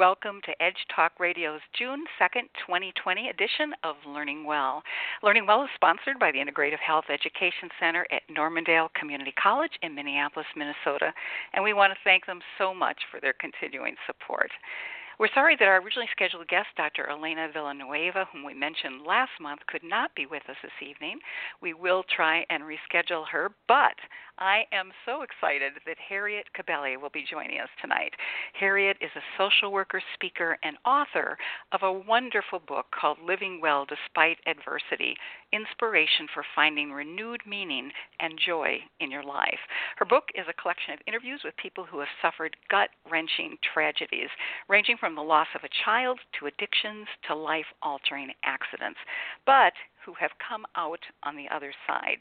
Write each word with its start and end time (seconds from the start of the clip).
Welcome 0.00 0.40
to 0.46 0.62
Edge 0.62 0.86
Talk 0.96 1.12
Radio's 1.20 1.60
June 1.78 2.04
2nd, 2.18 2.48
2020 2.64 3.28
edition 3.28 3.74
of 3.84 3.96
Learning 4.08 4.44
Well. 4.46 4.82
Learning 5.22 5.44
Well 5.46 5.62
is 5.64 5.68
sponsored 5.74 6.18
by 6.18 6.32
the 6.32 6.38
Integrative 6.38 6.78
Health 6.78 7.04
Education 7.12 7.68
Center 7.78 8.06
at 8.10 8.22
Normandale 8.30 8.90
Community 8.98 9.34
College 9.36 9.72
in 9.82 9.94
Minneapolis, 9.94 10.46
Minnesota, 10.56 11.12
and 11.52 11.62
we 11.62 11.74
want 11.74 11.92
to 11.92 11.98
thank 12.02 12.24
them 12.24 12.40
so 12.56 12.72
much 12.72 12.96
for 13.10 13.20
their 13.20 13.34
continuing 13.34 13.94
support. 14.06 14.50
We're 15.20 15.28
sorry 15.34 15.54
that 15.58 15.68
our 15.68 15.82
originally 15.82 16.08
scheduled 16.12 16.48
guest, 16.48 16.68
Dr. 16.78 17.10
Elena 17.10 17.50
Villanueva, 17.52 18.24
whom 18.32 18.42
we 18.42 18.54
mentioned 18.54 19.04
last 19.06 19.32
month, 19.38 19.60
could 19.66 19.84
not 19.84 20.14
be 20.14 20.24
with 20.24 20.40
us 20.48 20.56
this 20.62 20.72
evening. 20.80 21.18
We 21.60 21.74
will 21.74 22.04
try 22.16 22.46
and 22.48 22.62
reschedule 22.62 23.28
her, 23.30 23.50
but 23.68 24.00
I 24.40 24.64
am 24.72 24.90
so 25.04 25.20
excited 25.20 25.74
that 25.84 25.98
Harriet 26.08 26.46
Cabelly 26.56 26.98
will 26.98 27.10
be 27.10 27.26
joining 27.30 27.60
us 27.60 27.68
tonight. 27.82 28.14
Harriet 28.58 28.96
is 29.02 29.10
a 29.14 29.20
social 29.36 29.70
worker, 29.70 30.02
speaker, 30.14 30.56
and 30.62 30.78
author 30.86 31.36
of 31.72 31.82
a 31.82 31.92
wonderful 31.92 32.58
book 32.58 32.86
called 32.98 33.18
Living 33.22 33.60
Well 33.60 33.84
Despite 33.84 34.38
Adversity 34.46 35.14
Inspiration 35.52 36.26
for 36.32 36.42
Finding 36.54 36.90
Renewed 36.90 37.42
Meaning 37.46 37.90
and 38.18 38.40
Joy 38.44 38.78
in 39.00 39.10
Your 39.10 39.24
Life. 39.24 39.60
Her 39.98 40.06
book 40.06 40.24
is 40.34 40.46
a 40.48 40.60
collection 40.60 40.94
of 40.94 41.00
interviews 41.06 41.42
with 41.44 41.54
people 41.58 41.84
who 41.84 41.98
have 41.98 42.08
suffered 42.22 42.56
gut 42.70 42.88
wrenching 43.10 43.58
tragedies, 43.74 44.30
ranging 44.70 44.96
from 44.96 45.14
the 45.14 45.20
loss 45.20 45.48
of 45.54 45.64
a 45.64 45.84
child 45.84 46.18
to 46.38 46.46
addictions 46.46 47.06
to 47.28 47.34
life 47.34 47.66
altering 47.82 48.30
accidents. 48.42 48.98
But 49.44 49.74
who 50.04 50.14
have 50.14 50.30
come 50.46 50.64
out 50.76 51.00
on 51.22 51.36
the 51.36 51.48
other 51.54 51.72
side. 51.86 52.18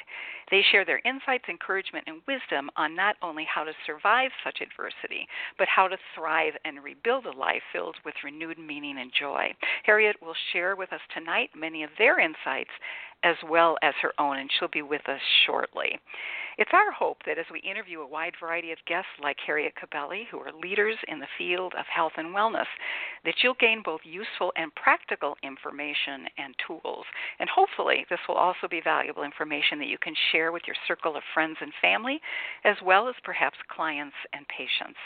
They 0.52 0.62
share 0.72 0.86
their 0.86 1.02
insights, 1.06 1.46
encouragement, 1.50 2.06
and 2.08 2.22
wisdom 2.28 2.70
on 2.76 2.96
not 2.96 3.16
only 3.22 3.46
how 3.46 3.64
to 3.64 3.72
survive 3.86 4.32
such 4.44 4.62
adversity, 4.62 5.28
but 5.58 5.68
how 5.68 5.88
to 5.88 5.98
thrive 6.16 6.54
and 6.66 6.84
rebuild 6.84 7.26
a 7.26 7.32
life 7.32 7.64
filled 7.72 7.98
with 8.06 8.16
renewed 8.24 8.60
meaning 8.60 8.98
and 9.00 9.12
joy. 9.18 9.54
Harriet 9.84 10.18
will 10.22 10.36
share 10.52 10.76
with 10.76 10.92
us 10.94 11.02
tonight 11.14 11.50
many 11.56 11.84
of 11.84 11.90
their 11.98 12.20
insights 12.20 12.72
as 13.24 13.36
well 13.50 13.78
as 13.82 13.94
her 14.02 14.14
own, 14.20 14.38
and 14.38 14.50
she'll 14.58 14.70
be 14.70 14.82
with 14.82 15.08
us 15.08 15.22
shortly. 15.46 16.00
It's 16.60 16.72
our 16.74 16.92
hope 16.92 17.20
that 17.26 17.38
as 17.38 17.46
we 17.50 17.62
interview 17.62 18.02
a 18.02 18.08
wide 18.08 18.34
variety 18.38 18.74
of 18.74 18.84
guests 18.86 19.16
like 19.24 19.38
Harriet 19.48 19.72
Cabelly, 19.80 20.28
who 20.30 20.40
are 20.40 20.52
leaders 20.52 20.98
in 21.08 21.18
the 21.20 21.32
field 21.38 21.74
of 21.80 21.86
health 21.88 22.12
and 22.18 22.36
wellness, 22.36 22.68
that 23.24 23.36
you'll 23.42 23.56
gain 23.62 23.82
both 23.82 24.02
useful 24.04 24.52
and 24.58 24.76
practical 24.76 25.38
information 25.42 26.28
and 26.38 26.54
tools. 26.68 27.06
And 27.40 27.48
hopefully, 27.48 28.06
this 28.10 28.20
will 28.28 28.36
also 28.36 28.68
be 28.70 28.82
valuable 28.84 29.24
information 29.24 29.80
that 29.80 29.88
you 29.88 29.98
can 29.98 30.14
share 30.34 30.52
with 30.52 30.64
your 30.68 30.76
circle 30.86 31.16
of 31.16 31.24
friends 31.34 31.56
and 31.62 31.72
family, 31.82 32.20
as 32.66 32.76
well 32.84 33.08
as 33.08 33.16
perhaps 33.24 33.58
clients 33.72 34.16
and 34.34 34.46
patients. 34.50 35.00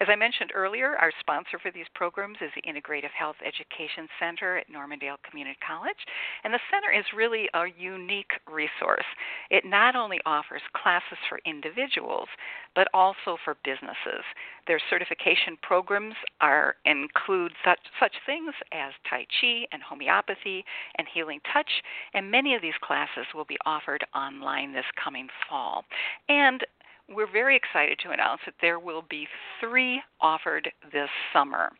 As 0.00 0.08
I 0.10 0.16
mentioned 0.16 0.52
earlier, 0.54 0.96
our 0.96 1.12
sponsor 1.20 1.58
for 1.58 1.70
these 1.70 1.88
programs 1.94 2.38
is 2.40 2.50
the 2.56 2.64
Integrative 2.64 3.12
Health 3.12 3.36
Education 3.44 4.08
Center 4.18 4.56
at 4.56 4.70
Normandale 4.70 5.20
Community 5.28 5.58
College, 5.60 6.00
and 6.44 6.54
the 6.54 6.64
center 6.72 6.90
is 6.90 7.04
really 7.14 7.46
a 7.54 7.66
unique 7.78 8.32
resource. 8.50 9.04
It 9.50 9.64
not 9.64 9.96
only 9.96 10.18
offers 10.26 10.60
classes 10.76 11.18
for 11.28 11.40
individuals, 11.46 12.28
but 12.74 12.88
also 12.92 13.36
for 13.44 13.56
businesses. 13.64 14.24
Their 14.66 14.80
certification 14.90 15.56
programs 15.62 16.14
are 16.40 16.76
include 16.84 17.52
such 17.64 17.78
such 18.00 18.12
things 18.26 18.52
as 18.72 18.92
Tai 19.08 19.26
Chi 19.40 19.66
and 19.72 19.82
homeopathy 19.82 20.64
and 20.98 21.06
healing 21.12 21.40
touch, 21.52 21.70
and 22.12 22.30
many 22.30 22.54
of 22.54 22.62
these 22.62 22.74
classes 22.82 23.26
will 23.34 23.44
be 23.44 23.58
offered 23.64 24.04
online 24.14 24.72
this 24.72 24.84
coming 25.02 25.28
fall. 25.48 25.84
And 26.28 26.62
we're 27.08 27.30
very 27.30 27.56
excited 27.56 27.98
to 28.02 28.10
announce 28.10 28.40
that 28.46 28.54
there 28.60 28.78
will 28.78 29.04
be 29.10 29.28
three 29.60 30.02
offered 30.20 30.70
this 30.92 31.10
summer. 31.32 31.70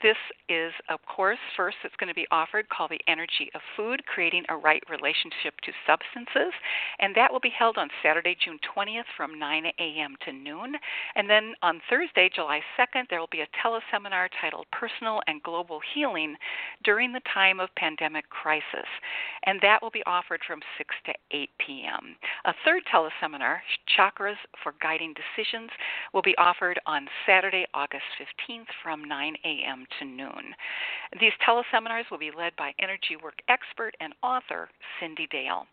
This 0.00 0.16
is 0.48 0.72
a 0.88 0.96
course 0.96 1.42
first 1.56 1.76
that's 1.82 1.96
going 1.96 2.08
to 2.08 2.14
be 2.14 2.26
offered 2.30 2.68
called 2.68 2.92
The 2.92 3.00
Energy 3.08 3.50
of 3.52 3.60
Food 3.76 4.06
Creating 4.06 4.44
a 4.48 4.56
Right 4.56 4.82
Relationship 4.88 5.58
to 5.64 5.72
Substances. 5.88 6.54
And 7.00 7.12
that 7.16 7.32
will 7.32 7.40
be 7.40 7.50
held 7.50 7.78
on 7.78 7.88
Saturday, 8.00 8.36
June 8.44 8.60
20th 8.76 9.10
from 9.16 9.40
9 9.40 9.66
a.m. 9.66 10.14
to 10.24 10.32
noon. 10.32 10.74
And 11.16 11.28
then 11.28 11.54
on 11.62 11.80
Thursday, 11.90 12.30
July 12.32 12.60
2nd, 12.78 13.08
there 13.10 13.18
will 13.18 13.32
be 13.32 13.40
a 13.40 13.48
teleseminar 13.58 14.28
titled 14.40 14.66
Personal 14.70 15.20
and 15.26 15.42
Global 15.42 15.80
Healing 15.92 16.36
During 16.84 17.12
the 17.12 17.22
Time 17.34 17.58
of 17.58 17.68
Pandemic 17.74 18.30
Crisis. 18.30 18.86
And 19.46 19.58
that 19.62 19.82
will 19.82 19.90
be 19.90 20.04
offered 20.06 20.42
from 20.46 20.60
6 20.78 20.94
to 21.06 21.12
8 21.32 21.50
p.m. 21.66 22.14
A 22.44 22.54
third 22.64 22.82
teleseminar, 22.92 23.58
Chakras 23.98 24.38
for 24.62 24.74
Guiding 24.80 25.12
Decisions, 25.14 25.70
will 26.14 26.22
be 26.22 26.38
offered 26.38 26.78
on 26.86 27.08
Saturday, 27.26 27.66
August 27.74 28.04
15th 28.48 28.66
from 28.84 29.02
9 29.02 29.34
a.m 29.44 29.86
to 29.98 30.04
noon. 30.04 30.54
These 31.20 31.32
teleseminars 31.46 32.10
will 32.10 32.18
be 32.18 32.30
led 32.36 32.54
by 32.56 32.72
energy 32.80 33.16
work 33.22 33.38
expert 33.48 33.94
and 34.00 34.12
author 34.22 34.68
Cyndi 35.00 35.28
Dale. 35.30 35.66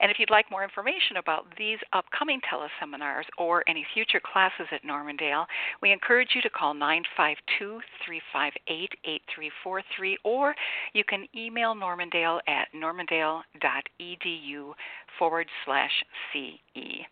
And 0.00 0.10
if 0.10 0.18
you'd 0.18 0.30
like 0.30 0.50
more 0.50 0.64
information 0.64 1.16
about 1.16 1.46
these 1.58 1.78
upcoming 1.92 2.40
teleseminars 2.40 3.24
or 3.38 3.64
any 3.68 3.86
future 3.94 4.20
classes 4.20 4.66
at 4.72 4.84
Normandale, 4.84 5.46
we 5.82 5.92
encourage 5.92 6.30
you 6.34 6.42
to 6.42 6.50
call 6.50 6.74
952 6.74 7.80
358 8.04 8.90
8343 9.04 10.18
or 10.24 10.54
you 10.92 11.04
can 11.04 11.26
email 11.34 11.74
Normandale 11.74 12.40
at 12.46 12.68
normandale.edu 12.74 14.74
forward 15.18 15.46
slash 15.64 16.04
CE. 16.32 17.06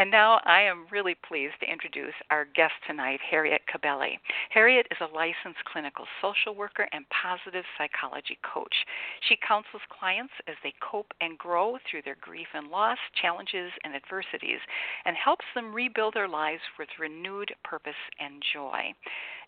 And 0.00 0.10
now 0.10 0.40
I 0.46 0.62
am 0.62 0.86
really 0.90 1.14
pleased 1.28 1.60
to 1.60 1.70
introduce 1.70 2.14
our 2.30 2.46
guest 2.46 2.72
tonight, 2.86 3.20
Harriet 3.30 3.60
Cabelly. 3.68 4.18
Harriet 4.48 4.86
is 4.90 4.96
a 5.02 5.14
licensed 5.14 5.62
clinical 5.70 6.06
social 6.22 6.54
worker 6.54 6.88
and 6.92 7.04
positive 7.10 7.66
psychology 7.76 8.38
coach. 8.40 8.72
She 9.28 9.36
counsels 9.46 9.82
clients 9.90 10.32
as 10.48 10.54
they 10.62 10.72
cope 10.80 11.12
and 11.20 11.36
grow 11.36 11.76
through 11.84 12.00
their 12.06 12.16
grief 12.18 12.46
and 12.54 12.68
loss, 12.68 12.96
challenges, 13.20 13.72
and 13.84 13.94
adversities, 13.94 14.60
and 15.04 15.18
helps 15.18 15.44
them 15.54 15.74
rebuild 15.74 16.14
their 16.14 16.28
lives 16.28 16.62
with 16.78 16.88
renewed 16.98 17.52
purpose 17.62 18.00
and 18.18 18.42
joy 18.54 18.94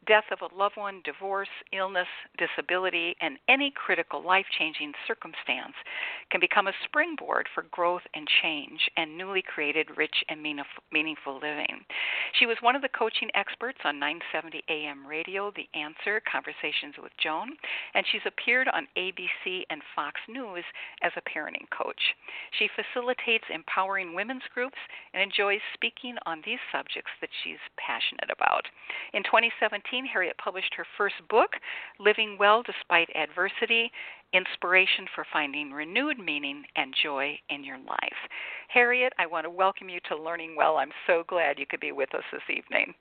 death 0.07 0.25
of 0.33 0.39
a 0.43 0.55
loved 0.55 0.77
one, 0.77 1.01
divorce, 1.05 1.49
illness, 1.73 2.09
disability, 2.39 3.15
and 3.21 3.39
any 3.49 3.73
critical 3.75 4.25
life 4.25 4.47
changing 4.59 4.93
circumstance 5.07 5.75
can 6.31 6.41
become 6.41 6.67
a 6.67 6.73
springboard 6.85 7.49
for 7.55 7.65
growth 7.71 8.03
and 8.15 8.27
change 8.43 8.81
and 8.97 9.17
newly 9.17 9.43
created 9.43 9.87
rich 9.97 10.25
and 10.29 10.42
meaningful 10.43 11.35
living. 11.35 11.85
She 12.39 12.47
was 12.47 12.57
one 12.61 12.75
of 12.75 12.83
the 12.83 12.89
coaching 12.89 13.31
experts 13.35 13.79
on 13.85 13.99
970 13.99 14.63
AM 14.69 15.07
radio, 15.07 15.53
The 15.55 15.69
Answer 15.79 16.21
Conversations 16.27 16.95
with 17.01 17.13
Joan, 17.23 17.57
and 17.95 18.05
she's 18.11 18.27
appeared 18.27 18.69
on 18.69 18.89
ABC 18.97 19.63
and 19.71 19.83
Fox 19.95 20.21
News 20.29 20.65
as 21.03 21.13
a 21.17 21.23
parenting 21.23 21.69
coach. 21.71 22.01
She 22.59 22.69
facilitates 22.75 23.45
empowering 23.53 24.15
women's 24.15 24.43
groups 24.53 24.79
and 25.15 25.23
enjoys 25.23 25.61
speaking 25.75 26.17
on 26.27 26.43
these 26.45 26.61
subjects 26.73 27.13
that 27.21 27.31
she's 27.43 27.63
passionate 27.79 28.31
about. 28.35 28.67
In 29.15 29.23
2017, 29.23 30.05
Harriet 30.07 30.37
published 30.43 30.75
her 30.77 30.87
first 30.99 31.17
book, 31.31 31.53
Living 31.99 32.37
Well 32.39 32.63
Despite 32.63 33.09
Adversity 33.15 33.91
Inspiration 34.33 35.07
for 35.15 35.27
Finding 35.33 35.73
Renewed 35.73 36.19
Meaning 36.19 36.65
and 36.77 36.95
Joy 37.03 37.39
in 37.51 37.65
Your 37.65 37.79
Life. 37.79 38.21
Harriet, 38.69 39.13
I 39.19 39.27
want 39.27 39.45
to 39.45 39.51
welcome 39.51 39.89
you 39.89 40.01
to 40.09 40.17
Learning 40.17 40.55
Well. 40.57 40.77
I'm 40.77 40.93
so 41.07 41.25
glad 41.29 41.59
you 41.59 41.67
could 41.67 41.81
be 41.81 41.93
with 41.93 42.15
us 42.15 42.25
this 42.33 42.43
evening. 42.49 42.95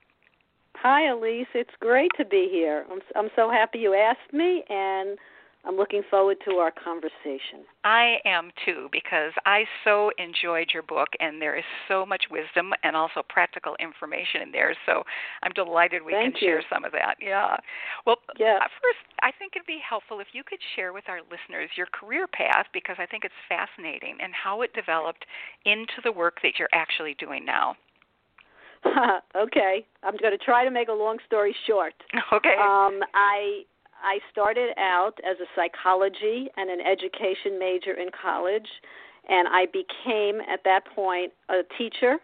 Hi, 0.76 1.10
Elise. 1.10 1.48
It's 1.54 1.70
great 1.80 2.12
to 2.18 2.26
be 2.26 2.50
here. 2.52 2.86
I'm, 2.92 3.00
I'm 3.16 3.30
so 3.36 3.50
happy 3.50 3.80
you 3.80 3.94
asked 3.94 4.34
me, 4.34 4.64
and 4.70 5.18
I'm 5.64 5.78
looking 5.78 6.02
forward 6.10 6.38
to 6.46 6.56
our 6.56 6.72
conversation. 6.72 7.66
I 7.84 8.18
am 8.26 8.52
too, 8.66 8.90
because 8.92 9.32
I 9.46 9.66
so 9.84 10.12
enjoyed 10.18 10.70
your 10.74 10.84
book, 10.84 11.10
and 11.20 11.42
there 11.42 11.56
is 11.56 11.64
so 11.88 12.06
much 12.06 12.26
wisdom 12.32 12.74
and 12.84 12.96
also 12.96 13.22
practical 13.30 13.76
information 13.80 14.42
in 14.42 14.52
there. 14.52 14.76
So 14.86 15.04
I'm 15.44 15.52
delighted 15.54 16.04
we 16.04 16.14
Thank 16.14 16.36
can 16.36 16.42
you. 16.42 16.48
share 16.48 16.64
some 16.72 16.84
of 16.84 16.92
that. 16.94 17.16
Yeah. 17.22 17.58
Well, 18.06 18.18
yeah. 18.40 18.60
first, 18.60 19.06
I 19.22 19.32
think 19.38 19.54
it'd 19.56 19.68
be 19.68 19.80
helpful 19.88 20.20
if 20.20 20.28
you 20.34 20.44
could 20.44 20.60
share 20.76 20.94
with 20.94 21.06
our 21.08 21.20
listeners 21.30 21.70
your 21.76 21.88
career 21.88 22.26
path, 22.28 22.66
because 22.74 22.96
I 22.98 23.06
think 23.06 23.24
it's 23.24 23.34
fascinating, 23.48 24.18
and 24.22 24.34
how 24.34 24.62
it 24.62 24.74
developed 24.74 25.26
into 25.66 26.02
the 26.04 26.12
work 26.12 26.38
that 26.42 26.54
you're 26.58 26.74
actually 26.74 27.16
doing 27.20 27.46
now. 27.46 27.76
okay, 29.36 29.86
I'm 30.02 30.18
going 30.18 30.36
to 30.36 30.44
try 30.44 30.66
to 30.66 30.72
make 30.72 30.88
a 30.88 30.94
long 30.94 31.18
story 31.26 31.56
short. 31.68 31.94
Okay. 32.34 32.56
Um, 32.60 33.02
I 33.14 33.64
I 34.04 34.20
started 34.32 34.72
out 34.78 35.20
as 35.24 35.38
a 35.40 35.46
psychology 35.56 36.48
and 36.58 36.70
an 36.70 36.80
education 36.82 37.60
major 37.60 37.94
in 37.94 38.10
college, 38.10 38.68
and 39.30 39.48
I 39.48 39.66
became 39.68 40.42
at 40.42 40.64
that 40.66 40.86
point 40.96 41.32
a 41.50 41.62
teacher. 41.78 42.18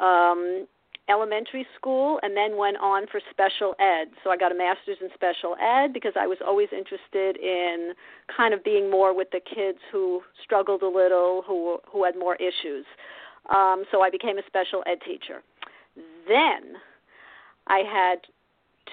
Um, 0.00 0.66
elementary 1.08 1.66
school 1.76 2.18
and 2.22 2.36
then 2.36 2.56
went 2.56 2.78
on 2.78 3.06
for 3.10 3.20
special 3.30 3.74
ed. 3.78 4.08
So 4.22 4.30
I 4.30 4.36
got 4.36 4.52
a 4.52 4.54
master's 4.54 4.96
in 5.00 5.08
special 5.14 5.56
ed 5.60 5.92
because 5.92 6.12
I 6.18 6.26
was 6.26 6.38
always 6.44 6.68
interested 6.72 7.36
in 7.36 7.92
kind 8.34 8.54
of 8.54 8.64
being 8.64 8.90
more 8.90 9.14
with 9.14 9.28
the 9.30 9.40
kids 9.40 9.78
who 9.92 10.22
struggled 10.42 10.82
a 10.82 10.88
little, 10.88 11.42
who 11.46 11.78
who 11.90 12.04
had 12.04 12.16
more 12.18 12.36
issues. 12.36 12.86
Um, 13.54 13.84
so 13.90 14.00
I 14.00 14.10
became 14.10 14.38
a 14.38 14.42
special 14.46 14.82
ed 14.86 14.98
teacher. 15.04 15.42
Then 16.26 16.76
I 17.66 17.80
had 17.80 18.20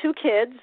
two 0.01 0.13
kids. 0.21 0.59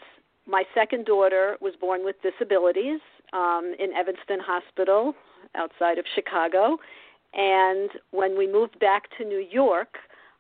My 0.48 0.64
second 0.74 1.04
daughter 1.04 1.58
was 1.60 1.74
born 1.78 2.04
with 2.04 2.16
disabilities 2.22 3.00
um, 3.34 3.74
in 3.78 3.92
Evanston 3.92 4.40
Hospital 4.40 5.14
outside 5.54 5.98
of 5.98 6.06
Chicago. 6.14 6.78
And 7.34 7.90
when 8.12 8.36
we 8.38 8.50
moved 8.50 8.78
back 8.80 9.04
to 9.18 9.24
New 9.24 9.46
York, 9.50 9.96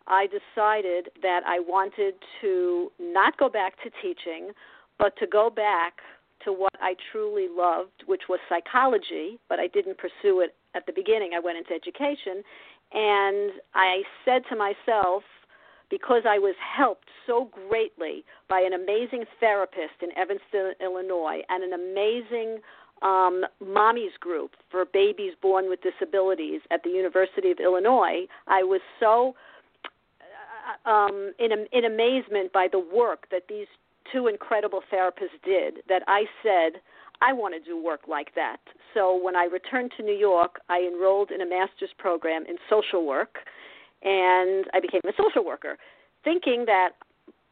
I 0.06 0.26
decided 0.26 1.10
that 1.20 1.42
I 1.46 1.60
wanted 1.60 2.14
to 2.40 2.90
not 2.98 3.36
go 3.36 3.50
back 3.50 3.74
to 3.82 3.90
teaching, 4.00 4.52
but 4.98 5.14
to 5.18 5.26
go 5.26 5.50
back 5.50 5.98
to 6.44 6.52
what 6.52 6.72
I 6.80 6.94
truly 7.12 7.46
loved, 7.50 8.04
which 8.06 8.22
was 8.30 8.38
psychology, 8.48 9.38
but 9.50 9.58
I 9.58 9.66
didn't 9.66 9.98
pursue 9.98 10.40
it 10.40 10.54
at 10.74 10.86
the 10.86 10.92
beginning. 10.92 11.32
I 11.36 11.40
went 11.40 11.58
into 11.58 11.74
education. 11.74 12.42
And 12.94 13.52
I 13.74 14.02
said 14.24 14.42
to 14.48 14.56
myself, 14.56 15.22
because 15.90 16.22
I 16.28 16.38
was 16.38 16.54
helped 16.58 17.08
so 17.26 17.50
greatly 17.68 18.24
by 18.48 18.60
an 18.60 18.72
amazing 18.72 19.24
therapist 19.40 20.02
in 20.02 20.16
Evanston, 20.16 20.74
Illinois, 20.80 21.40
and 21.48 21.64
an 21.64 21.72
amazing 21.72 22.58
um, 23.02 23.44
mommy's 23.64 24.16
group 24.20 24.52
for 24.70 24.84
babies 24.84 25.32
born 25.40 25.68
with 25.68 25.80
disabilities 25.82 26.60
at 26.70 26.82
the 26.82 26.90
University 26.90 27.50
of 27.50 27.58
Illinois, 27.60 28.26
I 28.46 28.62
was 28.62 28.80
so 28.98 29.34
uh, 30.86 30.90
um, 30.90 31.32
in, 31.38 31.50
in 31.72 31.84
amazement 31.84 32.52
by 32.52 32.68
the 32.70 32.78
work 32.78 33.28
that 33.30 33.42
these 33.48 33.66
two 34.12 34.26
incredible 34.26 34.82
therapists 34.92 35.38
did 35.44 35.78
that 35.88 36.02
I 36.08 36.24
said, 36.42 36.80
I 37.20 37.32
want 37.32 37.54
to 37.54 37.60
do 37.60 37.82
work 37.82 38.02
like 38.08 38.34
that. 38.34 38.58
So 38.94 39.16
when 39.22 39.36
I 39.36 39.44
returned 39.44 39.92
to 39.96 40.02
New 40.02 40.16
York, 40.16 40.60
I 40.68 40.80
enrolled 40.80 41.30
in 41.30 41.40
a 41.40 41.46
master's 41.46 41.90
program 41.98 42.44
in 42.48 42.56
social 42.70 43.06
work, 43.06 43.38
and 44.02 44.66
I 44.72 44.80
became 44.80 45.00
a 45.04 45.12
social 45.16 45.44
worker, 45.44 45.76
thinking 46.24 46.64
that 46.66 46.90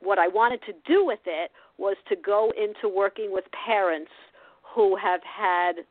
what 0.00 0.18
I 0.18 0.28
wanted 0.28 0.60
to 0.66 0.72
do 0.86 1.04
with 1.04 1.20
it 1.26 1.50
was 1.78 1.96
to 2.08 2.16
go 2.16 2.52
into 2.56 2.88
working 2.94 3.32
with 3.32 3.44
parents 3.66 4.10
who 4.74 4.96
have 4.96 5.20
had 5.22 5.84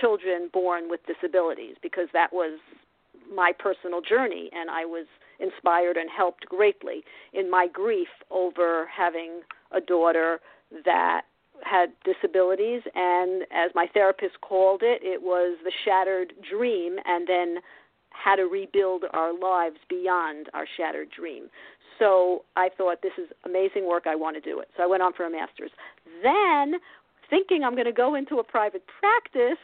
children 0.00 0.50
born 0.52 0.88
with 0.88 1.00
disabilities, 1.06 1.76
because 1.82 2.08
that 2.12 2.32
was 2.32 2.58
my 3.32 3.52
personal 3.58 4.00
journey, 4.00 4.50
and 4.52 4.70
I 4.70 4.84
was 4.84 5.06
inspired 5.40 5.96
and 5.96 6.08
helped 6.10 6.46
greatly 6.46 7.02
in 7.32 7.50
my 7.50 7.66
grief 7.72 8.08
over 8.30 8.86
having 8.86 9.40
a 9.72 9.80
daughter 9.80 10.40
that 10.84 11.22
had 11.62 11.90
disabilities 12.04 12.82
and 12.94 13.42
as 13.52 13.70
my 13.74 13.86
therapist 13.94 14.40
called 14.40 14.82
it 14.82 15.00
it 15.02 15.22
was 15.22 15.56
the 15.64 15.72
shattered 15.84 16.32
dream 16.48 16.96
and 17.04 17.28
then 17.28 17.56
how 18.14 18.34
to 18.34 18.44
rebuild 18.44 19.04
our 19.12 19.38
lives 19.38 19.76
beyond 19.88 20.48
our 20.54 20.66
shattered 20.76 21.08
dream. 21.10 21.48
So 21.98 22.44
i 22.56 22.68
thought 22.76 23.02
this 23.02 23.12
is 23.18 23.28
amazing 23.44 23.86
work. 23.86 24.04
I 24.06 24.16
want 24.16 24.36
to 24.36 24.40
do 24.40 24.60
it. 24.60 24.68
So 24.76 24.82
i 24.82 24.86
went 24.86 25.02
on 25.02 25.12
for 25.12 25.26
a 25.26 25.30
master's. 25.30 25.70
Then 26.22 26.80
thinking 27.30 27.64
i'm 27.64 27.74
going 27.74 27.86
to 27.86 27.92
go 27.92 28.14
into 28.14 28.36
a 28.36 28.44
private 28.44 28.84
practice 29.00 29.58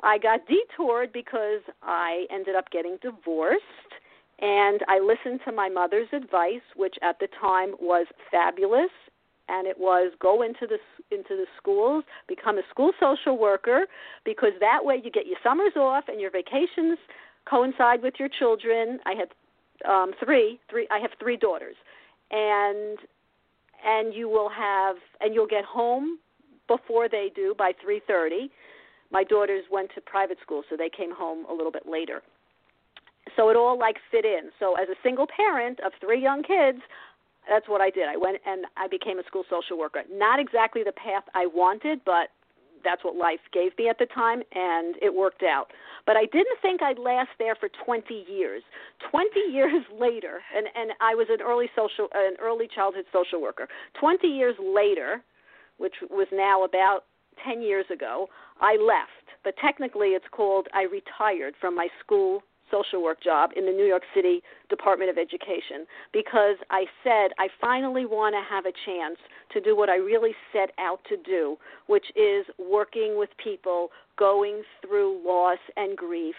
i 0.00 0.18
got 0.18 0.40
detoured 0.48 1.12
because 1.12 1.60
i 1.80 2.26
ended 2.28 2.56
up 2.56 2.68
getting 2.72 2.98
divorced 3.00 3.62
and 4.38 4.80
I 4.88 4.98
listened 5.00 5.40
to 5.46 5.52
my 5.52 5.68
mother's 5.68 6.08
advice, 6.12 6.60
which 6.74 6.96
at 7.02 7.18
the 7.20 7.28
time 7.40 7.74
was 7.80 8.06
fabulous 8.30 8.90
and 9.48 9.66
it 9.66 9.78
was 9.78 10.12
go 10.20 10.42
into 10.42 10.66
the 10.66 10.78
into 11.16 11.36
the 11.36 11.46
schools, 11.56 12.04
become 12.26 12.58
a 12.58 12.62
school 12.68 12.90
social 12.98 13.38
worker, 13.38 13.86
because 14.24 14.50
that 14.60 14.84
way 14.84 15.00
you 15.02 15.10
get 15.10 15.26
your 15.26 15.38
summers 15.42 15.72
off 15.76 16.04
and 16.08 16.20
your 16.20 16.30
vacations 16.30 16.98
coincide 17.48 18.02
with 18.02 18.14
your 18.18 18.28
children. 18.28 18.98
I 19.06 19.14
had 19.14 19.28
um, 19.88 20.12
three, 20.22 20.60
three. 20.70 20.86
I 20.90 20.98
have 20.98 21.10
three 21.20 21.36
daughters, 21.36 21.76
and 22.30 22.98
and 23.84 24.14
you 24.14 24.28
will 24.28 24.48
have 24.48 24.96
and 25.20 25.34
you'll 25.34 25.46
get 25.46 25.64
home 25.64 26.18
before 26.68 27.08
they 27.08 27.30
do 27.34 27.54
by 27.56 27.72
three 27.82 28.00
thirty. 28.06 28.50
My 29.10 29.22
daughters 29.22 29.64
went 29.70 29.90
to 29.94 30.00
private 30.00 30.38
school, 30.42 30.62
so 30.68 30.76
they 30.76 30.90
came 30.90 31.14
home 31.14 31.46
a 31.48 31.54
little 31.54 31.72
bit 31.72 31.86
later. 31.88 32.22
So 33.36 33.50
it 33.50 33.56
all 33.56 33.78
like 33.78 33.96
fit 34.10 34.24
in. 34.24 34.50
So 34.58 34.74
as 34.74 34.88
a 34.88 34.94
single 35.02 35.26
parent 35.26 35.80
of 35.80 35.92
three 36.00 36.20
young 36.20 36.42
kids, 36.42 36.78
that's 37.48 37.68
what 37.68 37.80
I 37.80 37.90
did. 37.90 38.08
I 38.08 38.16
went 38.16 38.38
and 38.46 38.66
I 38.76 38.88
became 38.88 39.18
a 39.18 39.24
school 39.24 39.44
social 39.48 39.78
worker. 39.78 40.02
Not 40.10 40.40
exactly 40.40 40.82
the 40.84 40.92
path 40.92 41.24
I 41.34 41.46
wanted, 41.46 42.00
but 42.04 42.28
that's 42.86 43.04
what 43.04 43.16
life 43.16 43.40
gave 43.52 43.76
me 43.76 43.88
at 43.88 43.98
the 43.98 44.06
time 44.06 44.42
and 44.54 44.94
it 45.02 45.12
worked 45.12 45.42
out. 45.42 45.66
But 46.06 46.16
I 46.16 46.26
didn't 46.26 46.58
think 46.62 46.82
I'd 46.82 46.98
last 46.98 47.30
there 47.38 47.56
for 47.56 47.68
20 47.84 48.24
years. 48.28 48.62
20 49.10 49.28
years 49.52 49.82
later, 49.98 50.40
and 50.54 50.66
and 50.74 50.92
I 51.00 51.14
was 51.14 51.26
an 51.28 51.42
early 51.42 51.68
social 51.74 52.08
an 52.14 52.36
early 52.40 52.68
childhood 52.72 53.06
social 53.12 53.42
worker. 53.42 53.66
20 54.00 54.26
years 54.28 54.54
later, 54.60 55.22
which 55.78 55.94
was 56.08 56.28
now 56.32 56.64
about 56.64 57.04
10 57.44 57.60
years 57.60 57.86
ago, 57.92 58.28
I 58.60 58.76
left. 58.76 59.26
But 59.44 59.54
technically 59.60 60.08
it's 60.08 60.24
called 60.30 60.68
I 60.72 60.82
retired 60.82 61.54
from 61.60 61.74
my 61.74 61.88
school 62.00 62.42
social 62.70 63.02
work 63.02 63.22
job 63.22 63.50
in 63.56 63.66
the 63.66 63.72
New 63.72 63.84
York 63.84 64.02
City 64.14 64.42
Department 64.68 65.10
of 65.10 65.18
Education 65.18 65.86
because 66.12 66.56
I 66.70 66.86
said 67.02 67.32
I 67.38 67.48
finally 67.60 68.06
want 68.06 68.34
to 68.34 68.42
have 68.48 68.66
a 68.66 68.72
chance 68.84 69.18
to 69.52 69.60
do 69.60 69.76
what 69.76 69.88
I 69.88 69.96
really 69.96 70.34
set 70.52 70.70
out 70.78 71.00
to 71.08 71.16
do, 71.16 71.56
which 71.86 72.06
is 72.16 72.46
working 72.58 73.18
with 73.18 73.30
people 73.42 73.90
going 74.18 74.62
through 74.82 75.20
loss 75.24 75.58
and 75.76 75.96
grief 75.96 76.34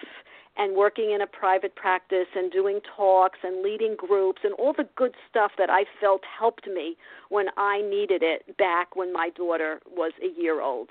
and 0.57 0.75
working 0.75 1.11
in 1.11 1.21
a 1.21 1.27
private 1.27 1.75
practice 1.75 2.27
and 2.35 2.51
doing 2.51 2.79
talks 2.95 3.39
and 3.43 3.61
leading 3.61 3.95
groups 3.95 4.41
and 4.43 4.53
all 4.53 4.73
the 4.73 4.87
good 4.95 5.13
stuff 5.29 5.51
that 5.57 5.69
I 5.69 5.85
felt 6.01 6.21
helped 6.39 6.67
me 6.67 6.97
when 7.29 7.47
I 7.57 7.81
needed 7.81 8.23
it 8.23 8.57
back 8.57 8.95
when 8.95 9.13
my 9.13 9.29
daughter 9.29 9.79
was 9.89 10.13
a 10.21 10.39
year 10.39 10.61
old 10.61 10.89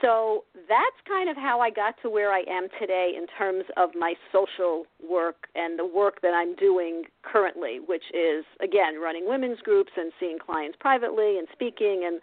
so 0.00 0.44
that's 0.54 0.96
kind 1.06 1.28
of 1.28 1.36
how 1.36 1.60
I 1.60 1.70
got 1.70 1.94
to 2.02 2.10
where 2.10 2.32
I 2.32 2.42
am 2.48 2.68
today 2.78 3.12
in 3.16 3.26
terms 3.38 3.64
of 3.76 3.90
my 3.94 4.14
social 4.32 4.84
work 5.08 5.48
and 5.54 5.78
the 5.78 5.86
work 5.86 6.20
that 6.22 6.34
I'm 6.34 6.54
doing 6.56 7.04
currently, 7.22 7.80
which 7.84 8.04
is, 8.14 8.44
again, 8.62 9.00
running 9.00 9.28
women's 9.28 9.60
groups 9.60 9.92
and 9.96 10.12
seeing 10.18 10.38
clients 10.38 10.76
privately 10.80 11.38
and 11.38 11.46
speaking 11.52 12.04
and 12.06 12.20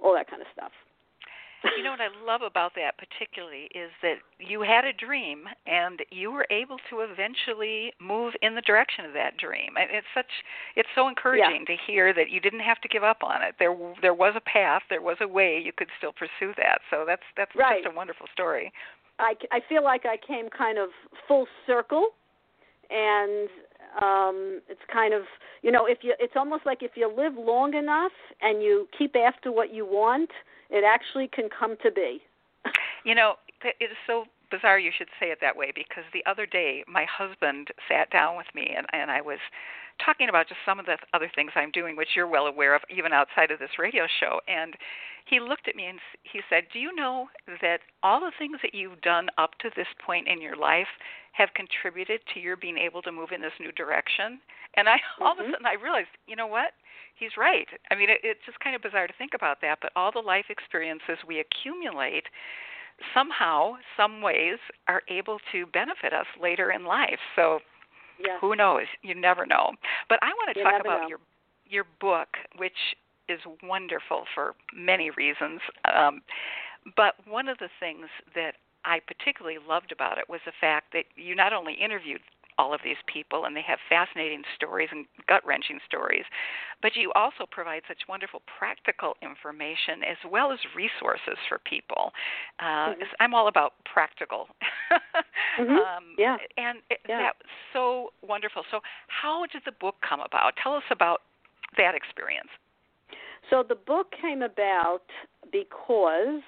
all 0.00 0.14
that 0.14 0.30
kind 0.30 0.42
of 0.42 0.48
stuff 0.52 0.72
you 1.76 1.82
know 1.82 1.90
what 1.90 2.00
I 2.00 2.08
love 2.24 2.42
about 2.42 2.72
that 2.76 2.94
particularly 2.98 3.68
is 3.74 3.90
that 4.02 4.16
you 4.38 4.62
had 4.62 4.84
a 4.84 4.92
dream 4.92 5.44
and 5.66 6.00
you 6.10 6.30
were 6.30 6.46
able 6.50 6.76
to 6.90 7.00
eventually 7.00 7.92
move 8.00 8.34
in 8.42 8.54
the 8.54 8.60
direction 8.62 9.04
of 9.04 9.12
that 9.14 9.36
dream. 9.36 9.74
It's 9.76 10.06
such 10.14 10.30
it's 10.76 10.88
so 10.94 11.08
encouraging 11.08 11.66
yeah. 11.68 11.74
to 11.74 11.82
hear 11.86 12.14
that 12.14 12.30
you 12.30 12.40
didn't 12.40 12.60
have 12.60 12.80
to 12.82 12.88
give 12.88 13.02
up 13.02 13.22
on 13.22 13.42
it. 13.42 13.56
There 13.58 13.74
there 14.02 14.14
was 14.14 14.34
a 14.36 14.40
path, 14.40 14.82
there 14.90 15.02
was 15.02 15.16
a 15.20 15.28
way 15.28 15.60
you 15.62 15.72
could 15.72 15.88
still 15.98 16.12
pursue 16.12 16.54
that. 16.56 16.80
So 16.90 17.04
that's 17.06 17.26
that's 17.36 17.54
right. 17.56 17.82
just 17.82 17.92
a 17.92 17.96
wonderful 17.96 18.26
story. 18.32 18.72
I 19.18 19.34
I 19.50 19.60
feel 19.68 19.82
like 19.82 20.06
I 20.06 20.16
came 20.16 20.48
kind 20.50 20.78
of 20.78 20.90
full 21.26 21.46
circle 21.66 22.10
and 22.90 23.48
um 24.00 24.60
it's 24.68 24.80
kind 24.92 25.14
of 25.14 25.22
you 25.62 25.70
know 25.72 25.86
if 25.86 25.98
you 26.02 26.14
it's 26.18 26.34
almost 26.36 26.66
like 26.66 26.82
if 26.82 26.92
you 26.94 27.10
live 27.14 27.34
long 27.36 27.74
enough 27.74 28.12
and 28.40 28.62
you 28.62 28.86
keep 28.96 29.16
after 29.16 29.50
what 29.50 29.72
you 29.72 29.84
want 29.84 30.30
it 30.70 30.84
actually 30.84 31.28
can 31.28 31.48
come 31.48 31.76
to 31.82 31.90
be. 31.90 32.20
You 33.04 33.14
know, 33.14 33.34
it 33.62 33.76
is 33.80 33.96
so 34.06 34.24
bizarre 34.50 34.78
you 34.78 34.90
should 34.96 35.08
say 35.20 35.26
it 35.26 35.38
that 35.40 35.56
way 35.56 35.72
because 35.74 36.04
the 36.12 36.22
other 36.28 36.44
day 36.44 36.84
my 36.86 37.06
husband 37.06 37.68
sat 37.88 38.10
down 38.10 38.36
with 38.36 38.48
me 38.54 38.74
and, 38.76 38.86
and 38.92 39.10
I 39.10 39.20
was 39.22 39.38
talking 40.04 40.28
about 40.28 40.48
just 40.48 40.60
some 40.64 40.78
of 40.78 40.86
the 40.86 40.96
other 41.12 41.30
things 41.34 41.52
I'm 41.54 41.70
doing, 41.70 41.96
which 41.96 42.16
you're 42.16 42.28
well 42.28 42.46
aware 42.46 42.74
of, 42.74 42.82
even 42.90 43.12
outside 43.12 43.50
of 43.50 43.58
this 43.58 43.78
radio 43.78 44.06
show. 44.20 44.40
And 44.48 44.74
he 45.26 45.40
looked 45.40 45.68
at 45.68 45.76
me 45.76 45.86
and 45.86 45.98
he 46.22 46.40
said, 46.48 46.64
Do 46.72 46.78
you 46.78 46.94
know 46.94 47.28
that 47.60 47.80
all 48.02 48.20
the 48.20 48.32
things 48.38 48.58
that 48.62 48.74
you've 48.74 49.00
done 49.00 49.28
up 49.38 49.50
to 49.60 49.70
this 49.76 49.88
point 50.04 50.28
in 50.28 50.40
your 50.40 50.56
life 50.56 50.88
have 51.32 51.50
contributed 51.54 52.20
to 52.34 52.40
your 52.40 52.56
being 52.56 52.78
able 52.78 53.02
to 53.02 53.12
move 53.12 53.30
in 53.34 53.40
this 53.40 53.52
new 53.60 53.72
direction? 53.72 54.40
And 54.76 54.88
I 54.88 54.96
mm-hmm. 54.96 55.22
all 55.24 55.32
of 55.32 55.38
a 55.38 55.50
sudden 55.50 55.66
I 55.66 55.80
realized, 55.82 56.08
you 56.26 56.36
know 56.36 56.46
what? 56.46 56.72
He's 57.18 57.36
right. 57.36 57.66
I 57.90 57.94
mean, 57.94 58.10
it, 58.10 58.20
it's 58.22 58.40
just 58.46 58.60
kind 58.60 58.76
of 58.76 58.82
bizarre 58.82 59.06
to 59.06 59.14
think 59.18 59.32
about 59.34 59.60
that, 59.62 59.78
but 59.82 59.92
all 59.96 60.12
the 60.12 60.20
life 60.20 60.46
experiences 60.50 61.18
we 61.26 61.40
accumulate 61.40 62.24
somehow, 63.14 63.74
some 63.96 64.22
ways, 64.22 64.58
are 64.88 65.02
able 65.08 65.38
to 65.52 65.66
benefit 65.66 66.12
us 66.12 66.26
later 66.40 66.70
in 66.70 66.84
life. 66.84 67.18
So 67.36 67.60
Yeah. 68.18 68.38
Who 68.40 68.56
knows? 68.56 68.86
You 69.02 69.14
never 69.14 69.46
know. 69.46 69.72
But 70.08 70.18
I 70.22 70.28
want 70.28 70.54
to 70.54 70.58
You 70.58 70.64
talk 70.64 70.80
about 70.80 71.02
know. 71.02 71.08
your 71.08 71.18
your 71.66 71.84
book, 72.00 72.28
which 72.56 72.96
is 73.28 73.40
wonderful 73.62 74.24
for 74.34 74.54
many 74.74 75.10
reasons. 75.10 75.60
Um, 75.84 76.22
but 76.96 77.14
one 77.26 77.48
of 77.48 77.58
the 77.58 77.68
things 77.78 78.06
that 78.34 78.54
I 78.84 79.00
particularly 79.00 79.58
loved 79.68 79.92
about 79.92 80.16
it 80.16 80.28
was 80.28 80.40
the 80.46 80.52
fact 80.58 80.92
that 80.94 81.04
you 81.14 81.34
not 81.34 81.52
only 81.52 81.74
interviewed 81.74 82.20
all 82.58 82.74
of 82.74 82.80
these 82.84 82.96
people 83.06 83.44
and 83.44 83.56
they 83.56 83.62
have 83.62 83.78
fascinating 83.88 84.42
stories 84.56 84.88
and 84.90 85.06
gut 85.28 85.44
wrenching 85.46 85.78
stories, 85.86 86.24
but 86.82 86.96
you 86.96 87.12
also 87.14 87.46
provide 87.50 87.82
such 87.88 87.98
wonderful 88.08 88.42
practical 88.58 89.14
information 89.22 90.02
as 90.02 90.18
well 90.30 90.52
as 90.52 90.58
resources 90.76 91.38
for 91.48 91.58
people. 91.58 92.12
Uh, 92.58 92.92
Mhm. 92.94 93.06
I'm 93.20 93.34
all 93.34 93.48
about 93.48 93.74
practical. 93.84 94.48
Mhm. 95.58 95.78
um, 95.78 96.14
Yeah. 96.18 96.38
And 96.56 96.82
it, 96.90 97.00
Yeah. 97.08 97.18
that 97.18 97.36
was 97.38 97.50
so 97.72 98.12
wonderful. 98.22 98.64
So, 98.70 98.82
how 99.08 99.46
did 99.46 99.64
the 99.64 99.72
book 99.72 99.96
come 100.00 100.20
about? 100.20 100.56
Tell 100.56 100.74
us 100.74 100.84
about 100.90 101.22
that 101.76 101.94
experience. 101.94 102.50
So 103.50 103.62
the 103.62 103.74
book 103.74 104.10
came 104.12 104.42
about 104.42 105.02
because, 105.50 106.42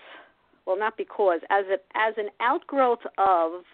well, 0.67 0.79
not 0.79 0.97
because, 0.97 1.40
as 1.50 1.64
a, 1.67 1.79
as 1.97 2.14
an 2.19 2.29
outgrowth 2.40 3.07
of 3.19 3.64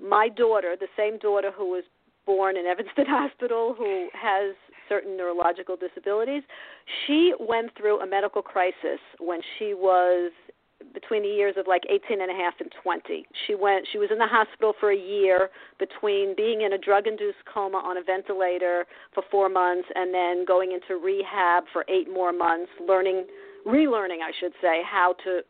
my 0.00 0.28
daughter, 0.28 0.76
the 0.78 0.88
same 0.96 1.18
daughter 1.18 1.50
who 1.56 1.70
was 1.70 1.84
born 2.24 2.56
in 2.56 2.66
Evanston 2.66 3.06
Hospital, 3.08 3.74
who 3.76 4.08
has 4.12 4.54
certain 4.88 5.16
neurological 5.16 5.76
disabilities. 5.76 6.42
She 7.06 7.32
went 7.40 7.70
through 7.76 8.00
a 8.00 8.06
medical 8.06 8.42
crisis 8.42 9.00
when 9.18 9.40
she 9.58 9.74
was 9.74 10.32
between 10.92 11.22
the 11.22 11.28
years 11.28 11.54
of 11.56 11.66
like 11.66 11.82
18 11.88 12.20
and 12.20 12.30
a 12.30 12.34
half 12.34 12.54
and 12.60 12.70
20. 12.82 13.26
She 13.46 13.54
went 13.54 13.86
she 13.90 13.98
was 13.98 14.10
in 14.12 14.18
the 14.18 14.26
hospital 14.26 14.74
for 14.78 14.92
a 14.92 14.96
year 14.96 15.50
between 15.78 16.34
being 16.36 16.62
in 16.62 16.74
a 16.74 16.78
drug 16.78 17.06
induced 17.06 17.38
coma 17.52 17.78
on 17.78 17.96
a 17.96 18.02
ventilator 18.02 18.86
for 19.14 19.22
4 19.30 19.48
months 19.48 19.88
and 19.94 20.12
then 20.12 20.44
going 20.44 20.72
into 20.72 21.02
rehab 21.02 21.64
for 21.72 21.84
8 21.88 22.12
more 22.12 22.32
months 22.32 22.70
learning 22.86 23.24
relearning 23.66 24.20
I 24.22 24.32
should 24.38 24.52
say 24.60 24.82
how 24.84 25.14
to 25.24 25.40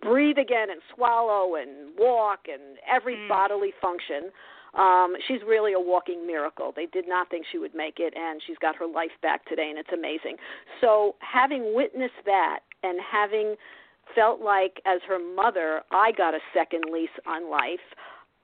breathe 0.00 0.38
again 0.38 0.70
and 0.70 0.80
swallow 0.94 1.56
and 1.56 1.96
walk 1.98 2.48
and 2.48 2.78
every 2.86 3.16
Mm. 3.16 3.28
bodily 3.28 3.72
function. 3.72 4.32
Um, 4.74 5.16
she's 5.26 5.42
really 5.42 5.74
a 5.74 5.80
walking 5.80 6.26
miracle. 6.26 6.72
They 6.72 6.86
did 6.86 7.06
not 7.06 7.28
think 7.28 7.44
she 7.46 7.58
would 7.58 7.74
make 7.74 8.00
it, 8.00 8.14
and 8.16 8.42
she's 8.42 8.56
got 8.58 8.74
her 8.76 8.86
life 8.86 9.12
back 9.20 9.44
today, 9.44 9.68
and 9.68 9.78
it's 9.78 9.92
amazing. 9.92 10.38
So, 10.80 11.14
having 11.20 11.74
witnessed 11.74 12.24
that 12.24 12.60
and 12.82 12.98
having 13.00 13.56
felt 14.14 14.40
like, 14.40 14.80
as 14.86 15.02
her 15.02 15.18
mother, 15.18 15.82
I 15.90 16.12
got 16.12 16.34
a 16.34 16.40
second 16.54 16.86
lease 16.90 17.10
on 17.26 17.50
life, 17.50 17.84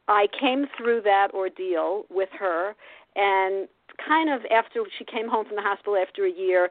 I 0.06 0.26
came 0.38 0.66
through 0.76 1.02
that 1.02 1.32
ordeal 1.32 2.04
with 2.10 2.30
her, 2.32 2.74
and 3.16 3.68
kind 3.96 4.30
of 4.30 4.44
after 4.50 4.84
she 4.96 5.04
came 5.04 5.28
home 5.28 5.46
from 5.46 5.56
the 5.56 5.62
hospital 5.62 5.96
after 5.96 6.24
a 6.24 6.30
year, 6.30 6.70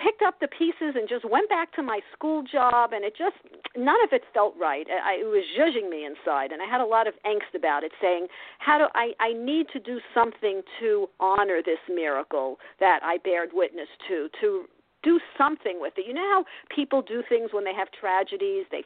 picked 0.00 0.22
up 0.22 0.40
the 0.40 0.48
pieces 0.48 0.94
and 0.96 1.08
just 1.08 1.28
went 1.28 1.48
back 1.48 1.72
to 1.74 1.82
my 1.82 2.00
school 2.12 2.42
job 2.42 2.92
and 2.92 3.04
it 3.04 3.14
just 3.16 3.36
none 3.76 4.02
of 4.02 4.12
it 4.12 4.22
felt 4.32 4.54
right. 4.58 4.86
I, 4.88 5.20
it 5.20 5.24
was 5.24 5.44
judging 5.56 5.90
me 5.90 6.04
inside 6.04 6.52
and 6.52 6.62
i 6.62 6.66
had 6.66 6.80
a 6.80 6.86
lot 6.86 7.06
of 7.06 7.14
angst 7.26 7.54
about 7.54 7.84
it 7.84 7.92
saying 8.00 8.28
how 8.58 8.78
do 8.78 8.84
i 8.94 9.12
i 9.20 9.32
need 9.32 9.66
to 9.72 9.80
do 9.80 10.00
something 10.14 10.62
to 10.80 11.06
honor 11.20 11.60
this 11.64 11.78
miracle 11.88 12.58
that 12.80 13.00
i 13.02 13.18
bared 13.18 13.50
witness 13.52 13.88
to 14.08 14.28
to 14.40 14.64
do 15.04 15.20
something 15.38 15.78
with 15.80 15.92
it. 15.98 16.06
You 16.08 16.14
know 16.14 16.28
how 16.32 16.44
people 16.74 17.02
do 17.02 17.22
things 17.28 17.50
when 17.52 17.62
they 17.62 17.74
have 17.74 17.88
tragedies? 17.92 18.64
They 18.72 18.82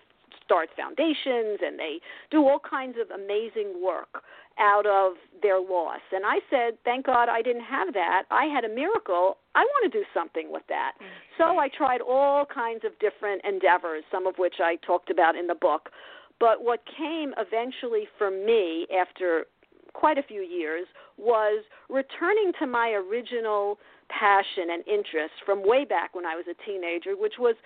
start 0.48 0.70
foundations 0.74 1.60
and 1.60 1.78
they 1.78 2.00
do 2.30 2.48
all 2.48 2.58
kinds 2.58 2.96
of 2.98 3.10
amazing 3.10 3.84
work 3.84 4.22
out 4.58 4.86
of 4.86 5.12
their 5.42 5.60
loss. 5.60 6.00
And 6.10 6.24
I 6.24 6.38
said, 6.50 6.78
thank 6.84 7.04
God 7.06 7.28
I 7.28 7.42
didn't 7.42 7.64
have 7.64 7.92
that. 7.92 8.22
I 8.30 8.46
had 8.46 8.64
a 8.64 8.68
miracle. 8.68 9.36
I 9.54 9.60
want 9.60 9.92
to 9.92 9.98
do 9.98 10.04
something 10.14 10.50
with 10.50 10.64
that. 10.68 10.92
So 11.36 11.58
I 11.58 11.68
tried 11.68 12.00
all 12.00 12.46
kinds 12.46 12.82
of 12.84 12.98
different 12.98 13.42
endeavors, 13.44 14.04
some 14.10 14.26
of 14.26 14.34
which 14.38 14.56
I 14.58 14.76
talked 14.84 15.10
about 15.10 15.36
in 15.36 15.46
the 15.46 15.54
book. 15.54 15.90
But 16.40 16.64
what 16.64 16.80
came 16.96 17.34
eventually 17.36 18.08
for 18.16 18.30
me 18.30 18.86
after 18.98 19.44
quite 19.92 20.18
a 20.18 20.22
few 20.22 20.40
years 20.40 20.86
was 21.18 21.62
returning 21.88 22.52
to 22.60 22.66
my 22.66 22.90
original 22.90 23.78
passion 24.08 24.70
and 24.72 24.86
interest 24.88 25.34
from 25.44 25.66
way 25.66 25.84
back 25.84 26.14
when 26.14 26.24
I 26.24 26.34
was 26.34 26.46
a 26.50 26.64
teenager, 26.64 27.16
which 27.16 27.34
was 27.38 27.56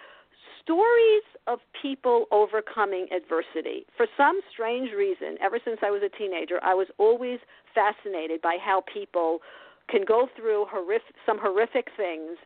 stories 0.62 1.22
of 1.46 1.58
people 1.80 2.26
overcoming 2.30 3.06
adversity. 3.14 3.86
For 3.96 4.06
some 4.16 4.40
strange 4.52 4.90
reason, 4.96 5.36
ever 5.42 5.58
since 5.64 5.78
I 5.82 5.90
was 5.90 6.02
a 6.02 6.16
teenager, 6.16 6.60
I 6.62 6.74
was 6.74 6.86
always 6.98 7.38
fascinated 7.74 8.40
by 8.40 8.58
how 8.62 8.82
people 8.92 9.40
can 9.88 10.04
go 10.06 10.28
through 10.36 10.66
horrific, 10.70 11.14
some 11.26 11.38
horrific 11.38 11.88
things 11.96 12.38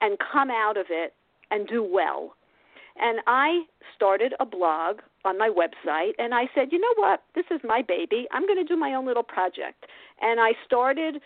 and 0.00 0.18
come 0.32 0.50
out 0.50 0.76
of 0.76 0.86
it 0.90 1.14
and 1.50 1.66
do 1.66 1.82
well. 1.82 2.34
And 2.96 3.18
I 3.26 3.64
started 3.96 4.34
a 4.38 4.46
blog 4.46 5.00
on 5.24 5.36
my 5.36 5.50
website 5.50 6.12
and 6.18 6.32
I 6.32 6.44
said, 6.54 6.68
you 6.70 6.78
know 6.78 6.94
what? 6.96 7.22
This 7.34 7.46
is 7.50 7.60
my 7.64 7.82
baby. 7.82 8.26
I'm 8.32 8.46
going 8.46 8.58
to 8.58 8.64
do 8.64 8.76
my 8.76 8.94
own 8.94 9.06
little 9.06 9.24
project. 9.24 9.86
And 10.20 10.38
I 10.38 10.52
started 10.64 11.16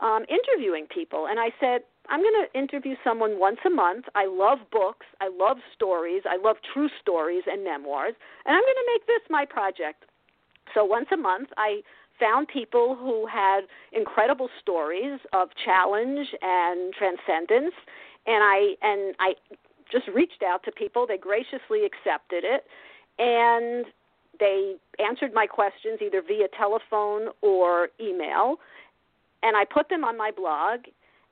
um, 0.00 0.24
interviewing 0.28 0.86
people. 0.92 1.26
And 1.28 1.38
I 1.38 1.50
said, 1.60 1.82
I'm 2.08 2.20
going 2.20 2.46
to 2.46 2.58
interview 2.58 2.94
someone 3.04 3.38
once 3.38 3.58
a 3.66 3.70
month. 3.70 4.06
I 4.14 4.26
love 4.26 4.58
books. 4.72 5.06
I 5.20 5.28
love 5.28 5.58
stories. 5.74 6.22
I 6.28 6.36
love 6.42 6.56
true 6.72 6.88
stories 7.00 7.42
and 7.46 7.62
memoirs. 7.62 8.14
And 8.46 8.56
I'm 8.56 8.62
going 8.62 8.74
to 8.74 8.92
make 8.94 9.06
this 9.06 9.20
my 9.28 9.44
project. 9.44 10.04
So 10.74 10.84
once 10.84 11.08
a 11.12 11.16
month, 11.16 11.48
I 11.56 11.82
found 12.18 12.48
people 12.48 12.96
who 12.96 13.26
had 13.26 13.62
incredible 13.92 14.48
stories 14.60 15.20
of 15.32 15.48
challenge 15.64 16.26
and 16.40 16.92
transcendence. 16.94 17.74
And 18.26 18.42
I 18.42 18.74
and 18.82 19.14
I 19.20 19.34
just 19.90 20.08
reached 20.08 20.42
out 20.42 20.62
to 20.64 20.72
people. 20.72 21.06
They 21.06 21.18
graciously 21.18 21.84
accepted 21.84 22.44
it, 22.44 22.64
and 23.18 23.86
they 24.38 24.74
answered 24.98 25.32
my 25.32 25.46
questions 25.46 26.00
either 26.04 26.22
via 26.26 26.48
telephone 26.56 27.28
or 27.42 27.88
email. 28.00 28.56
And 29.42 29.56
I 29.56 29.64
put 29.64 29.88
them 29.88 30.04
on 30.04 30.18
my 30.18 30.30
blog, 30.30 30.80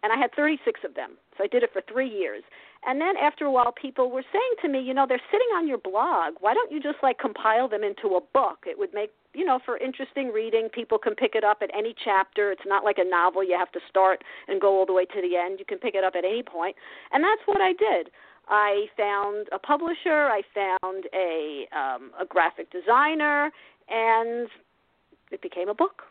and 0.07 0.13
I 0.13 0.23
had 0.23 0.31
36 0.37 0.81
of 0.85 0.95
them. 0.95 1.19
So 1.37 1.43
I 1.43 1.49
did 1.49 1.65
it 1.65 1.71
for 1.73 1.83
three 1.83 2.09
years. 2.09 2.45
And 2.87 3.01
then 3.01 3.17
after 3.17 3.45
a 3.45 3.51
while, 3.51 3.73
people 3.73 4.09
were 4.09 4.23
saying 4.33 4.55
to 4.63 4.69
me, 4.69 4.81
you 4.81 4.95
know, 4.95 5.05
they're 5.09 5.21
sitting 5.33 5.49
on 5.57 5.67
your 5.67 5.79
blog. 5.79 6.35
Why 6.39 6.55
don't 6.55 6.71
you 6.71 6.81
just 6.81 6.99
like 7.03 7.19
compile 7.19 7.69
them 7.69 7.83
into 7.83 8.15
a 8.15 8.21
book? 8.33 8.59
It 8.67 8.79
would 8.79 8.95
make, 8.95 9.11
you 9.35 9.45
know, 9.45 9.59
for 9.67 9.77
interesting 9.79 10.29
reading. 10.29 10.69
People 10.73 10.97
can 10.97 11.17
pick 11.17 11.35
it 11.35 11.43
up 11.43 11.59
at 11.61 11.71
any 11.77 11.93
chapter. 12.05 12.53
It's 12.53 12.63
not 12.65 12.85
like 12.85 12.99
a 12.99 13.05
novel. 13.05 13.43
You 13.43 13.57
have 13.59 13.73
to 13.73 13.81
start 13.91 14.23
and 14.47 14.61
go 14.61 14.79
all 14.79 14.87
the 14.87 14.93
way 14.93 15.07
to 15.07 15.21
the 15.21 15.37
end. 15.37 15.59
You 15.59 15.65
can 15.65 15.79
pick 15.79 15.97
it 15.97 16.05
up 16.05 16.15
at 16.15 16.25
any 16.25 16.45
point. 16.45 16.77
And 17.13 17.25
that's 17.25 17.43
what 17.47 17.61
I 17.61 17.73
did. 17.73 18.11
I 18.47 18.87
found 18.97 19.49
a 19.51 19.59
publisher. 19.59 20.31
I 20.31 20.43
found 20.55 21.07
a 21.13 21.67
um, 21.77 22.13
a 22.21 22.25
graphic 22.25 22.71
designer, 22.71 23.51
and 23.89 24.49
it 25.33 25.43
became 25.43 25.69
a 25.69 25.75
book 25.75 26.03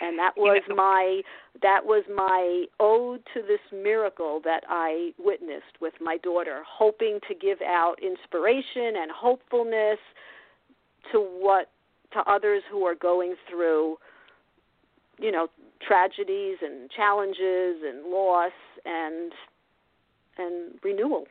and 0.00 0.18
that 0.18 0.32
was 0.36 0.62
my 0.68 1.22
that 1.62 1.80
was 1.84 2.04
my 2.14 2.64
ode 2.80 3.22
to 3.34 3.40
this 3.42 3.60
miracle 3.72 4.40
that 4.44 4.64
I 4.68 5.12
witnessed 5.18 5.80
with 5.80 5.94
my 6.00 6.16
daughter, 6.18 6.62
hoping 6.66 7.20
to 7.28 7.34
give 7.34 7.58
out 7.62 7.96
inspiration 8.02 8.94
and 9.00 9.10
hopefulness 9.10 9.98
to 11.12 11.20
what 11.20 11.70
to 12.12 12.20
others 12.30 12.62
who 12.70 12.84
are 12.84 12.94
going 12.94 13.34
through 13.48 13.96
you 15.18 15.30
know 15.30 15.48
tragedies 15.86 16.56
and 16.62 16.90
challenges 16.90 17.82
and 17.86 18.10
loss 18.10 18.52
and 18.84 19.32
and 20.38 20.74
renewal. 20.82 21.26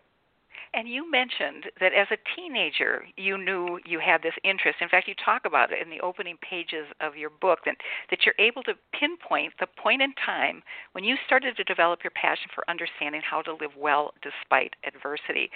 And 0.75 0.89
you 0.89 1.09
mentioned 1.09 1.65
that 1.79 1.93
as 1.93 2.07
a 2.09 2.17
teenager, 2.35 3.05
you 3.15 3.37
knew 3.37 3.79
you 3.85 3.99
had 3.99 4.23
this 4.23 4.33
interest. 4.43 4.79
In 4.81 4.89
fact, 4.89 5.07
you 5.07 5.13
talk 5.23 5.45
about 5.45 5.71
it 5.71 5.79
in 5.79 5.91
the 5.91 6.01
opening 6.01 6.35
pages 6.41 6.87
of 6.99 7.15
your 7.15 7.29
book 7.29 7.59
that, 7.65 7.75
that 8.09 8.25
you're 8.25 8.35
able 8.39 8.63
to 8.63 8.73
pinpoint 8.91 9.53
the 9.59 9.67
point 9.67 10.01
in 10.01 10.13
time 10.25 10.63
when 10.93 11.03
you 11.03 11.15
started 11.27 11.55
to 11.57 11.63
develop 11.63 11.99
your 12.03 12.11
passion 12.11 12.49
for 12.55 12.67
understanding 12.67 13.21
how 13.23 13.43
to 13.43 13.53
live 13.53 13.77
well 13.77 14.13
despite 14.23 14.73
adversity. 14.85 15.51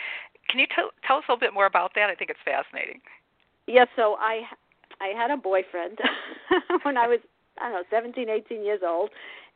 Can 0.49 0.59
you 0.59 0.67
tell, 0.73 0.91
tell 1.05 1.17
us 1.17 1.23
a 1.27 1.31
little 1.31 1.39
bit 1.39 1.53
more 1.53 1.65
about 1.65 1.91
that? 1.95 2.11
I 2.11 2.15
think 2.15 2.29
it's 2.29 2.39
fascinating. 2.45 3.01
Yeah, 3.65 3.85
so 3.95 4.15
I 4.19 4.43
I 5.01 5.07
had 5.07 5.29
a 5.29 5.37
boyfriend 5.37 5.97
when 6.83 6.97
I 6.97 7.07
was 7.07 7.19
I 7.59 7.69
don't 7.69 7.73
know, 7.73 7.83
17, 7.89 8.29
18 8.29 8.63
years 8.63 8.79
old, 8.85 9.09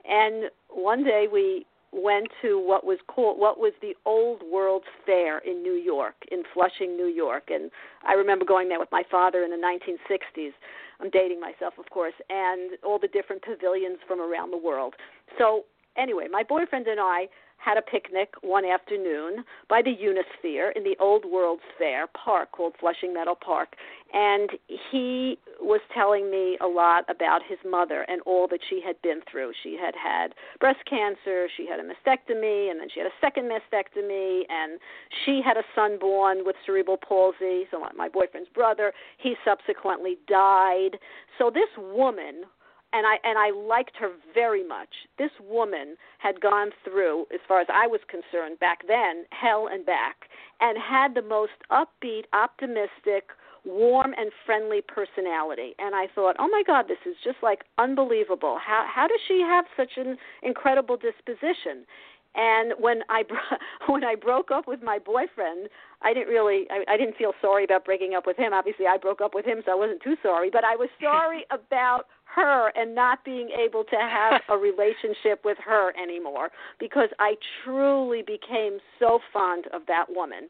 and 0.10 0.50
one 0.70 1.03
day 1.03 1.27
we 1.32 1.65
went 1.91 2.27
to 2.41 2.60
what 2.60 2.86
was 2.86 3.00
called 3.07 3.38
what 3.39 3.60
was 3.60 3.74
the 3.81 3.93
old 4.05 4.41
world's 4.50 4.86
fair 5.05 5.39
in 5.39 5.62
New 5.62 5.74
York 5.74 6.15
in 6.31 6.43
Flushing, 6.53 6.95
New 6.95 7.07
York. 7.07 7.50
And 7.50 7.69
I 8.07 8.13
remember 8.13 8.45
going 8.45 8.69
there 8.69 8.79
with 8.79 8.91
my 8.91 9.03
father 9.12 9.43
in 9.43 9.51
the 9.51 9.57
1960s 9.57 10.51
I'm 11.00 11.10
dating 11.10 11.39
myself 11.39 11.74
of 11.77 11.89
course 11.89 12.13
and 12.29 12.71
all 12.83 13.00
the 13.00 13.07
different 13.07 13.43
pavilions 13.43 13.98
from 14.07 14.21
around 14.21 14.51
the 14.51 14.57
world. 14.57 14.95
So 15.38 15.65
anyway 15.98 16.27
my 16.31 16.43
boyfriend 16.43 16.88
and 16.88 17.00
I 17.00 17.27
had 17.63 17.77
a 17.77 17.82
picnic 17.82 18.34
one 18.41 18.65
afternoon 18.65 19.44
by 19.70 19.82
the 19.82 19.91
Unisphere 19.91 20.72
in 20.75 20.84
the 20.84 20.96
Old 21.00 21.25
World's 21.25 21.62
Fair 21.77 22.08
park 22.08 22.51
called 22.51 22.74
Flushing 22.80 23.13
Meadow 23.13 23.36
Park. 23.36 23.75
And 24.13 24.50
he 24.91 25.38
was 25.60 25.80
telling 25.94 26.32
me 26.32 26.58
a 26.60 26.68
lot 26.68 27.06
about 27.08 27.41
his 27.48 27.60
mother 27.65 28.01
and 28.10 28.22
all 28.25 28.48
that 28.50 28.60
she 28.68 28.82
had 28.86 29.01
been 29.01 29.22
through. 29.32 29.51
She 29.63 29.77
had 29.80 29.94
had 29.96 30.34
breast 30.60 30.80
cancer, 30.89 31.48
she 31.56 31.68
had 31.68 31.80
a 31.80 31.84
mastectomy, 31.84 32.72
and 32.72 32.80
then 32.80 32.88
she 32.91 33.00
had 33.00 33.08
a 33.08 33.22
second 33.22 33.50
mastectomy, 33.50 34.41
and 34.50 34.80
she 35.24 35.41
had 35.46 35.56
a 35.56 35.63
son 35.75 35.98
born 36.00 36.39
with 36.44 36.56
cerebral 36.65 36.98
palsy. 36.98 37.68
So, 37.70 37.86
my 37.96 38.10
boyfriend's 38.10 38.50
brother, 38.50 38.91
he 39.18 39.36
subsequently 39.46 40.18
died. 40.27 40.98
So, 41.38 41.51
this 41.53 41.70
woman 41.77 42.44
and 42.93 43.05
I 43.05 43.17
and 43.24 43.38
I 43.38 43.51
liked 43.51 43.95
her 44.00 44.12
very 44.33 44.67
much. 44.67 44.89
This 45.17 45.31
woman 45.39 45.95
had 46.19 46.41
gone 46.41 46.71
through, 46.83 47.25
as 47.33 47.39
far 47.48 47.62
as 47.62 47.67
I 47.74 47.88
was 47.88 48.01
concerned 48.07 48.60
back 48.60 48.88
then, 48.88 49.25
hell 49.31 49.67
and 49.71 49.86
back, 49.86 50.29
and 50.60 50.77
had 50.77 51.15
the 51.15 51.21
most 51.21 51.53
upbeat, 51.71 52.24
optimistic, 52.33 53.29
warm 53.65 54.13
and 54.17 54.31
friendly 54.45 54.81
personality. 54.81 55.74
And 55.79 55.95
I 55.95 56.07
thought, 56.13 56.36
oh 56.39 56.48
my 56.50 56.63
God, 56.65 56.86
this 56.88 56.98
is 57.05 57.15
just 57.24 57.38
like 57.41 57.63
unbelievable. 57.77 58.57
How 58.63 58.86
how 58.88 59.07
does 59.07 59.19
she 59.27 59.41
have 59.41 59.65
such 59.77 59.91
an 59.98 60.17
incredible 60.43 60.98
disposition? 60.98 61.86
And 62.33 62.74
when 62.79 63.01
I 63.10 63.24
when 63.88 64.03
I 64.03 64.15
broke 64.15 64.51
up 64.51 64.67
with 64.67 64.81
my 64.81 65.00
boyfriend, 65.00 65.69
I 66.01 66.13
didn't 66.13 66.29
really 66.29 66.65
I, 66.69 66.93
I 66.93 66.98
didn't 66.98 67.17
feel 67.17 67.33
sorry 67.41 67.63
about 67.63 67.86
breaking 67.86 68.13
up 68.15 68.25
with 68.25 68.38
him. 68.38 68.53
Obviously, 68.53 68.88
I 68.88 68.98
broke 68.98 69.21
up 69.21 69.36
with 69.36 69.45
him, 69.45 69.62
so 69.65 69.71
I 69.71 69.75
wasn't 69.75 70.01
too 70.01 70.15
sorry. 70.24 70.50
But 70.50 70.63
I 70.63 70.75
was 70.75 70.89
sorry 71.01 71.45
about 71.51 72.05
her 72.36 72.72
and 72.76 72.96
not 72.96 73.24
being 73.26 73.50
able 73.50 73.84
to 73.84 73.96
have 73.96 74.42
a 74.50 74.58
relationship 74.58 75.44
with 75.44 75.58
her 75.64 75.92
anymore 76.02 76.50
because 76.80 77.10
I 77.20 77.36
truly 77.64 78.22
became 78.22 78.80
so 79.00 79.20
fond 79.34 79.66
of 79.74 79.82
that 79.88 80.06
woman. 80.10 80.50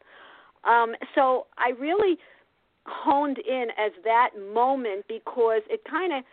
Um, 0.63 0.93
so 1.15 1.47
I 1.57 1.71
really 1.79 2.17
honed 2.85 3.37
in 3.39 3.67
as 3.77 3.91
that 4.03 4.29
moment 4.53 5.05
because 5.07 5.61
it 5.69 5.81
kind 5.89 6.13
of 6.13 6.23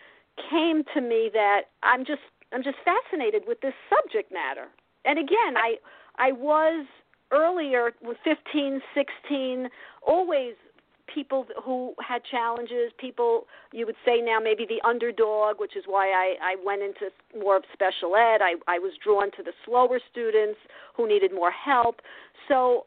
came 0.51 0.85
to 0.95 1.01
me 1.01 1.31
that 1.33 1.63
I'm 1.83 2.05
just 2.05 2.21
I'm 2.53 2.63
just 2.63 2.79
fascinated 2.85 3.43
with 3.47 3.61
this 3.61 3.75
subject 3.89 4.33
matter. 4.33 4.69
And 5.05 5.19
again, 5.19 5.57
I 5.57 5.77
I 6.17 6.33
was 6.33 6.87
earlier 7.31 7.93
with 8.03 8.17
15, 8.25 8.81
16, 8.95 9.69
always 10.07 10.55
people 11.13 11.47
who 11.65 11.95
had 12.07 12.23
challenges, 12.25 12.93
people 12.99 13.47
you 13.73 13.87
would 13.87 13.97
say 14.05 14.21
now 14.21 14.39
maybe 14.43 14.67
the 14.67 14.87
underdog, 14.87 15.61
which 15.61 15.77
is 15.77 15.85
why 15.87 16.09
I, 16.09 16.53
I 16.53 16.57
went 16.65 16.83
into 16.83 17.11
more 17.39 17.57
of 17.57 17.65
special 17.73 18.17
ed. 18.17 18.41
I, 18.43 18.55
I 18.67 18.79
was 18.79 18.93
drawn 19.03 19.31
to 19.37 19.43
the 19.43 19.53
slower 19.65 20.01
students 20.11 20.59
who 20.97 21.09
needed 21.09 21.33
more 21.33 21.51
help. 21.51 22.01
So 22.49 22.87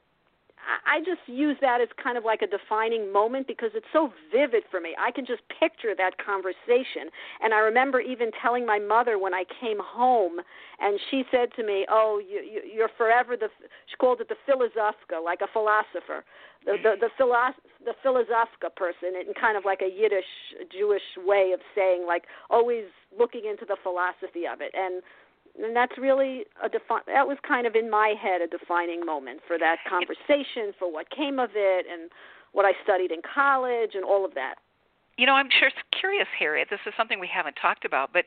I 0.86 1.00
just 1.00 1.22
use 1.26 1.58
that 1.62 1.82
as 1.82 1.88
kind 2.02 2.18
of 2.18 2.26
like 2.26 2.42
a 2.42 2.48
defining 2.48 3.12
moment 3.12 3.48
because 3.48 3.72
it's 3.74 3.88
so 3.92 4.12
vivid 4.32 4.64
for 4.70 4.80
me. 4.80 4.96
I 5.00 5.12
can 5.12 5.26
just 5.26 5.42
picture 5.60 5.96
that 5.98 6.18
conversation. 6.24 7.10
And 7.42 7.54
I 7.54 7.60
remember 7.60 8.00
even 8.00 8.32
telling 8.42 8.66
my 8.66 8.80
mother 8.80 9.18
when 9.18 9.34
I 9.34 9.44
came 9.60 9.80
home, 9.80 10.40
and 10.80 11.00
she 11.10 11.24
said 11.32 11.50
to 11.56 11.64
me, 11.64 11.86
"Oh, 11.90 12.20
you, 12.20 12.42
you, 12.42 12.62
you're 12.74 12.94
forever 12.98 13.36
the." 13.38 13.50
She 13.88 13.96
called 13.98 14.22
it 14.22 14.30
the 14.30 14.38
philosophica, 14.48 15.24
like 15.24 15.42
a 15.42 15.48
philosopher, 15.52 16.24
the 16.66 16.78
the 16.82 16.96
the, 17.00 17.54
the 17.86 17.94
philosophica 18.04 18.76
person, 18.76 19.14
in 19.16 19.34
kind 19.34 19.58
of 19.58 19.66
like 19.66 19.82
a 19.82 19.90
Yiddish 19.90 20.26
Jewish 20.72 21.18
way 21.18 21.52
of 21.54 21.60
saying, 21.76 22.06
like 22.08 22.24
always 22.50 22.86
looking 23.18 23.46
into 23.46 23.66
the 23.66 23.78
philosophy 23.82 24.46
of 24.52 24.62
it. 24.62 24.72
And 24.74 25.02
and 25.60 25.76
that's 25.76 25.98
really 25.98 26.46
a 26.64 26.70
defi- 26.70 27.06
that 27.08 27.28
was 27.28 27.38
kind 27.48 27.68
of 27.68 27.76
in 27.76 27.90
my 27.90 28.14
head 28.22 28.42
a 28.42 28.48
defining 28.48 29.06
moment 29.06 29.40
for 29.48 29.58
that 29.58 29.78
conversation 29.88 30.74
for 30.78 30.92
what 30.92 31.10
came 31.10 31.40
of 31.40 31.52
it 31.56 31.86
and 31.92 32.10
what 32.54 32.66
I 32.66 32.72
studied 32.84 33.12
in 33.12 33.22
college 33.22 33.92
and 33.94 34.04
all 34.04 34.26
of 34.26 34.34
that. 34.36 34.56
You 35.18 35.26
know, 35.26 35.34
I'm 35.34 35.50
sure 35.60 35.70
curious, 35.98 36.28
Harriet. 36.40 36.68
This 36.70 36.80
is 36.88 36.94
something 36.98 37.20
we 37.20 37.30
haven't 37.32 37.56
talked 37.62 37.86
about, 37.86 38.12
but 38.14 38.26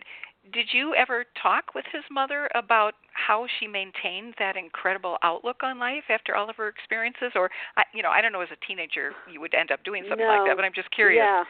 did 0.52 0.68
you 0.72 0.94
ever 0.94 1.24
talk 1.40 1.74
with 1.74 1.84
his 1.90 2.02
mother 2.10 2.48
about 2.54 2.94
how 3.12 3.46
she 3.58 3.66
maintained 3.66 4.34
that 4.38 4.56
incredible 4.56 5.16
outlook 5.22 5.62
on 5.62 5.78
life 5.78 6.04
after 6.10 6.36
all 6.36 6.50
of 6.50 6.56
her 6.56 6.68
experiences? 6.68 7.32
Or, 7.34 7.50
I, 7.76 7.84
you 7.94 8.02
know, 8.02 8.10
I 8.10 8.20
don't 8.20 8.32
know, 8.32 8.42
as 8.42 8.52
a 8.52 8.66
teenager, 8.66 9.12
you 9.32 9.40
would 9.40 9.54
end 9.54 9.70
up 9.70 9.82
doing 9.84 10.04
something 10.08 10.26
no. 10.26 10.36
like 10.36 10.46
that, 10.48 10.56
but 10.56 10.64
I'm 10.64 10.74
just 10.74 10.90
curious. 10.90 11.24
Yeah, 11.24 11.44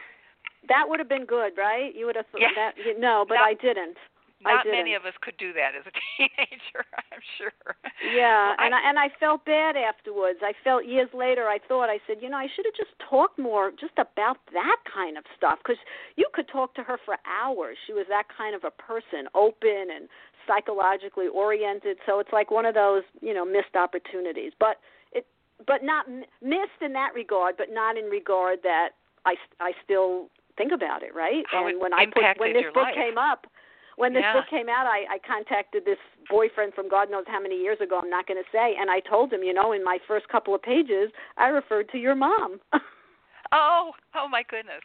that 0.69 0.85
would 0.87 0.99
have 0.99 1.09
been 1.09 1.25
good, 1.25 1.53
right? 1.57 1.93
You 1.93 2.05
would 2.05 2.15
have 2.15 2.25
thought 2.31 2.41
yeah. 2.41 2.55
that. 2.55 2.73
No, 2.97 3.25
but 3.27 3.37
I 3.37 3.53
didn't. 3.53 3.97
Not 4.41 4.67
many 4.67 4.93
of 4.93 5.05
us 5.05 5.13
could 5.21 5.37
do 5.37 5.53
that 5.53 5.71
as 5.79 5.85
a 5.87 5.93
teenager, 6.17 6.83
I'm 7.11 7.23
sure. 7.37 7.75
Yeah, 8.03 8.51
well, 8.51 8.55
and 8.59 8.75
I, 8.75 8.89
and 8.89 8.99
I 8.99 9.09
felt 9.19 9.45
bad 9.45 9.75
afterwards. 9.75 10.39
I 10.43 10.53
felt 10.63 10.85
years 10.85 11.09
later. 11.13 11.47
I 11.47 11.57
thought 11.67 11.89
I 11.89 11.99
said, 12.05 12.17
you 12.21 12.29
know, 12.29 12.37
I 12.37 12.47
should 12.53 12.65
have 12.65 12.75
just 12.75 12.91
talked 13.09 13.39
more 13.39 13.71
just 13.71 13.95
about 13.97 14.37
that 14.53 14.77
kind 14.91 15.17
of 15.17 15.23
stuff 15.37 15.59
because 15.63 15.79
you 16.15 16.27
could 16.33 16.47
talk 16.47 16.75
to 16.75 16.83
her 16.83 16.97
for 17.05 17.15
hours. 17.25 17.77
She 17.87 17.93
was 17.93 18.05
that 18.09 18.25
kind 18.35 18.55
of 18.55 18.63
a 18.63 18.71
person, 18.71 19.27
open 19.33 19.87
and 19.95 20.09
psychologically 20.47 21.27
oriented. 21.27 21.97
So 22.05 22.19
it's 22.19 22.31
like 22.31 22.51
one 22.51 22.65
of 22.65 22.75
those, 22.75 23.03
you 23.21 23.33
know, 23.33 23.45
missed 23.45 23.75
opportunities. 23.75 24.51
But 24.59 24.77
it, 25.13 25.25
but 25.65 25.83
not 25.83 26.07
missed 26.41 26.81
in 26.81 26.93
that 26.93 27.13
regard, 27.15 27.55
but 27.57 27.67
not 27.71 27.97
in 27.97 28.05
regard 28.05 28.59
that 28.63 28.89
I 29.25 29.35
I 29.59 29.71
still 29.83 30.29
think 30.57 30.71
about 30.71 31.03
it, 31.03 31.15
right? 31.15 31.43
How 31.51 31.67
and 31.67 31.77
it 31.77 31.81
when 31.81 31.93
I 31.93 32.05
put 32.05 32.23
when 32.37 32.53
this 32.53 32.65
book 32.73 32.83
life. 32.83 32.95
came 32.95 33.17
up 33.17 33.47
when 33.97 34.13
this 34.13 34.23
yeah. 34.23 34.33
book 34.33 34.45
came 34.49 34.67
out, 34.67 34.85
I, 34.85 35.15
I 35.15 35.17
contacted 35.25 35.85
this 35.85 35.99
boyfriend 36.29 36.73
from 36.73 36.89
God 36.89 37.09
knows 37.09 37.23
how 37.27 37.41
many 37.41 37.55
years 37.55 37.77
ago. 37.81 37.99
I'm 38.01 38.09
not 38.09 38.27
going 38.27 38.41
to 38.41 38.49
say, 38.51 38.75
and 38.79 38.89
I 38.89 38.99
told 38.99 39.31
him, 39.31 39.43
you 39.43 39.53
know, 39.53 39.71
in 39.71 39.83
my 39.83 39.99
first 40.07 40.27
couple 40.27 40.53
of 40.53 40.61
pages, 40.61 41.11
I 41.37 41.47
referred 41.47 41.89
to 41.91 41.97
your 41.97 42.15
mom. 42.15 42.59
oh, 43.51 43.91
oh 44.15 44.27
my 44.27 44.43
goodness. 44.49 44.83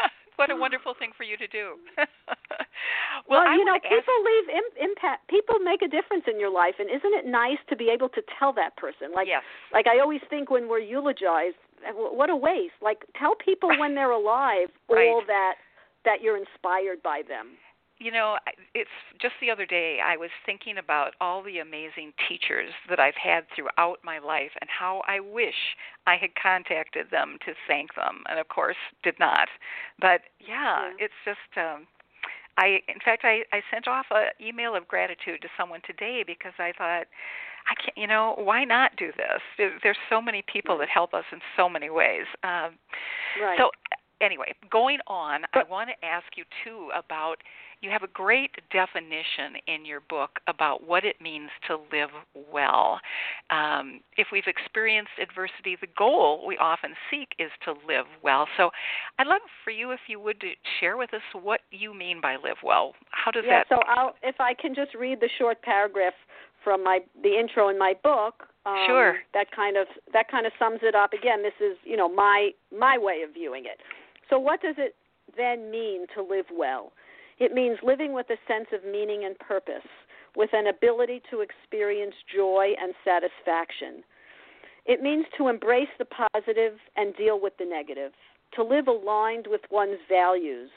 what 0.36 0.50
a 0.50 0.56
wonderful 0.56 0.94
thing 0.98 1.10
for 1.16 1.24
you 1.24 1.36
to 1.36 1.46
do. 1.48 1.76
well, 3.28 3.44
well 3.44 3.52
you 3.52 3.64
know, 3.64 3.74
ask... 3.74 3.82
people 3.84 4.16
leave 4.24 4.48
Im- 4.48 4.90
impact. 4.90 5.28
People 5.28 5.58
make 5.60 5.82
a 5.82 5.88
difference 5.88 6.24
in 6.26 6.40
your 6.40 6.50
life, 6.50 6.74
and 6.78 6.88
isn't 6.88 7.14
it 7.14 7.26
nice 7.26 7.60
to 7.68 7.76
be 7.76 7.90
able 7.92 8.08
to 8.10 8.22
tell 8.38 8.52
that 8.54 8.76
person? 8.76 9.12
Like, 9.14 9.28
yes. 9.28 9.42
like 9.72 9.86
I 9.86 10.00
always 10.00 10.20
think 10.30 10.50
when 10.50 10.68
we're 10.68 10.80
eulogized, 10.80 11.60
eh, 11.84 11.92
what 11.92 12.30
a 12.30 12.36
waste. 12.36 12.80
Like, 12.80 13.04
tell 13.18 13.34
people 13.34 13.68
when 13.78 13.94
they're 13.94 14.12
alive 14.12 14.68
right. 14.88 15.08
all 15.08 15.22
that 15.26 15.54
that 16.04 16.22
you're 16.22 16.38
inspired 16.38 17.02
by 17.02 17.20
them 17.28 17.58
you 17.98 18.12
know, 18.12 18.38
it's 18.74 18.90
just 19.20 19.34
the 19.40 19.50
other 19.50 19.66
day 19.66 19.98
I 20.04 20.16
was 20.16 20.30
thinking 20.46 20.78
about 20.78 21.14
all 21.20 21.42
the 21.42 21.58
amazing 21.58 22.12
teachers 22.28 22.70
that 22.88 23.00
I've 23.00 23.18
had 23.20 23.44
throughout 23.54 23.98
my 24.04 24.18
life 24.18 24.52
and 24.60 24.70
how 24.70 25.02
I 25.06 25.20
wish 25.20 25.76
I 26.06 26.16
had 26.16 26.30
contacted 26.40 27.06
them 27.10 27.38
to 27.44 27.52
thank 27.66 27.94
them, 27.94 28.22
and 28.28 28.38
of 28.38 28.48
course 28.48 28.76
did 29.02 29.18
not. 29.18 29.48
But 30.00 30.22
yeah, 30.40 30.90
yeah. 30.90 31.04
it's 31.04 31.20
just. 31.24 31.56
um 31.56 31.86
I, 32.60 32.80
in 32.88 32.98
fact, 33.04 33.22
I, 33.22 33.44
I 33.52 33.62
sent 33.72 33.86
off 33.86 34.06
an 34.10 34.30
email 34.44 34.74
of 34.74 34.88
gratitude 34.88 35.42
to 35.42 35.48
someone 35.56 35.80
today 35.86 36.24
because 36.26 36.54
I 36.58 36.72
thought, 36.76 37.06
I 37.70 37.74
can't, 37.80 37.96
you 37.96 38.08
know, 38.08 38.34
why 38.36 38.64
not 38.64 38.96
do 38.96 39.12
this? 39.16 39.40
There, 39.56 39.78
there's 39.84 39.96
so 40.10 40.20
many 40.20 40.42
people 40.52 40.76
that 40.78 40.88
help 40.88 41.14
us 41.14 41.24
in 41.30 41.38
so 41.56 41.68
many 41.68 41.88
ways. 41.88 42.26
Um, 42.42 42.74
right. 43.40 43.58
So, 43.58 43.70
anyway, 44.20 44.54
going 44.70 44.98
on, 45.06 45.42
I 45.54 45.62
want 45.68 45.90
to 45.90 46.06
ask 46.06 46.26
you 46.36 46.44
too 46.64 46.90
about 46.96 47.36
you 47.80 47.90
have 47.90 48.02
a 48.02 48.08
great 48.08 48.50
definition 48.72 49.54
in 49.68 49.86
your 49.86 50.00
book 50.00 50.40
about 50.48 50.86
what 50.86 51.04
it 51.04 51.20
means 51.20 51.50
to 51.68 51.76
live 51.92 52.10
well. 52.52 53.00
Um, 53.50 54.00
if 54.16 54.28
we've 54.32 54.48
experienced 54.48 55.12
adversity, 55.22 55.76
the 55.80 55.86
goal 55.96 56.44
we 56.46 56.56
often 56.58 56.90
seek 57.10 57.28
is 57.38 57.50
to 57.64 57.72
live 57.86 58.06
well. 58.22 58.48
So 58.56 58.70
I'd 59.18 59.28
love 59.28 59.42
for 59.62 59.70
you, 59.70 59.92
if 59.92 60.00
you 60.08 60.18
would, 60.18 60.40
to 60.40 60.48
share 60.80 60.96
with 60.96 61.14
us 61.14 61.22
what 61.40 61.60
you 61.70 61.94
mean 61.94 62.20
by 62.20 62.34
live 62.34 62.58
well. 62.64 62.94
How 63.10 63.30
does 63.30 63.44
yeah, 63.46 63.60
that? 63.60 63.66
so 63.68 63.80
I'll, 63.86 64.14
if 64.22 64.40
I 64.40 64.54
can 64.54 64.74
just 64.74 64.94
read 64.94 65.20
the 65.20 65.30
short 65.38 65.62
paragraph 65.62 66.14
from 66.64 66.82
my 66.82 66.98
the 67.22 67.38
intro 67.38 67.68
in 67.68 67.78
my 67.78 67.94
book. 68.02 68.48
Um, 68.66 68.84
sure. 68.86 69.16
That 69.32 69.50
kind 69.54 69.76
of 69.76 69.86
that 70.12 70.30
kind 70.30 70.46
of 70.46 70.52
sums 70.58 70.80
it 70.82 70.94
up. 70.94 71.12
Again, 71.12 71.42
this 71.42 71.54
is 71.60 71.76
you 71.84 71.96
know 71.96 72.08
my 72.08 72.50
my 72.76 72.98
way 72.98 73.22
of 73.26 73.32
viewing 73.32 73.64
it. 73.64 73.80
So 74.30 74.38
what 74.38 74.60
does 74.60 74.76
it 74.78 74.94
then 75.36 75.70
mean 75.70 76.06
to 76.14 76.22
live 76.22 76.46
well? 76.52 76.92
It 77.38 77.52
means 77.52 77.78
living 77.82 78.12
with 78.12 78.26
a 78.30 78.36
sense 78.52 78.68
of 78.72 78.84
meaning 78.84 79.24
and 79.24 79.38
purpose, 79.38 79.86
with 80.36 80.50
an 80.52 80.66
ability 80.66 81.22
to 81.30 81.40
experience 81.40 82.14
joy 82.34 82.72
and 82.80 82.92
satisfaction. 83.04 84.02
It 84.86 85.02
means 85.02 85.26
to 85.36 85.48
embrace 85.48 85.88
the 85.98 86.06
positive 86.06 86.78
and 86.96 87.14
deal 87.16 87.40
with 87.40 87.52
the 87.58 87.64
negative, 87.64 88.12
to 88.54 88.64
live 88.64 88.88
aligned 88.88 89.46
with 89.46 89.60
one's 89.70 89.98
values, 90.08 90.70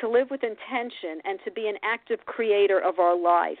to 0.00 0.08
live 0.08 0.28
with 0.30 0.42
intention 0.42 1.20
and 1.24 1.38
to 1.44 1.50
be 1.50 1.68
an 1.68 1.76
active 1.84 2.26
creator 2.26 2.80
of 2.80 2.98
our 2.98 3.16
life, 3.16 3.58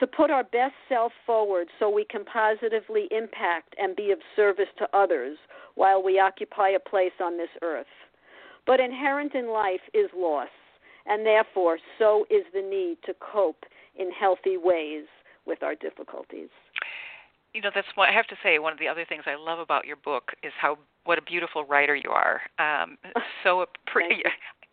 to 0.00 0.06
put 0.06 0.30
our 0.30 0.44
best 0.44 0.74
self 0.88 1.12
forward 1.24 1.68
so 1.78 1.88
we 1.88 2.04
can 2.04 2.24
positively 2.24 3.08
impact 3.10 3.74
and 3.78 3.96
be 3.96 4.10
of 4.10 4.18
service 4.36 4.68
to 4.78 4.88
others 4.92 5.38
while 5.74 6.02
we 6.02 6.18
occupy 6.18 6.70
a 6.70 6.80
place 6.80 7.12
on 7.20 7.38
this 7.38 7.48
earth. 7.62 7.86
But 8.66 8.80
inherent 8.80 9.34
in 9.34 9.50
life 9.50 9.82
is 9.92 10.10
loss 10.16 10.48
and 11.06 11.24
therefore 11.24 11.78
so 11.98 12.26
is 12.30 12.44
the 12.52 12.62
need 12.62 12.98
to 13.04 13.14
cope 13.20 13.64
in 13.96 14.10
healthy 14.10 14.56
ways 14.56 15.04
with 15.46 15.62
our 15.62 15.74
difficulties. 15.74 16.48
you 17.52 17.60
know 17.60 17.70
that's 17.74 17.88
what 17.94 18.08
I 18.08 18.12
have 18.12 18.26
to 18.28 18.36
say. 18.42 18.58
One 18.58 18.72
of 18.72 18.78
the 18.78 18.88
other 18.88 19.04
things 19.08 19.24
I 19.26 19.36
love 19.36 19.58
about 19.58 19.86
your 19.86 19.96
book 19.96 20.32
is 20.42 20.52
how 20.60 20.78
what 21.04 21.18
a 21.18 21.22
beautiful 21.22 21.64
writer 21.64 21.94
you 21.94 22.10
are. 22.10 22.40
Um, 22.58 22.96
so 23.44 23.66
pretty. 23.86 24.22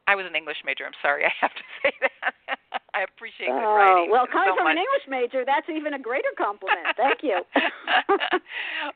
I 0.07 0.15
was 0.15 0.25
an 0.25 0.35
English 0.35 0.57
major. 0.65 0.85
I'm 0.85 0.97
sorry, 1.01 1.25
I 1.29 1.33
have 1.39 1.53
to 1.53 1.65
say 1.83 1.91
that. 2.01 2.57
I 2.93 3.03
appreciate 3.07 3.47
good 3.47 3.63
oh, 3.63 3.75
writing. 3.75 4.11
Well, 4.11 4.27
coming 4.27 4.51
so 4.51 4.55
from 4.59 4.67
much. 4.67 4.75
an 4.75 4.83
English 4.83 5.07
major, 5.07 5.45
that's 5.45 5.67
even 5.71 5.95
a 5.95 5.99
greater 5.99 6.31
compliment. 6.37 6.91
Thank 6.97 7.23
you. 7.23 7.39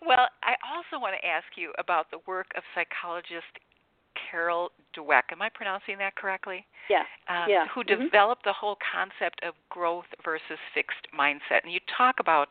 well, 0.04 0.28
I 0.44 0.60
also 0.68 1.00
want 1.00 1.16
to 1.16 1.24
ask 1.24 1.48
you 1.56 1.72
about 1.80 2.12
the 2.12 2.20
work 2.28 2.52
of 2.58 2.64
psychologist 2.76 3.48
Carol 4.16 4.72
Dweck. 4.98 5.32
Am 5.32 5.42
I 5.42 5.50
pronouncing 5.54 5.98
that 6.00 6.16
correctly? 6.16 6.66
Yeah. 6.90 7.04
Um, 7.28 7.50
yeah. 7.50 7.66
Who 7.74 7.84
mm-hmm. 7.84 8.04
developed 8.04 8.44
the 8.44 8.54
whole 8.54 8.78
concept 8.94 9.42
of 9.44 9.54
growth 9.70 10.06
versus 10.24 10.60
fixed 10.74 11.08
mindset. 11.18 11.64
And 11.64 11.72
you 11.72 11.80
talk 11.98 12.16
about 12.20 12.48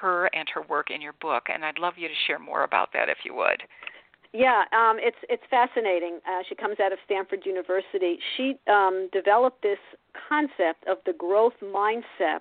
her 0.00 0.26
and 0.34 0.48
her 0.54 0.62
work 0.62 0.90
in 0.90 1.00
your 1.00 1.14
book, 1.20 1.44
and 1.52 1.64
I'd 1.64 1.78
love 1.78 1.94
you 1.96 2.08
to 2.08 2.14
share 2.26 2.38
more 2.38 2.64
about 2.64 2.92
that 2.92 3.08
if 3.08 3.18
you 3.24 3.34
would. 3.34 3.62
Yeah, 4.32 4.64
um, 4.72 4.96
it's 4.98 5.16
it's 5.28 5.44
fascinating. 5.48 6.18
Uh, 6.28 6.42
she 6.48 6.56
comes 6.56 6.80
out 6.80 6.92
of 6.92 6.98
Stanford 7.04 7.46
University. 7.46 8.18
She 8.36 8.56
um, 8.68 9.08
developed 9.12 9.62
this 9.62 9.78
concept 10.28 10.84
of 10.88 10.98
the 11.06 11.12
growth 11.12 11.52
mindset, 11.62 12.40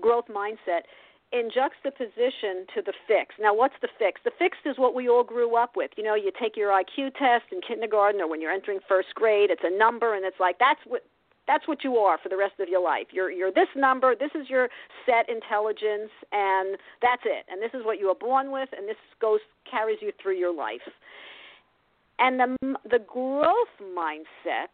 growth 0.00 0.26
mindset, 0.30 0.82
in 1.32 1.50
juxtaposition 1.52 2.66
to 2.74 2.82
the 2.84 2.92
fix. 3.08 3.34
Now, 3.40 3.54
what's 3.54 3.74
the 3.80 3.88
fix? 3.98 4.20
The 4.24 4.32
fix 4.38 4.58
is 4.64 4.76
what 4.78 4.94
we 4.94 5.08
all 5.08 5.24
grew 5.24 5.56
up 5.56 5.76
with. 5.76 5.90
You 5.96 6.04
know, 6.04 6.14
you 6.14 6.30
take 6.38 6.56
your 6.56 6.70
IQ 6.70 7.14
test 7.18 7.50
in 7.50 7.60
kindergarten 7.66 8.20
or 8.20 8.28
when 8.28 8.40
you're 8.40 8.52
entering 8.52 8.80
first 8.86 9.14
grade. 9.14 9.50
It's 9.50 9.64
a 9.64 9.76
number, 9.76 10.14
and 10.14 10.24
it's 10.24 10.38
like 10.38 10.58
that's 10.58 10.80
what 10.86 11.02
that's 11.46 11.66
what 11.66 11.82
you 11.82 11.96
are 11.96 12.18
for 12.22 12.28
the 12.28 12.36
rest 12.36 12.54
of 12.60 12.68
your 12.68 12.82
life. 12.82 13.06
You're 13.12 13.30
you're 13.30 13.52
this 13.52 13.68
number. 13.74 14.14
This 14.14 14.30
is 14.34 14.48
your 14.48 14.68
set 15.06 15.28
intelligence, 15.28 16.10
and 16.30 16.76
that's 17.00 17.22
it. 17.24 17.46
And 17.50 17.60
this 17.60 17.72
is 17.74 17.84
what 17.84 17.98
you 17.98 18.08
were 18.08 18.14
born 18.14 18.52
with, 18.52 18.68
and 18.76 18.88
this 18.88 18.96
goes 19.20 19.40
carries 19.68 19.98
you 20.00 20.12
through 20.22 20.38
your 20.38 20.54
life. 20.54 20.86
And 22.18 22.38
the 22.38 22.56
the 22.88 23.00
growth 23.00 23.74
mindset, 23.82 24.70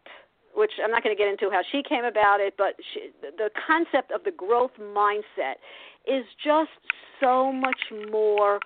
which 0.55 0.73
I'm 0.83 0.91
not 0.91 1.03
going 1.03 1.17
to 1.17 1.19
get 1.19 1.31
into 1.31 1.51
how 1.51 1.63
she 1.71 1.83
came 1.89 2.05
about 2.05 2.41
it, 2.41 2.55
but 2.59 2.75
she, 2.93 3.11
the 3.23 3.51
concept 3.67 4.13
of 4.13 4.25
the 4.25 4.33
growth 4.33 4.73
mindset 4.79 5.57
is 6.07 6.25
just 6.45 6.71
so 7.21 7.53
much 7.53 7.81
more 8.11 8.61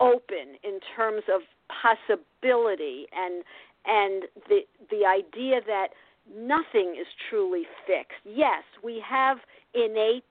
open 0.00 0.56
in 0.62 0.80
terms 0.96 1.22
of 1.32 1.42
possibility 1.68 3.06
and 3.12 3.44
and 3.86 4.24
the 4.48 4.60
the 4.90 5.04
idea 5.06 5.60
that 5.66 5.88
nothing 6.34 6.96
is 6.98 7.06
truly 7.28 7.64
fixed. 7.86 8.20
Yes, 8.24 8.62
we 8.82 9.02
have 9.06 9.38
innate 9.74 10.24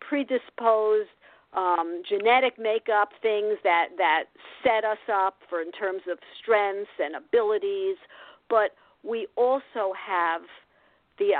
predisposed 0.00 1.08
um, 1.54 2.02
genetic 2.08 2.58
makeup, 2.58 3.10
things 3.22 3.56
that 3.64 3.88
that 3.96 4.24
set 4.62 4.84
us 4.84 4.98
up 5.12 5.36
for 5.48 5.60
in 5.62 5.72
terms 5.72 6.02
of 6.10 6.18
strengths 6.40 6.90
and 6.98 7.16
abilities, 7.16 7.96
but 8.50 8.72
we 9.02 9.26
also 9.36 9.92
have 9.96 10.42
the 11.18 11.32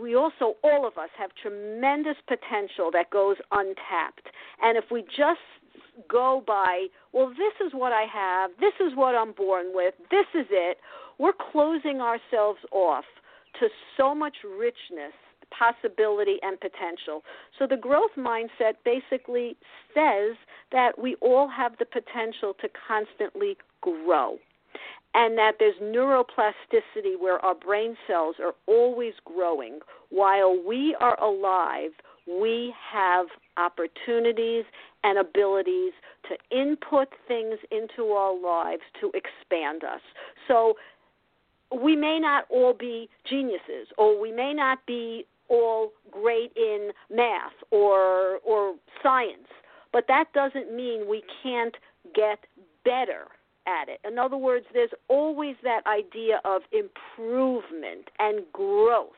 we 0.00 0.14
also 0.14 0.56
all 0.62 0.86
of 0.86 0.98
us 0.98 1.10
have 1.18 1.30
tremendous 1.40 2.16
potential 2.26 2.90
that 2.92 3.10
goes 3.10 3.36
untapped, 3.50 4.28
and 4.62 4.76
if 4.76 4.84
we 4.90 5.02
just 5.02 5.40
go 6.08 6.42
by, 6.46 6.86
well, 7.12 7.28
this 7.30 7.66
is 7.66 7.72
what 7.74 7.92
I 7.92 8.04
have, 8.12 8.50
this 8.60 8.74
is 8.80 8.96
what 8.96 9.14
I'm 9.14 9.32
born 9.32 9.66
with, 9.74 9.94
this 10.10 10.26
is 10.34 10.46
it, 10.50 10.78
we're 11.18 11.34
closing 11.52 12.00
ourselves 12.00 12.60
off 12.72 13.04
to 13.60 13.68
so 13.96 14.14
much 14.14 14.36
richness 14.44 15.12
possibility 15.52 16.38
and 16.42 16.58
potential. 16.58 17.22
So 17.58 17.66
the 17.66 17.76
growth 17.76 18.12
mindset 18.16 18.74
basically 18.84 19.56
says 19.94 20.36
that 20.72 20.98
we 20.98 21.16
all 21.16 21.48
have 21.48 21.72
the 21.78 21.84
potential 21.84 22.54
to 22.60 22.68
constantly 22.88 23.56
grow. 23.82 24.38
And 25.14 25.36
that 25.36 25.56
there's 25.58 25.76
neuroplasticity 25.82 27.20
where 27.20 27.38
our 27.44 27.54
brain 27.54 27.96
cells 28.06 28.36
are 28.42 28.54
always 28.66 29.12
growing. 29.24 29.80
While 30.08 30.58
we 30.66 30.96
are 31.00 31.22
alive, 31.22 31.90
we 32.26 32.72
have 32.90 33.26
opportunities 33.56 34.64
and 35.04 35.18
abilities 35.18 35.92
to 36.28 36.56
input 36.56 37.08
things 37.28 37.58
into 37.70 38.12
our 38.12 38.34
lives 38.38 38.82
to 39.00 39.12
expand 39.14 39.84
us. 39.84 40.00
So 40.48 40.74
we 41.82 41.96
may 41.96 42.18
not 42.18 42.44
all 42.48 42.74
be 42.74 43.08
geniuses, 43.28 43.88
or 43.98 44.20
we 44.20 44.32
may 44.32 44.52
not 44.54 44.84
be 44.86 45.26
all 45.48 45.92
great 46.10 46.52
in 46.56 46.90
math 47.10 47.52
or 47.70 48.38
or 48.44 48.74
science, 49.02 49.48
but 49.92 50.04
that 50.08 50.32
doesn't 50.32 50.74
mean 50.74 51.08
we 51.08 51.22
can't 51.42 51.76
get 52.14 52.38
better 52.84 53.26
at 53.66 53.88
it. 53.88 54.00
In 54.06 54.18
other 54.18 54.36
words, 54.36 54.66
there's 54.72 54.90
always 55.08 55.56
that 55.62 55.82
idea 55.86 56.40
of 56.44 56.62
improvement 56.72 58.10
and 58.18 58.44
growth. 58.52 59.10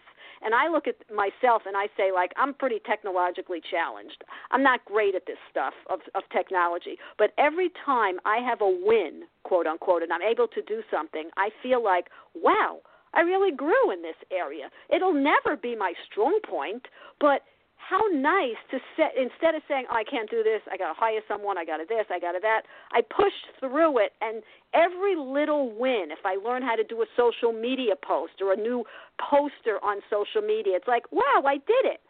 And 0.43 0.55
I 0.55 0.69
look 0.69 0.87
at 0.87 0.97
myself 1.15 1.63
and 1.67 1.77
I 1.77 1.87
say, 1.97 2.13
like, 2.13 2.33
I'm 2.37 2.53
pretty 2.53 2.81
technologically 2.85 3.61
challenged. 3.71 4.23
I'm 4.51 4.63
not 4.63 4.85
great 4.85 5.15
at 5.15 5.27
this 5.27 5.39
stuff 5.51 5.73
of, 5.89 6.01
of 6.15 6.23
technology. 6.33 6.99
But 7.17 7.33
every 7.39 7.71
time 7.85 8.17
I 8.27 8.39
have 8.39 8.61
a 8.61 8.69
win, 8.69 9.23
quote 9.45 9.67
unquote, 9.67 10.03
and 10.03 10.13
I'm 10.13 10.23
able 10.23 10.49
to 10.49 10.61
do 10.63 10.83
something, 10.91 11.31
I 11.39 11.49
feel 11.63 11.83
like, 11.83 12.09
wow, 12.35 12.81
I 13.15 13.21
really 13.21 13.57
grew 13.57 13.91
in 13.91 14.03
this 14.03 14.17
area. 14.31 14.69
It'll 14.95 15.15
never 15.15 15.57
be 15.57 15.77
my 15.77 15.95
strong 16.11 16.41
point, 16.47 16.89
but 17.21 17.43
how 17.77 18.01
nice 18.13 18.57
to 18.71 18.79
set 18.97 19.13
instead 19.17 19.55
of 19.55 19.63
saying 19.69 19.87
oh, 19.91 19.95
I 19.95 20.05
can't 20.05 20.31
do 20.31 20.43
this, 20.43 20.61
I 20.73 20.77
got 20.77 20.93
to 20.93 20.99
hire 20.99 21.21
someone, 21.29 21.59
I 21.59 21.65
got 21.65 21.79
to 21.79 21.85
this, 21.89 22.07
I 22.11 22.19
got 22.19 22.33
to 22.33 22.41
that. 22.41 22.63
I 22.93 23.03
pushed 23.03 23.61
through 23.61 23.99
it, 23.99 24.13
and 24.21 24.43
every 24.73 25.17
little 25.17 25.71
win. 25.77 26.09
If 26.11 26.25
I 26.25 26.37
learn 26.37 26.63
how 26.63 26.77
to 26.77 26.85
do 26.85 27.03
a 27.03 27.07
social 27.17 27.53
media 27.53 27.95
post 27.97 28.41
or 28.41 28.53
a 28.53 28.57
new 28.57 28.85
poster 29.21 29.79
on 29.83 30.01
social 30.09 30.41
media, 30.41 30.77
it's 30.77 30.89
like 30.89 31.11
wow, 31.13 31.43
I 31.47 31.57
did 31.57 31.85
it. 31.85 32.01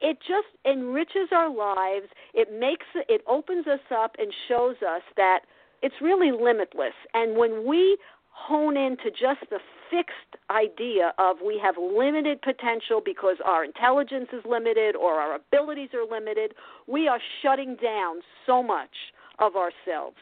It 0.00 0.18
just 0.20 0.48
enriches 0.64 1.28
our 1.32 1.50
lives. 1.50 2.06
It 2.32 2.48
makes 2.52 2.86
it 3.08 3.22
opens 3.26 3.66
us 3.66 3.84
up 3.94 4.16
and 4.18 4.32
shows 4.48 4.76
us 4.76 5.02
that 5.16 5.40
it's 5.82 5.94
really 6.00 6.32
limitless. 6.32 6.94
And 7.14 7.36
when 7.36 7.66
we 7.66 7.98
hone 8.30 8.76
into 8.76 9.10
just 9.10 9.48
the 9.50 9.58
fixed 9.90 10.42
idea 10.50 11.12
of 11.18 11.36
we 11.44 11.60
have 11.62 11.76
limited 11.78 12.40
potential 12.42 13.00
because 13.04 13.36
our 13.44 13.64
intelligence 13.64 14.28
is 14.32 14.42
limited 14.48 14.96
or 14.96 15.14
our 15.14 15.34
abilities 15.36 15.90
are 15.94 16.06
limited, 16.08 16.54
we 16.86 17.08
are 17.08 17.20
shutting 17.42 17.76
down 17.82 18.16
so 18.46 18.62
much 18.62 19.12
of 19.38 19.52
ourselves. 19.56 20.16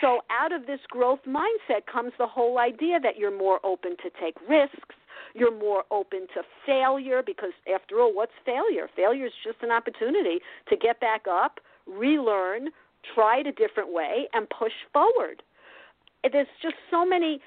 So, 0.00 0.20
out 0.30 0.52
of 0.52 0.66
this 0.66 0.80
growth 0.88 1.20
mindset 1.26 1.86
comes 1.90 2.12
the 2.18 2.26
whole 2.26 2.58
idea 2.58 3.00
that 3.00 3.16
you're 3.16 3.36
more 3.36 3.60
open 3.64 3.96
to 4.02 4.10
take 4.20 4.36
risks, 4.48 4.94
you're 5.34 5.56
more 5.56 5.84
open 5.90 6.26
to 6.34 6.42
failure 6.66 7.22
because, 7.24 7.52
after 7.72 8.00
all, 8.00 8.14
what's 8.14 8.32
failure? 8.44 8.88
Failure 8.94 9.26
is 9.26 9.32
just 9.44 9.58
an 9.62 9.70
opportunity 9.70 10.40
to 10.68 10.76
get 10.76 11.00
back 11.00 11.26
up, 11.30 11.60
relearn, 11.86 12.68
try 13.14 13.40
it 13.40 13.46
a 13.46 13.52
different 13.52 13.92
way, 13.92 14.28
and 14.32 14.48
push 14.50 14.72
forward. 14.92 15.42
There's 16.30 16.48
just 16.60 16.74
so 16.90 17.06
many 17.06 17.40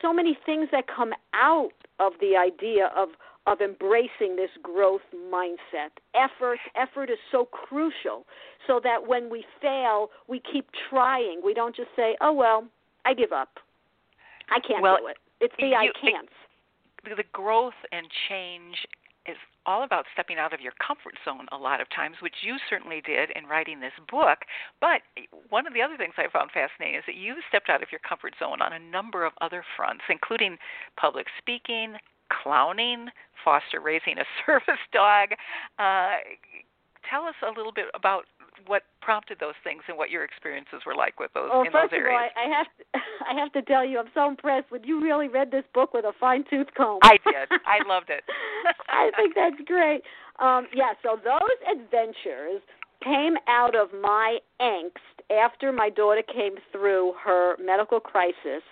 so 0.00 0.12
many 0.12 0.36
things 0.44 0.68
that 0.72 0.84
come 0.86 1.12
out 1.34 1.72
of 1.98 2.12
the 2.20 2.36
idea 2.36 2.90
of 2.96 3.10
of 3.46 3.60
embracing 3.60 4.36
this 4.36 4.50
growth 4.62 5.00
mindset. 5.32 5.90
Effort, 6.14 6.60
effort 6.76 7.10
is 7.10 7.18
so 7.32 7.44
crucial 7.44 8.24
so 8.68 8.80
that 8.84 9.08
when 9.08 9.28
we 9.28 9.44
fail, 9.60 10.10
we 10.28 10.40
keep 10.40 10.68
trying. 10.88 11.40
We 11.44 11.52
don't 11.52 11.74
just 11.74 11.88
say, 11.96 12.16
"Oh 12.20 12.32
well, 12.32 12.68
I 13.04 13.14
give 13.14 13.32
up. 13.32 13.58
I 14.48 14.60
can't 14.60 14.82
well, 14.82 14.98
do 14.98 15.08
it." 15.08 15.16
It's 15.40 15.54
the 15.58 15.66
you, 15.66 15.74
I 15.74 15.88
can't. 16.00 16.28
The, 17.04 17.16
the 17.16 17.24
growth 17.32 17.74
and 17.90 18.06
change 18.28 18.86
is 19.26 19.36
all 19.66 19.84
about 19.84 20.06
stepping 20.12 20.38
out 20.38 20.52
of 20.52 20.60
your 20.60 20.72
comfort 20.84 21.14
zone 21.24 21.46
a 21.52 21.56
lot 21.56 21.80
of 21.80 21.88
times, 21.90 22.16
which 22.20 22.42
you 22.42 22.56
certainly 22.68 23.00
did 23.04 23.30
in 23.36 23.46
writing 23.46 23.80
this 23.80 23.92
book. 24.10 24.38
But 24.80 25.02
one 25.50 25.66
of 25.66 25.74
the 25.74 25.82
other 25.82 25.96
things 25.96 26.14
I 26.16 26.26
found 26.32 26.50
fascinating 26.50 26.96
is 26.98 27.04
that 27.06 27.16
you 27.16 27.36
stepped 27.48 27.68
out 27.68 27.82
of 27.82 27.90
your 27.90 28.00
comfort 28.06 28.34
zone 28.38 28.60
on 28.60 28.72
a 28.72 28.78
number 28.78 29.24
of 29.24 29.32
other 29.40 29.64
fronts, 29.76 30.04
including 30.08 30.58
public 30.96 31.26
speaking, 31.38 31.96
clowning, 32.30 33.08
foster 33.44 33.80
raising 33.80 34.18
a 34.18 34.24
service 34.46 34.82
dog. 34.92 35.30
Uh, 35.78 36.18
tell 37.08 37.24
us 37.24 37.34
a 37.46 37.50
little 37.56 37.72
bit 37.72 37.86
about 37.94 38.24
what 38.66 38.82
prompted 39.00 39.38
those 39.40 39.58
things 39.64 39.82
and 39.88 39.96
what 39.98 40.10
your 40.10 40.24
experiences 40.24 40.82
were 40.86 40.94
like 40.94 41.18
with 41.18 41.32
those 41.34 41.50
well, 41.52 41.62
in 41.62 41.72
first 41.72 41.90
those 41.90 41.98
areas. 41.98 42.30
Of 42.30 42.36
all, 42.36 42.44
I, 42.44 42.46
I 42.46 42.58
have 42.58 42.66
to, 42.76 42.82
I 43.30 43.40
have 43.40 43.52
to 43.52 43.62
tell 43.62 43.84
you, 43.84 43.98
I'm 43.98 44.10
so 44.14 44.28
impressed 44.28 44.70
with 44.70 44.82
you. 44.84 45.00
Really 45.02 45.28
read 45.28 45.50
this 45.50 45.64
book 45.74 45.92
with 45.92 46.04
a 46.04 46.12
fine 46.18 46.44
tooth 46.48 46.68
comb. 46.76 46.98
I 47.02 47.18
did. 47.24 47.48
I 47.66 47.86
loved 47.86 48.10
it. 48.10 48.22
I 48.88 49.10
think 49.16 49.34
that's 49.34 49.60
great. 49.66 50.02
Um, 50.38 50.66
yeah. 50.74 50.92
So 51.02 51.18
those 51.22 51.58
adventures 51.70 52.62
came 53.02 53.34
out 53.48 53.74
of 53.74 53.88
my 54.00 54.38
angst 54.60 55.02
after 55.30 55.72
my 55.72 55.90
daughter 55.90 56.22
came 56.22 56.54
through 56.70 57.14
her 57.24 57.56
medical 57.58 57.98
crisis 57.98 58.62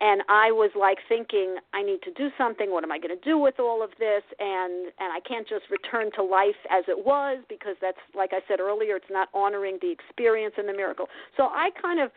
and 0.00 0.22
I 0.28 0.50
was 0.50 0.70
like 0.78 0.98
thinking, 1.08 1.56
I 1.74 1.82
need 1.82 2.00
to 2.02 2.12
do 2.12 2.28
something. 2.38 2.70
What 2.70 2.84
am 2.84 2.92
I 2.92 2.98
going 2.98 3.16
to 3.16 3.24
do 3.24 3.38
with 3.38 3.60
all 3.60 3.82
of 3.82 3.90
this? 3.98 4.22
And 4.38 4.86
and 4.98 5.12
I 5.12 5.20
can't 5.26 5.48
just 5.48 5.64
return 5.70 6.10
to 6.16 6.22
life 6.22 6.58
as 6.70 6.84
it 6.88 7.04
was 7.04 7.38
because 7.48 7.76
that's 7.80 8.00
like 8.14 8.30
I 8.32 8.40
said 8.48 8.60
earlier, 8.60 8.96
it's 8.96 9.10
not 9.10 9.28
honoring 9.34 9.78
the 9.80 9.90
experience 9.90 10.54
and 10.56 10.68
the 10.68 10.72
miracle. 10.72 11.08
So 11.36 11.44
I 11.44 11.70
kind 11.80 12.00
of 12.00 12.10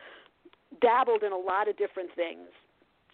dabbled 0.80 1.22
in 1.22 1.32
a 1.32 1.38
lot 1.38 1.68
of 1.68 1.76
different 1.76 2.10
things. 2.16 2.48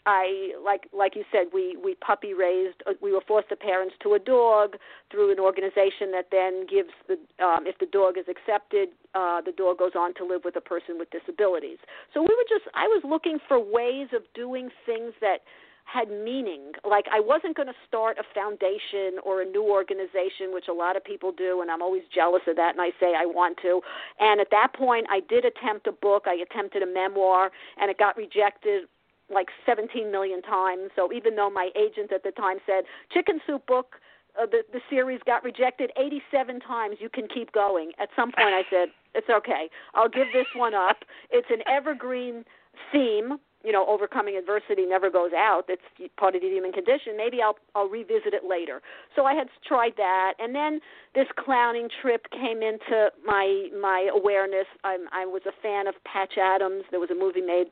I 0.07 0.53
like 0.65 0.89
like 0.93 1.15
you 1.15 1.25
said 1.31 1.47
we 1.53 1.77
we 1.83 1.95
puppy 1.95 2.33
raised 2.33 2.83
uh, 2.87 2.93
we 3.03 3.13
were 3.13 3.21
foster 3.27 3.57
parents 3.57 3.95
to 4.03 4.15
a 4.15 4.19
dog 4.19 4.77
through 5.11 5.31
an 5.33 5.39
organization 5.39 6.11
that 6.13 6.29
then 6.31 6.67
gives 6.67 6.91
the 7.07 7.15
um, 7.45 7.67
if 7.67 7.79
the 7.79 7.87
dog 7.87 8.17
is 8.17 8.25
accepted 8.29 8.89
uh, 9.15 9.41
the 9.43 9.53
dog 9.53 9.79
goes 9.79 9.93
on 9.95 10.15
to 10.15 10.25
live 10.25 10.43
with 10.45 10.57
a 10.57 10.61
person 10.61 10.99
with 10.99 11.09
disabilities. 11.11 11.79
So 12.15 12.23
we 12.23 12.35
were 12.35 12.49
just 12.49 12.65
I 12.75 12.87
was 12.89 13.03
looking 13.05 13.39
for 13.47 13.59
ways 13.59 14.09
of 14.15 14.23
doing 14.35 14.71
things 14.87 15.13
that 15.21 15.41
had 15.85 16.09
meaning. 16.09 16.73
Like 16.89 17.07
I 17.13 17.21
wasn't 17.21 17.57
going 17.57 17.69
to 17.69 17.75
start 17.87 18.17
a 18.19 18.25
foundation 18.35 19.19
or 19.25 19.43
a 19.43 19.45
new 19.45 19.65
organization, 19.65 20.55
which 20.55 20.69
a 20.69 20.73
lot 20.73 20.97
of 20.97 21.05
people 21.05 21.33
do, 21.33 21.61
and 21.61 21.71
I'm 21.71 21.83
always 21.83 22.03
jealous 22.15 22.43
of 22.47 22.57
that. 22.57 22.73
And 22.73 22.81
I 22.81 22.91
say 23.01 23.15
I 23.17 23.27
want 23.27 23.59
to. 23.63 23.81
And 24.19 24.41
at 24.41 24.49
that 24.51 24.73
point, 24.73 25.07
I 25.11 25.21
did 25.29 25.45
attempt 25.45 25.87
a 25.87 25.93
book. 25.93 26.25
I 26.27 26.35
attempted 26.35 26.83
a 26.83 26.87
memoir, 26.87 27.51
and 27.77 27.91
it 27.91 27.99
got 27.99 28.17
rejected 28.17 28.85
like 29.33 29.49
17 29.67 30.11
million 30.11 30.43
times. 30.43 30.91
So 30.97 31.13
even 31.13 31.37
though 31.37 31.51
my 31.51 31.71
agent 31.77 32.13
at 32.13 32.23
the 32.23 32.33
time 32.33 32.59
said 32.67 32.85
Chicken 33.13 33.41
Soup 33.47 33.65
book, 33.67 33.97
uh, 34.41 34.47
the 34.47 34.63
the 34.73 34.81
series 34.89 35.21
got 35.27 35.43
rejected 35.45 35.91
87 35.97 36.61
times. 36.61 36.97
You 37.01 37.09
can 37.09 37.27
keep 37.29 37.53
going. 37.53 37.93
At 37.99 38.09
some 38.15 38.33
point, 38.33 38.55
I 38.55 38.63
said 38.71 38.89
it's 39.15 39.29
okay. 39.29 39.69
I'll 39.95 40.09
give 40.09 40.29
this 40.33 40.47
one 40.55 40.75
up. 40.75 40.99
It's 41.31 41.49
an 41.51 41.63
evergreen 41.69 42.45
theme. 42.93 43.39
You 43.63 43.73
know, 43.73 43.85
overcoming 43.87 44.37
adversity 44.37 44.87
never 44.87 45.11
goes 45.11 45.33
out. 45.37 45.65
It's 45.69 45.83
part 46.17 46.35
of 46.35 46.41
the 46.41 46.49
human 46.49 46.73
condition. 46.73 47.17
Maybe 47.17 47.43
I'll 47.43 47.57
I'll 47.75 47.89
revisit 47.89 48.33
it 48.33 48.45
later. 48.49 48.81
So 49.15 49.27
I 49.27 49.35
had 49.35 49.49
tried 49.67 49.93
that, 49.97 50.35
and 50.39 50.55
then 50.55 50.81
this 51.15 51.27
clowning 51.37 51.89
trip 52.01 52.27
came 52.31 52.63
into 52.63 53.11
my 53.27 53.69
my 53.79 54.09
awareness. 54.15 54.67
I'm, 54.85 55.09
I 55.13 55.27
was 55.27 55.43
a 55.47 55.53
fan 55.61 55.89
of 55.89 55.95
Patch 56.05 56.39
Adams. 56.41 56.85
There 56.91 57.01
was 57.01 57.11
a 57.11 57.15
movie 57.15 57.43
made 57.43 57.67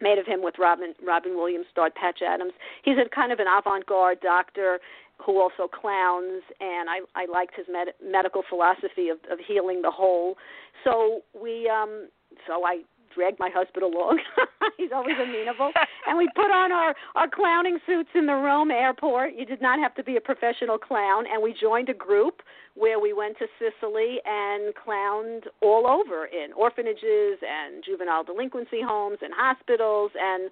made 0.00 0.18
of 0.18 0.26
him 0.26 0.42
with 0.42 0.54
Robin 0.58 0.94
Robin 1.04 1.36
Williams 1.36 1.66
starred 1.70 1.94
Patch 1.94 2.20
Adams. 2.26 2.52
He's 2.82 2.96
a 2.98 3.08
kind 3.14 3.32
of 3.32 3.38
an 3.38 3.46
avant-garde 3.46 4.20
doctor 4.20 4.80
who 5.24 5.40
also 5.40 5.66
clowns, 5.68 6.42
and 6.60 6.90
I 6.90 7.00
I 7.14 7.26
liked 7.26 7.54
his 7.56 7.66
med- 7.70 7.94
medical 8.04 8.42
philosophy 8.48 9.08
of 9.08 9.18
of 9.30 9.38
healing 9.46 9.82
the 9.82 9.90
whole. 9.90 10.36
So 10.84 11.22
we 11.40 11.68
um 11.68 12.08
so 12.46 12.64
I 12.64 12.82
dragged 13.16 13.40
my 13.40 13.50
husband 13.52 13.82
along. 13.82 14.20
He's 14.76 14.90
always 14.94 15.16
amenable. 15.16 15.72
and 16.06 16.18
we 16.18 16.28
put 16.36 16.52
on 16.52 16.70
our 16.70 16.94
our 17.14 17.28
clowning 17.28 17.78
suits 17.86 18.10
in 18.14 18.26
the 18.26 18.34
Rome 18.34 18.70
airport. 18.70 19.34
You 19.34 19.46
did 19.46 19.62
not 19.62 19.78
have 19.80 19.94
to 19.94 20.04
be 20.04 20.16
a 20.16 20.20
professional 20.20 20.78
clown, 20.78 21.24
and 21.32 21.42
we 21.42 21.54
joined 21.58 21.88
a 21.88 21.94
group 21.94 22.42
where 22.74 23.00
we 23.00 23.12
went 23.12 23.38
to 23.38 23.46
Sicily 23.58 24.18
and 24.26 24.74
clowned 24.74 25.48
all 25.62 25.86
over 25.86 26.26
in 26.26 26.52
orphanages 26.52 27.40
and 27.40 27.82
juvenile 27.82 28.22
delinquency 28.22 28.82
homes 28.84 29.18
and 29.22 29.32
hospitals 29.34 30.12
and 30.14 30.50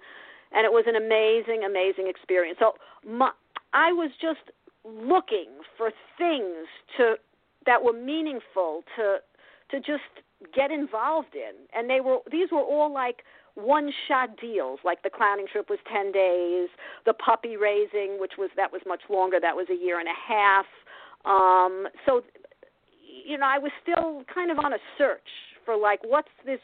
and 0.51 0.65
it 0.65 0.71
was 0.71 0.85
an 0.87 0.95
amazing 0.95 1.63
amazing 1.63 2.07
experience. 2.09 2.57
So 2.59 2.73
my, 3.07 3.31
I 3.73 3.91
was 3.93 4.09
just 4.19 4.51
looking 4.83 5.49
for 5.77 5.91
things 6.17 6.67
to 6.97 7.15
that 7.65 7.83
were 7.83 7.93
meaningful 7.93 8.83
to 8.97 9.17
to 9.71 9.77
just 9.79 10.24
get 10.53 10.71
involved 10.71 11.35
in 11.35 11.53
and 11.73 11.89
they 11.89 12.01
were 12.01 12.17
these 12.31 12.49
were 12.51 12.61
all 12.61 12.93
like 12.93 13.23
one 13.55 13.91
shot 14.07 14.29
deals 14.39 14.79
like 14.83 15.01
the 15.03 15.09
clowning 15.09 15.45
trip 15.51 15.69
was 15.69 15.79
10 15.91 16.11
days 16.11 16.69
the 17.05 17.13
puppy 17.13 17.55
raising 17.55 18.19
which 18.19 18.33
was 18.37 18.49
that 18.55 18.71
was 18.71 18.81
much 18.85 19.01
longer 19.09 19.39
that 19.39 19.55
was 19.55 19.67
a 19.69 19.75
year 19.75 19.99
and 19.99 20.09
a 20.09 20.33
half 20.33 20.65
um 21.25 21.87
so 22.05 22.21
you 23.25 23.37
know 23.37 23.45
i 23.45 23.57
was 23.57 23.71
still 23.81 24.23
kind 24.33 24.51
of 24.51 24.59
on 24.59 24.73
a 24.73 24.79
search 24.97 25.29
for 25.63 25.77
like 25.77 25.99
what's 26.03 26.27
this 26.45 26.59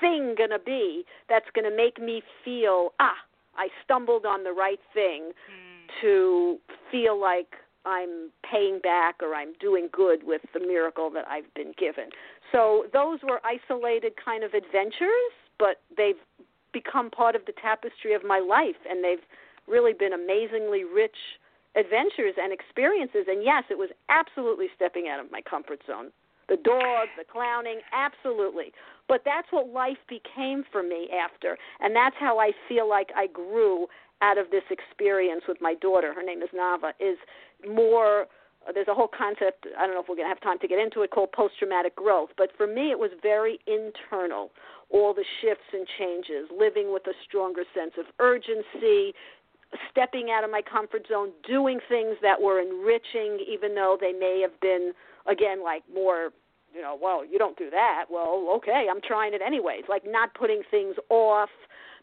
thing 0.00 0.34
going 0.36 0.50
to 0.50 0.60
be 0.64 1.04
that's 1.28 1.46
going 1.54 1.68
to 1.68 1.76
make 1.76 2.00
me 2.00 2.22
feel 2.44 2.92
ah 3.00 3.18
i 3.56 3.68
stumbled 3.84 4.24
on 4.24 4.44
the 4.44 4.52
right 4.52 4.80
thing 4.94 5.32
mm. 5.32 6.00
to 6.00 6.56
feel 6.90 7.20
like 7.20 7.54
I'm 7.88 8.30
paying 8.48 8.80
back 8.82 9.16
or 9.22 9.34
I'm 9.34 9.54
doing 9.58 9.88
good 9.90 10.24
with 10.24 10.42
the 10.52 10.60
miracle 10.60 11.08
that 11.10 11.26
I've 11.26 11.52
been 11.54 11.72
given. 11.78 12.10
So 12.52 12.84
those 12.92 13.20
were 13.22 13.40
isolated 13.44 14.12
kind 14.22 14.44
of 14.44 14.52
adventures, 14.52 15.32
but 15.58 15.80
they've 15.96 16.20
become 16.72 17.10
part 17.10 17.34
of 17.34 17.46
the 17.46 17.52
tapestry 17.52 18.12
of 18.12 18.22
my 18.24 18.38
life 18.38 18.76
and 18.88 19.02
they've 19.02 19.24
really 19.66 19.94
been 19.94 20.12
amazingly 20.12 20.84
rich 20.84 21.16
adventures 21.76 22.34
and 22.36 22.52
experiences 22.52 23.24
and 23.26 23.42
yes, 23.42 23.64
it 23.70 23.78
was 23.78 23.88
absolutely 24.10 24.66
stepping 24.76 25.08
out 25.08 25.18
of 25.18 25.32
my 25.32 25.40
comfort 25.40 25.80
zone. 25.86 26.12
The 26.48 26.56
dog, 26.56 27.08
the 27.16 27.24
clowning, 27.30 27.80
absolutely. 27.92 28.72
But 29.06 29.20
that's 29.24 29.48
what 29.50 29.68
life 29.68 30.00
became 30.08 30.64
for 30.70 30.82
me 30.82 31.08
after 31.08 31.56
and 31.80 31.96
that's 31.96 32.16
how 32.20 32.38
I 32.38 32.52
feel 32.68 32.88
like 32.88 33.08
I 33.16 33.28
grew 33.28 33.86
out 34.20 34.38
of 34.38 34.50
this 34.50 34.64
experience 34.70 35.42
with 35.46 35.58
my 35.60 35.74
daughter. 35.74 36.12
Her 36.12 36.22
name 36.22 36.42
is 36.42 36.48
Nava 36.54 36.90
is 37.00 37.18
more 37.66 38.26
uh, 38.66 38.72
there's 38.72 38.88
a 38.88 38.94
whole 38.94 39.08
concept 39.08 39.66
i 39.78 39.86
don't 39.86 39.94
know 39.94 40.00
if 40.00 40.08
we're 40.08 40.16
going 40.16 40.28
to 40.28 40.34
have 40.34 40.40
time 40.40 40.58
to 40.58 40.68
get 40.68 40.78
into 40.78 41.02
it 41.02 41.10
called 41.10 41.32
post 41.32 41.54
traumatic 41.58 41.96
growth. 41.96 42.30
But 42.36 42.50
for 42.56 42.66
me 42.66 42.90
it 42.90 42.98
was 42.98 43.10
very 43.22 43.58
internal 43.66 44.50
all 44.90 45.12
the 45.12 45.24
shifts 45.40 45.68
and 45.72 45.86
changes 45.98 46.48
living 46.56 46.92
with 46.92 47.06
a 47.06 47.12
stronger 47.26 47.64
sense 47.74 47.92
of 47.98 48.06
urgency 48.20 49.14
stepping 49.90 50.30
out 50.30 50.44
of 50.44 50.50
my 50.50 50.62
comfort 50.62 51.06
zone 51.08 51.30
doing 51.46 51.78
things 51.88 52.16
that 52.22 52.40
were 52.40 52.58
enriching 52.60 53.38
even 53.46 53.74
though 53.74 53.98
they 54.00 54.12
may 54.12 54.40
have 54.40 54.58
been 54.60 54.92
again 55.26 55.62
like 55.62 55.82
more 55.92 56.30
you 56.74 56.80
know 56.80 56.98
well 57.00 57.24
you 57.24 57.38
don't 57.38 57.56
do 57.58 57.70
that. 57.70 58.06
Well 58.10 58.48
okay 58.56 58.86
i'm 58.90 59.00
trying 59.06 59.34
it 59.34 59.42
anyways. 59.42 59.84
Like 59.88 60.02
not 60.06 60.34
putting 60.34 60.62
things 60.70 60.96
off. 61.10 61.50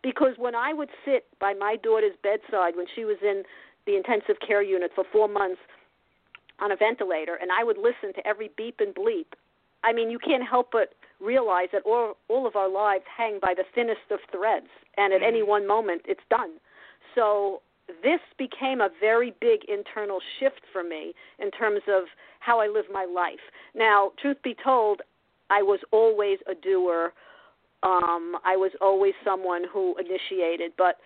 Because 0.04 0.36
when 0.38 0.54
i 0.54 0.74
would 0.74 0.90
sit 1.04 1.26
by 1.40 1.54
my 1.54 1.76
daughter's 1.82 2.16
bedside 2.22 2.76
when 2.76 2.86
she 2.96 3.06
was 3.06 3.18
in 3.24 3.44
the 3.86 3.96
intensive 3.96 4.36
care 4.46 4.64
unit 4.64 4.92
for 4.96 5.04
four 5.12 5.28
months 5.28 5.62
on 6.60 6.72
a 6.72 6.76
ventilator, 6.76 7.36
and 7.36 7.52
I 7.52 7.64
would 7.64 7.78
listen 7.78 8.14
to 8.16 8.28
every 8.28 8.50
beep 8.58 8.80
and 8.80 8.94
bleep. 8.96 9.34
I 9.84 9.94
mean, 9.94 10.10
you 10.10 10.20
can't 10.20 10.48
help 10.48 10.70
but 10.72 10.94
realize 11.20 11.68
that 11.74 11.84
all 11.86 12.18
all 12.28 12.48
of 12.48 12.56
our 12.56 12.70
lives 12.70 13.04
hang 13.16 13.40
by 13.42 13.54
the 13.56 13.64
thinnest 13.74 14.12
of 14.12 14.20
threads, 14.32 14.68
and 14.98 15.14
at 15.14 15.22
any 15.22 15.40
mm-hmm. 15.40 15.50
one 15.50 15.68
moment, 15.68 16.02
it's 16.06 16.26
done. 16.30 16.54
So 17.14 17.62
this 18.02 18.20
became 18.38 18.82
a 18.82 18.90
very 19.00 19.34
big 19.40 19.62
internal 19.68 20.20
shift 20.40 20.62
for 20.72 20.84
me 20.84 21.14
in 21.40 21.52
terms 21.52 21.82
of 21.88 22.06
how 22.40 22.60
I 22.60 22.68
live 22.68 22.86
my 22.92 23.06
life. 23.06 23.40
Now, 23.76 24.12
truth 24.20 24.38
be 24.44 24.56
told, 24.64 25.02
I 25.50 25.62
was 25.62 25.80
always 25.92 26.40
a 26.50 26.56
doer. 26.56 27.14
Um, 27.84 28.38
I 28.44 28.56
was 28.56 28.72
always 28.82 29.14
someone 29.24 29.66
who 29.72 29.96
initiated, 29.98 30.72
but 30.78 30.98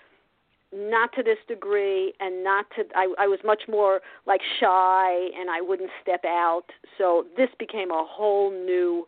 not 0.74 1.12
to 1.14 1.24
this 1.24 1.38
degree 1.48 2.14
and 2.20 2.44
not 2.44 2.66
to 2.76 2.84
I, 2.96 3.14
I 3.20 3.28
was 3.28 3.40
much 3.44 3.64
more 3.68 4.02
like 4.26 4.42
shy 4.60 5.30
and 5.38 5.50
I 5.50 5.62
wouldn't 5.62 5.90
step 6.02 6.24
out. 6.26 6.66
So 6.98 7.26
this 7.38 7.50
became 7.58 7.92
a 7.92 8.04
whole 8.08 8.52
new 8.52 9.08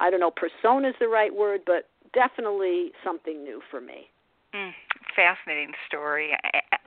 I 0.00 0.10
don't 0.10 0.20
know, 0.20 0.30
persona 0.30 0.88
is 0.88 0.94
the 1.00 1.08
right 1.08 1.34
word, 1.34 1.62
but 1.66 1.88
definitely 2.14 2.92
something 3.02 3.42
new 3.42 3.60
for 3.70 3.80
me. 3.80 4.08
Mm, 4.54 4.70
fascinating 5.14 5.72
story. 5.86 6.32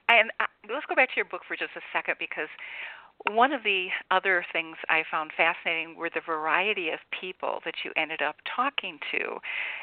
And 0.08 0.32
let's 0.70 0.86
go 0.88 0.96
back 0.96 1.10
to 1.10 1.16
your 1.18 1.26
book 1.26 1.42
for 1.48 1.56
just 1.56 1.72
a 1.76 1.84
second 1.94 2.16
because 2.20 2.50
one 3.30 3.54
of 3.54 3.64
the 3.64 3.88
other 4.10 4.46
things 4.52 4.78
I 4.90 5.04
found 5.10 5.32
fascinating 5.36 5.96
were 5.96 6.10
the 6.14 6.22
variety 6.26 6.90
of 6.90 7.00
people 7.20 7.60
that 7.66 7.76
you 7.84 7.92
ended 7.96 8.22
up 8.22 8.36
talking 8.56 9.00
to. 9.12 9.38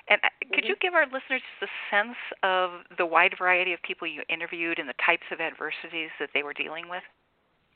And 0.09 0.21
mm-hmm. 0.21 0.55
could 0.55 0.65
you 0.65 0.75
mm-hmm. 0.75 0.83
give 0.83 0.95
our 0.95 1.07
listeners 1.07 1.43
just 1.61 1.71
a 1.71 1.73
sense 1.91 2.19
of 2.43 2.83
the 2.97 3.07
wide 3.07 3.35
variety 3.39 3.73
of 3.73 3.83
people 3.83 4.07
you 4.07 4.23
interviewed 4.29 4.79
and 4.79 4.89
the 4.89 4.99
types 5.05 5.27
of 5.31 5.41
adversities 5.41 6.11
that 6.19 6.31
they 6.35 6.43
were 6.43 6.55
dealing 6.55 6.89
with? 6.89 7.03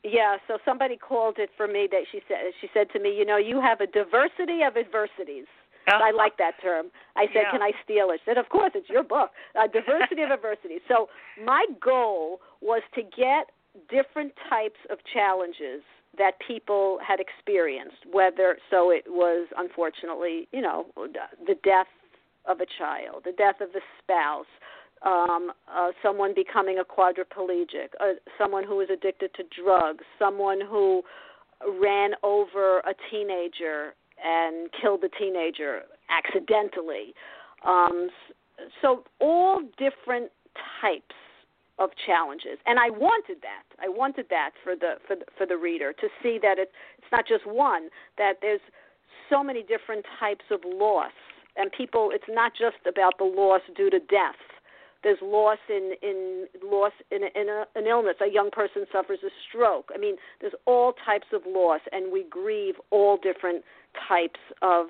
Yeah, 0.03 0.35
so 0.47 0.57
somebody 0.65 0.97
called 0.97 1.35
it 1.39 1.49
for 1.55 1.65
me 1.65 1.87
that 1.91 2.03
she 2.11 2.19
said 2.27 2.51
she 2.59 2.67
said 2.73 2.91
to 2.91 2.99
me, 2.99 3.15
you 3.15 3.25
know, 3.25 3.37
you 3.37 3.61
have 3.61 3.79
a 3.79 3.87
diversity 3.87 4.61
of 4.67 4.75
adversities. 4.75 5.47
Oh. 5.87 5.99
I 5.99 6.11
like 6.11 6.37
that 6.37 6.53
term. 6.61 6.87
I 7.15 7.27
said, 7.27 7.43
yeah. 7.47 7.51
"Can 7.51 7.61
I 7.61 7.71
steal 7.83 8.11
it?" 8.11 8.19
She 8.23 8.31
said, 8.31 8.37
"Of 8.37 8.49
course, 8.49 8.71
it's 8.75 8.89
your 8.89 9.03
book, 9.03 9.31
a 9.55 9.67
diversity 9.67 10.21
of 10.21 10.31
adversities." 10.37 10.81
So 10.87 11.09
my 11.43 11.65
goal 11.81 12.39
was 12.61 12.81
to 12.95 13.01
get 13.01 13.51
different 13.89 14.33
types 14.49 14.79
of 14.89 14.99
challenges 15.13 15.81
that 16.17 16.33
people 16.45 16.99
had 17.05 17.19
experienced 17.19 17.97
whether 18.11 18.57
so 18.69 18.91
it 18.91 19.03
was 19.07 19.47
unfortunately 19.57 20.47
you 20.51 20.61
know 20.61 20.85
the 20.95 21.55
death 21.63 21.87
of 22.45 22.59
a 22.59 22.65
child 22.77 23.23
the 23.25 23.31
death 23.31 23.61
of 23.61 23.69
a 23.69 23.81
spouse 24.01 24.45
um, 25.05 25.51
uh, 25.73 25.89
someone 26.01 26.33
becoming 26.35 26.79
a 26.79 26.83
quadriplegic 26.83 27.89
uh, 27.99 28.13
someone 28.37 28.63
who 28.63 28.77
was 28.77 28.89
addicted 28.91 29.33
to 29.33 29.43
drugs 29.59 30.03
someone 30.19 30.61
who 30.61 31.01
ran 31.81 32.11
over 32.23 32.79
a 32.79 32.93
teenager 33.09 33.93
and 34.23 34.69
killed 34.79 35.01
the 35.01 35.09
teenager 35.19 35.81
accidentally. 36.09 37.13
Um, 37.65 38.09
so 38.81 39.03
all 39.19 39.61
different 39.77 40.31
types 40.81 41.15
of 41.83 41.89
challenges. 42.05 42.57
And 42.65 42.79
i 42.79 42.89
wanted 42.89 43.37
that. 43.41 43.65
I 43.81 43.89
wanted 43.89 44.27
that 44.29 44.51
for 44.63 44.75
the 44.75 44.95
for 45.07 45.15
the, 45.15 45.25
for 45.37 45.45
the 45.45 45.57
reader 45.57 45.93
to 45.93 46.07
see 46.21 46.39
that 46.41 46.57
it's 46.57 46.71
it's 46.97 47.11
not 47.11 47.27
just 47.27 47.45
one 47.45 47.89
that 48.17 48.35
there's 48.41 48.61
so 49.29 49.43
many 49.43 49.63
different 49.63 50.05
types 50.19 50.45
of 50.51 50.61
loss. 50.65 51.11
And 51.57 51.71
people 51.71 52.09
it's 52.13 52.29
not 52.29 52.53
just 52.57 52.77
about 52.87 53.17
the 53.17 53.25
loss 53.25 53.61
due 53.75 53.89
to 53.89 53.99
death. 53.99 54.39
There's 55.03 55.19
loss 55.21 55.59
in 55.69 55.93
in 56.01 56.47
loss 56.63 56.93
in, 57.11 57.23
in 57.35 57.49
a, 57.49 57.65
an 57.75 57.85
illness. 57.87 58.15
A 58.21 58.31
young 58.31 58.49
person 58.49 58.85
suffers 58.91 59.19
a 59.23 59.31
stroke. 59.47 59.91
I 59.93 59.97
mean 59.97 60.15
there's 60.39 60.55
all 60.65 60.93
types 61.05 61.27
of 61.33 61.41
loss 61.45 61.81
and 61.91 62.11
we 62.11 62.25
grieve 62.29 62.75
all 62.91 63.17
different 63.17 63.63
types 64.07 64.39
of 64.61 64.87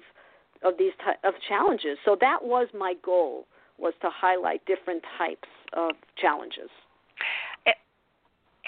of 0.63 0.73
these 0.77 0.93
ty- 1.03 1.27
of 1.27 1.33
challenges. 1.47 1.97
So 2.05 2.15
that 2.21 2.43
was 2.43 2.67
my 2.73 2.93
goal 3.03 3.47
was 3.77 3.93
to 4.01 4.09
highlight 4.09 4.65
different 4.65 5.03
types 5.17 5.49
of 5.73 5.91
challenges 6.15 6.69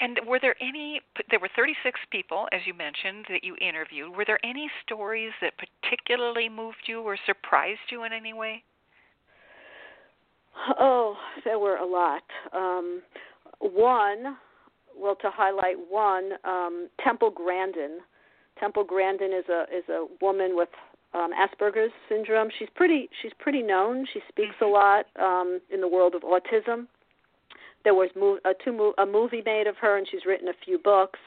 and 0.00 0.20
were 0.26 0.38
there 0.40 0.56
any? 0.60 1.00
There 1.30 1.40
were 1.40 1.48
36 1.56 1.98
people, 2.10 2.46
as 2.52 2.60
you 2.66 2.74
mentioned, 2.74 3.26
that 3.30 3.42
you 3.42 3.56
interviewed. 3.60 4.14
Were 4.16 4.24
there 4.26 4.44
any 4.44 4.70
stories 4.84 5.32
that 5.40 5.54
particularly 5.56 6.48
moved 6.48 6.84
you 6.86 7.00
or 7.00 7.16
surprised 7.26 7.80
you 7.90 8.04
in 8.04 8.12
any 8.12 8.32
way? 8.32 8.62
Oh, 10.78 11.16
there 11.44 11.58
were 11.58 11.76
a 11.76 11.86
lot. 11.86 12.22
Um, 12.52 13.02
one, 13.60 14.36
well, 14.96 15.16
to 15.16 15.30
highlight 15.30 15.76
one, 15.88 16.32
um, 16.44 16.88
Temple 17.02 17.30
Grandin. 17.30 17.98
Temple 18.58 18.84
Grandin 18.84 19.32
is 19.32 19.44
a 19.48 19.64
is 19.74 19.84
a 19.88 20.06
woman 20.20 20.56
with 20.56 20.70
um, 21.14 21.30
Asperger's 21.32 21.92
syndrome. 22.08 22.48
She's 22.58 22.68
pretty 22.74 23.08
she's 23.22 23.32
pretty 23.38 23.62
known. 23.62 24.06
She 24.12 24.20
speaks 24.28 24.54
a 24.60 24.64
mm-hmm. 24.64 24.72
lot 24.72 25.06
um, 25.22 25.60
in 25.72 25.80
the 25.80 25.88
world 25.88 26.14
of 26.14 26.22
autism. 26.22 26.86
There 27.86 27.94
was 27.94 28.10
mov- 28.16 28.40
a, 28.44 28.52
two 28.64 28.92
a 28.98 29.06
movie 29.06 29.42
made 29.46 29.68
of 29.68 29.76
her, 29.76 29.96
and 29.96 30.08
she's 30.10 30.26
written 30.26 30.48
a 30.48 30.58
few 30.64 30.76
books. 30.76 31.20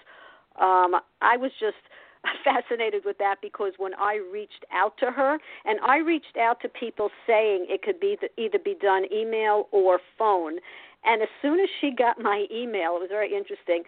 Um, 0.59 0.99
I 1.21 1.37
was 1.37 1.51
just 1.57 1.77
fascinated 2.43 3.03
with 3.05 3.17
that 3.19 3.37
because 3.41 3.71
when 3.77 3.93
I 3.93 4.19
reached 4.29 4.65
out 4.69 4.97
to 4.97 5.05
her, 5.05 5.37
and 5.63 5.79
I 5.87 5.99
reached 5.99 6.35
out 6.37 6.59
to 6.63 6.67
people 6.67 7.11
saying 7.25 7.67
it 7.69 7.81
could 7.81 7.97
be 7.97 8.17
the, 8.19 8.27
either 8.35 8.59
be 8.59 8.75
done 8.75 9.05
email 9.09 9.69
or 9.71 10.01
phone, 10.17 10.57
and 11.05 11.21
as 11.21 11.29
soon 11.41 11.61
as 11.61 11.69
she 11.79 11.91
got 11.91 12.19
my 12.19 12.45
email, 12.53 12.97
it 12.97 12.99
was 12.99 13.09
very 13.09 13.33
interesting. 13.33 13.83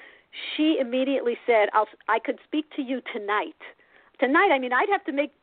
She 0.56 0.78
immediately 0.80 1.38
said, 1.46 1.68
"I'll 1.74 1.90
I 2.08 2.20
could 2.20 2.40
speak 2.46 2.74
to 2.78 2.82
you 2.82 3.02
tonight." 3.14 3.60
Tonight, 4.18 4.52
I 4.54 4.60
mean, 4.60 4.72
I'd 4.72 4.88
have 4.88 5.04
to 5.06 5.12
make 5.12 5.34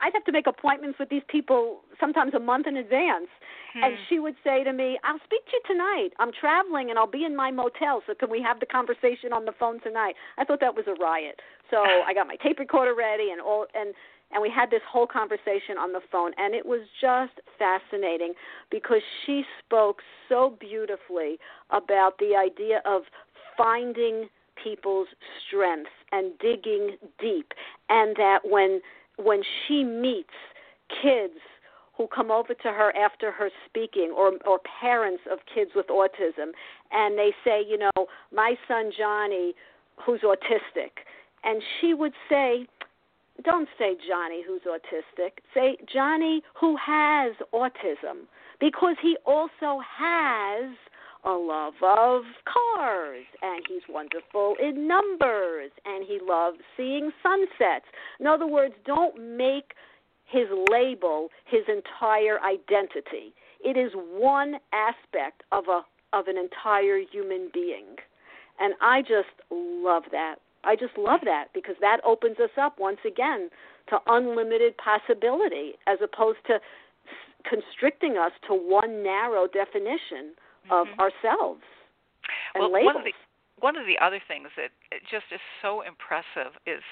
I'd 0.00 0.12
have 0.14 0.24
to 0.24 0.32
make 0.32 0.46
appointments 0.46 0.98
with 0.98 1.08
these 1.08 1.22
people 1.28 1.80
sometimes 2.00 2.34
a 2.34 2.38
month 2.38 2.66
in 2.66 2.76
advance. 2.76 3.28
Hmm. 3.74 3.84
And 3.84 3.94
she 4.08 4.18
would 4.18 4.36
say 4.44 4.64
to 4.64 4.72
me, 4.72 4.98
I'll 5.04 5.20
speak 5.24 5.44
to 5.46 5.52
you 5.52 5.62
tonight. 5.66 6.10
I'm 6.18 6.30
traveling 6.32 6.90
and 6.90 6.98
I'll 6.98 7.10
be 7.10 7.24
in 7.24 7.36
my 7.36 7.50
motel, 7.50 8.02
so 8.06 8.14
can 8.14 8.30
we 8.30 8.40
have 8.42 8.60
the 8.60 8.66
conversation 8.66 9.32
on 9.32 9.44
the 9.44 9.52
phone 9.58 9.80
tonight? 9.80 10.14
I 10.38 10.44
thought 10.44 10.60
that 10.60 10.74
was 10.74 10.86
a 10.86 10.94
riot. 11.02 11.40
So 11.70 11.78
I 12.06 12.14
got 12.14 12.26
my 12.26 12.36
tape 12.36 12.58
recorder 12.58 12.94
ready 12.94 13.30
and 13.30 13.40
all 13.40 13.66
and 13.74 13.94
and 14.30 14.42
we 14.42 14.50
had 14.50 14.70
this 14.70 14.82
whole 14.86 15.06
conversation 15.06 15.78
on 15.80 15.92
the 15.92 16.00
phone 16.12 16.32
and 16.36 16.54
it 16.54 16.66
was 16.66 16.80
just 17.00 17.32
fascinating 17.58 18.34
because 18.70 19.00
she 19.24 19.42
spoke 19.64 20.02
so 20.28 20.56
beautifully 20.60 21.38
about 21.70 22.18
the 22.18 22.36
idea 22.36 22.82
of 22.84 23.02
finding 23.56 24.28
people's 24.62 25.08
strengths 25.46 25.90
and 26.12 26.32
digging 26.40 26.96
deep 27.18 27.52
and 27.88 28.16
that 28.16 28.40
when 28.44 28.80
when 29.18 29.42
she 29.66 29.84
meets 29.84 30.34
kids 31.02 31.34
who 31.96 32.06
come 32.06 32.30
over 32.30 32.54
to 32.54 32.68
her 32.68 32.96
after 32.96 33.32
her 33.32 33.50
speaking 33.66 34.14
or 34.16 34.32
or 34.46 34.60
parents 34.80 35.22
of 35.30 35.40
kids 35.52 35.72
with 35.74 35.88
autism 35.88 36.52
and 36.92 37.18
they 37.18 37.32
say 37.44 37.62
you 37.66 37.76
know 37.76 38.06
my 38.32 38.54
son 38.66 38.90
Johnny 38.96 39.54
who's 40.04 40.20
autistic. 40.20 40.90
And 41.44 41.62
she 41.80 41.94
would 41.94 42.14
say 42.28 42.66
don't 43.44 43.68
say 43.78 43.96
Johnny 44.08 44.42
who's 44.46 44.62
autistic. 44.62 45.30
Say 45.54 45.76
Johnny 45.92 46.42
who 46.60 46.76
has 46.84 47.34
autism 47.54 48.26
because 48.60 48.96
he 49.00 49.16
also 49.24 49.80
has 49.98 50.70
a 51.24 51.30
love 51.30 51.74
of 51.82 52.22
cars 52.44 53.24
and 53.42 53.64
he's 53.68 53.82
wonderful 53.88 54.54
in 54.60 54.86
numbers 54.86 55.70
and 55.84 56.04
he 56.06 56.18
loves 56.22 56.58
seeing 56.76 57.10
sunsets. 57.22 57.86
In 58.20 58.26
other 58.26 58.46
words, 58.46 58.74
don't 58.84 59.36
make 59.36 59.72
his 60.26 60.46
label 60.70 61.28
his 61.46 61.62
entire 61.68 62.38
identity. 62.42 63.34
It 63.64 63.76
is 63.76 63.92
one 63.94 64.56
aspect 64.72 65.42
of 65.52 65.64
a 65.68 65.82
of 66.12 66.26
an 66.26 66.38
entire 66.38 67.00
human 67.12 67.50
being. 67.52 67.96
And 68.58 68.74
I 68.80 69.02
just 69.02 69.28
love 69.50 70.04
that. 70.10 70.36
I 70.64 70.74
just 70.74 70.96
love 70.96 71.20
that 71.24 71.46
because 71.54 71.76
that 71.80 71.98
opens 72.04 72.38
us 72.40 72.50
up 72.60 72.78
once 72.78 72.98
again 73.06 73.50
to 73.90 73.98
unlimited 74.06 74.74
possibility 74.78 75.74
as 75.86 75.98
opposed 76.02 76.38
to 76.46 76.58
constricting 77.48 78.16
us 78.16 78.32
to 78.48 78.54
one 78.54 79.02
narrow 79.02 79.46
definition 79.46 80.34
of 80.70 80.86
mm-hmm. 80.86 81.00
ourselves 81.00 81.62
and 82.54 82.62
well, 82.62 82.72
labels. 82.72 82.86
One 82.86 82.96
of, 82.96 83.04
the, 83.04 83.12
one 83.60 83.76
of 83.76 83.86
the 83.86 83.98
other 83.98 84.20
things 84.26 84.48
that 84.56 84.70
just 85.10 85.26
is 85.32 85.40
so 85.62 85.82
impressive 85.82 86.54
is 86.66 86.82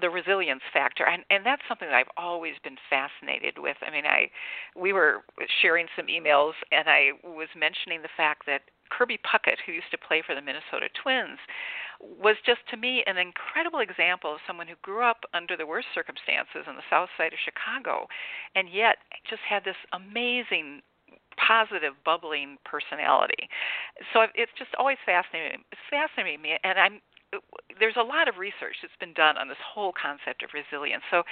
the 0.00 0.08
resilience 0.08 0.62
factor 0.72 1.04
and 1.04 1.24
and 1.30 1.44
that's 1.44 1.62
something 1.66 1.88
that 1.88 1.96
I've 1.96 2.14
always 2.16 2.54
been 2.62 2.76
fascinated 2.88 3.58
with. 3.58 3.76
I 3.82 3.90
mean, 3.90 4.06
I 4.06 4.30
we 4.78 4.92
were 4.92 5.24
sharing 5.60 5.86
some 5.96 6.06
emails 6.06 6.52
and 6.70 6.88
I 6.88 7.10
was 7.24 7.48
mentioning 7.56 8.02
the 8.02 8.14
fact 8.16 8.46
that 8.46 8.62
Kirby 8.90 9.18
Puckett, 9.22 9.58
who 9.64 9.72
used 9.72 9.90
to 9.92 9.98
play 9.98 10.22
for 10.24 10.34
the 10.34 10.42
Minnesota 10.42 10.88
Twins, 11.02 11.38
was 12.00 12.36
just 12.44 12.60
to 12.70 12.76
me 12.76 13.04
an 13.06 13.18
incredible 13.18 13.80
example 13.80 14.34
of 14.34 14.40
someone 14.46 14.66
who 14.66 14.74
grew 14.82 15.02
up 15.02 15.24
under 15.34 15.56
the 15.56 15.66
worst 15.66 15.88
circumstances 15.94 16.66
in 16.66 16.74
the 16.76 16.86
south 16.90 17.08
side 17.16 17.32
of 17.32 17.38
Chicago 17.38 18.06
and 18.54 18.68
yet 18.70 18.96
just 19.28 19.42
had 19.42 19.64
this 19.64 19.78
amazing 19.92 20.82
positive, 21.40 21.94
bubbling 22.04 22.58
personality. 22.64 23.48
So 24.12 24.26
it's 24.34 24.52
just 24.58 24.70
always 24.78 24.98
fascinating. 25.04 25.64
It's 25.72 25.86
fascinating 25.90 26.42
me, 26.42 26.58
and 26.62 26.78
I'm 26.78 27.00
there's 27.78 27.96
a 27.96 28.02
lot 28.02 28.26
of 28.26 28.38
research 28.38 28.74
that's 28.82 28.96
been 28.98 29.14
done 29.14 29.38
on 29.38 29.46
this 29.46 29.60
whole 29.62 29.92
concept 29.94 30.42
of 30.42 30.50
resilience. 30.52 31.02
So 31.10 31.22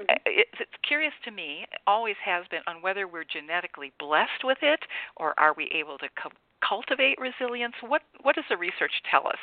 mm-hmm. 0.00 0.16
it's, 0.24 0.58
it's 0.60 0.78
curious 0.80 1.12
to 1.24 1.30
me, 1.30 1.66
always 1.86 2.16
has 2.24 2.46
been, 2.50 2.62
on 2.66 2.80
whether 2.80 3.06
we're 3.06 3.28
genetically 3.28 3.92
blessed 3.98 4.44
with 4.44 4.58
it 4.62 4.80
or 5.16 5.38
are 5.38 5.52
we 5.52 5.70
able 5.76 5.98
to 5.98 6.08
cu- 6.16 6.34
cultivate 6.66 7.18
resilience. 7.20 7.74
What 7.86 8.02
what 8.22 8.34
does 8.34 8.44
the 8.48 8.56
research 8.56 8.92
tell 9.10 9.26
us? 9.26 9.40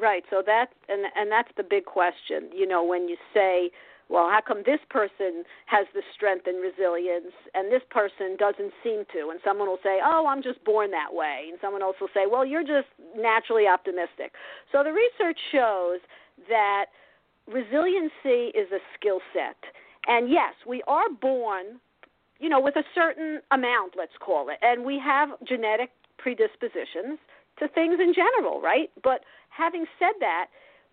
Right. 0.00 0.24
So 0.30 0.42
that's 0.44 0.72
and 0.88 1.04
and 1.16 1.30
that's 1.30 1.52
the 1.56 1.62
big 1.62 1.84
question. 1.84 2.48
You 2.54 2.66
know, 2.66 2.82
when 2.82 3.08
you 3.08 3.16
say 3.34 3.70
well, 4.12 4.28
how 4.28 4.40
come 4.46 4.62
this 4.66 4.80
person 4.90 5.42
has 5.64 5.86
the 5.94 6.02
strength 6.14 6.46
and 6.46 6.60
resilience 6.60 7.32
and 7.54 7.72
this 7.72 7.80
person 7.88 8.36
doesn't 8.38 8.72
seem 8.84 9.04
to? 9.16 9.30
And 9.30 9.40
someone 9.42 9.68
will 9.68 9.80
say, 9.82 10.00
oh, 10.04 10.26
I'm 10.28 10.42
just 10.42 10.62
born 10.64 10.90
that 10.90 11.08
way. 11.12 11.46
And 11.48 11.56
someone 11.62 11.80
else 11.80 11.96
will 11.98 12.12
say, 12.12 12.28
well, 12.30 12.44
you're 12.44 12.62
just 12.62 12.92
naturally 13.16 13.66
optimistic. 13.66 14.32
So 14.70 14.84
the 14.84 14.92
research 14.92 15.38
shows 15.50 16.00
that 16.50 16.86
resiliency 17.48 18.52
is 18.52 18.68
a 18.70 18.84
skill 18.94 19.20
set. 19.32 19.56
And 20.06 20.30
yes, 20.30 20.52
we 20.68 20.82
are 20.86 21.08
born, 21.08 21.80
you 22.38 22.50
know, 22.50 22.60
with 22.60 22.76
a 22.76 22.84
certain 22.94 23.40
amount, 23.50 23.94
let's 23.96 24.12
call 24.20 24.50
it. 24.50 24.58
And 24.60 24.84
we 24.84 25.00
have 25.02 25.30
genetic 25.48 25.88
predispositions 26.18 27.18
to 27.60 27.68
things 27.68 27.96
in 27.98 28.12
general, 28.12 28.60
right? 28.60 28.90
But 29.02 29.24
having 29.48 29.86
said 29.98 30.20
that, 30.20 30.46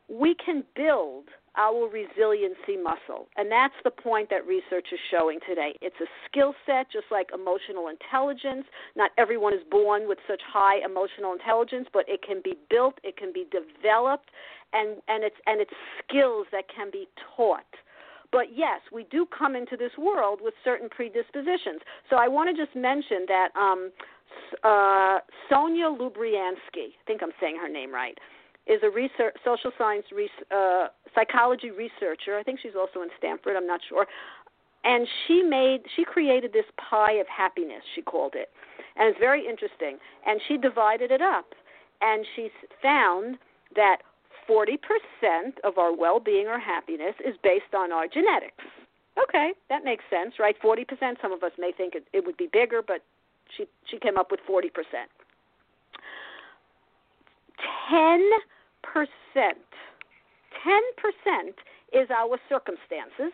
we 0.07 0.35
can 0.35 0.63
build 0.73 1.25
our 1.57 1.87
resiliency 1.87 2.77
muscle. 2.81 3.27
And 3.37 3.51
that's 3.51 3.73
the 3.83 3.91
point 3.91 4.29
that 4.29 4.45
research 4.45 4.87
is 4.91 4.99
showing 5.11 5.39
today. 5.47 5.73
It's 5.81 5.95
a 6.01 6.07
skill 6.27 6.53
set, 6.65 6.91
just 6.91 7.05
like 7.11 7.29
emotional 7.33 7.87
intelligence. 7.87 8.65
Not 8.95 9.11
everyone 9.17 9.53
is 9.53 9.61
born 9.69 10.07
with 10.07 10.19
such 10.27 10.41
high 10.45 10.83
emotional 10.83 11.33
intelligence, 11.33 11.87
but 11.93 12.05
it 12.07 12.21
can 12.21 12.41
be 12.43 12.55
built, 12.69 12.95
it 13.03 13.17
can 13.17 13.33
be 13.33 13.45
developed, 13.51 14.29
and, 14.73 14.97
and, 15.07 15.23
it's, 15.23 15.35
and 15.45 15.61
it's 15.61 15.73
skills 16.03 16.47
that 16.51 16.65
can 16.73 16.89
be 16.91 17.07
taught. 17.35 17.65
But 18.31 18.55
yes, 18.55 18.81
we 18.93 19.05
do 19.09 19.25
come 19.25 19.55
into 19.55 19.75
this 19.75 19.91
world 19.97 20.39
with 20.41 20.53
certain 20.63 20.87
predispositions. 20.89 21.81
So 22.09 22.15
I 22.17 22.27
want 22.27 22.55
to 22.55 22.65
just 22.65 22.75
mention 22.75 23.25
that 23.27 23.49
um, 23.55 23.91
uh, 24.63 25.19
Sonia 25.49 25.85
Lubriansky, 25.85 26.93
I 26.93 27.03
think 27.07 27.23
I'm 27.23 27.31
saying 27.41 27.57
her 27.59 27.69
name 27.69 27.93
right 27.93 28.17
is 28.69 28.81
a 28.83 28.89
research, 28.89 29.35
social 29.43 29.71
science 29.77 30.05
uh, 30.51 30.87
psychology 31.15 31.71
researcher. 31.71 32.37
I 32.37 32.43
think 32.43 32.59
she's 32.61 32.77
also 32.77 33.01
in 33.01 33.09
Stanford. 33.17 33.57
I'm 33.57 33.67
not 33.67 33.81
sure. 33.89 34.05
And 34.83 35.07
she 35.27 35.41
made 35.41 35.81
she 35.95 36.05
created 36.05 36.53
this 36.53 36.69
pie 36.77 37.13
of 37.13 37.27
happiness. 37.27 37.83
She 37.95 38.01
called 38.01 38.33
it, 38.35 38.49
and 38.95 39.09
it's 39.09 39.19
very 39.19 39.45
interesting. 39.45 39.97
And 40.25 40.39
she 40.47 40.55
divided 40.57 41.11
it 41.11 41.21
up, 41.21 41.47
and 42.01 42.25
she 42.35 42.49
found 42.81 43.37
that 43.75 43.97
40% 44.49 44.77
of 45.63 45.77
our 45.77 45.95
well-being 45.95 46.47
or 46.47 46.59
happiness 46.59 47.13
is 47.25 47.35
based 47.43 47.75
on 47.75 47.91
our 47.91 48.07
genetics. 48.07 48.63
Okay, 49.21 49.51
that 49.69 49.83
makes 49.83 50.03
sense, 50.09 50.35
right? 50.39 50.55
40%. 50.63 50.85
Some 51.21 51.33
of 51.33 51.43
us 51.43 51.51
may 51.59 51.71
think 51.75 51.93
it, 51.93 52.05
it 52.13 52.25
would 52.25 52.37
be 52.37 52.47
bigger, 52.51 52.81
but 52.85 53.01
she 53.57 53.65
she 53.89 53.99
came 53.99 54.17
up 54.17 54.31
with 54.31 54.39
40%. 54.49 54.69
10%, 57.91 58.29
10% 60.65 61.53
is 61.93 62.09
our 62.09 62.37
circumstances, 62.47 63.33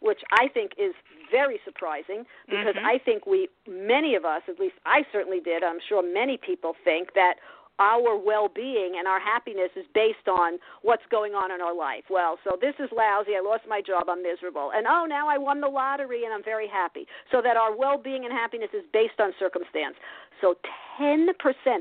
which 0.00 0.20
I 0.32 0.48
think 0.48 0.72
is 0.78 0.94
very 1.30 1.58
surprising 1.64 2.24
because 2.48 2.74
mm-hmm. 2.74 2.86
I 2.86 2.98
think 3.04 3.26
we, 3.26 3.48
many 3.68 4.14
of 4.14 4.24
us, 4.24 4.42
at 4.48 4.58
least 4.58 4.74
I 4.86 5.02
certainly 5.12 5.40
did, 5.40 5.62
I'm 5.62 5.78
sure 5.88 6.02
many 6.02 6.38
people 6.38 6.74
think 6.84 7.14
that 7.14 7.34
our 7.78 8.16
well 8.18 8.48
being 8.48 8.94
and 8.98 9.06
our 9.06 9.20
happiness 9.20 9.70
is 9.76 9.84
based 9.94 10.26
on 10.26 10.58
what's 10.82 11.06
going 11.10 11.34
on 11.34 11.52
in 11.52 11.60
our 11.60 11.74
life. 11.74 12.04
Well, 12.10 12.38
so 12.42 12.58
this 12.60 12.74
is 12.78 12.90
lousy. 12.90 13.38
I 13.38 13.42
lost 13.42 13.62
my 13.68 13.80
job. 13.80 14.08
I'm 14.08 14.22
miserable. 14.22 14.72
And 14.74 14.86
oh, 14.86 15.06
now 15.08 15.28
I 15.28 15.38
won 15.38 15.60
the 15.60 15.68
lottery 15.68 16.24
and 16.24 16.34
I'm 16.34 16.42
very 16.42 16.68
happy. 16.68 17.06
So 17.30 17.40
that 17.42 17.56
our 17.56 17.76
well 17.76 17.98
being 17.98 18.24
and 18.24 18.32
happiness 18.32 18.70
is 18.74 18.82
based 18.92 19.20
on 19.20 19.32
circumstance. 19.38 19.94
So 20.40 20.56
10%, 21.00 21.26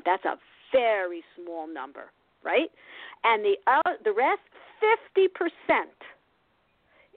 that's 0.06 0.26
a 0.26 0.38
very 0.72 1.24
small 1.36 1.68
number, 1.72 2.12
right? 2.48 2.72
And 3.24 3.43
the, 3.43 3.56
uh, 3.68 4.00
the 4.04 4.14
rest, 4.14 4.39
50% 4.80 5.28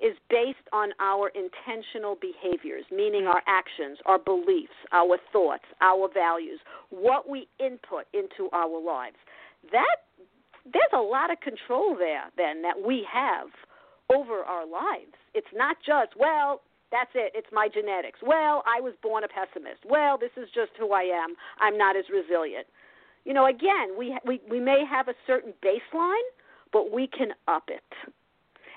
is 0.03 0.17
based 0.29 0.67
on 0.73 0.91
our 0.99 1.31
intentional 1.37 2.17
behaviors, 2.21 2.85
meaning 2.91 3.27
our 3.27 3.43
actions, 3.47 3.99
our 4.07 4.19
beliefs, 4.19 4.75
our 4.93 5.19
thoughts, 5.33 5.65
our 5.81 6.09
values, 6.13 6.59
what 6.89 7.29
we 7.29 7.47
input 7.61 8.07
into 8.15 8.51
our 8.53 8.83
lives. 8.83 9.17
That 9.71 10.09
there's 10.65 10.95
a 10.95 11.03
lot 11.03 11.31
of 11.31 11.39
control 11.41 11.97
there 11.97 12.33
then 12.37 12.63
that 12.63 12.81
we 12.81 13.07
have 13.13 13.49
over 14.11 14.43
our 14.43 14.67
lives. 14.67 15.15
It's 15.35 15.53
not 15.55 15.77
just, 15.85 16.19
well, 16.19 16.63
that's 16.91 17.11
it, 17.15 17.33
it's 17.35 17.47
my 17.53 17.69
genetics. 17.73 18.19
Well, 18.23 18.65
I 18.67 18.81
was 18.81 18.95
born 19.03 19.23
a 19.23 19.29
pessimist. 19.29 19.87
Well, 19.87 20.19
this 20.19 20.35
is 20.37 20.49
just 20.55 20.73
who 20.79 20.93
I 20.93 21.07
am. 21.07 21.37
I'm 21.61 21.79
not 21.79 21.95
as 21.97 22.05
resilient. 22.11 22.67
You 23.25 23.35
know, 23.35 23.47
again, 23.47 23.97
we 23.99 24.17
we 24.27 24.41
we 24.49 24.61
may 24.61 24.85
have 24.89 25.09
a 25.09 25.15
certain 25.27 25.53
baseline, 25.65 26.29
but 26.73 26.93
we 26.93 27.07
can 27.07 27.33
up 27.49 27.65
it 27.69 28.13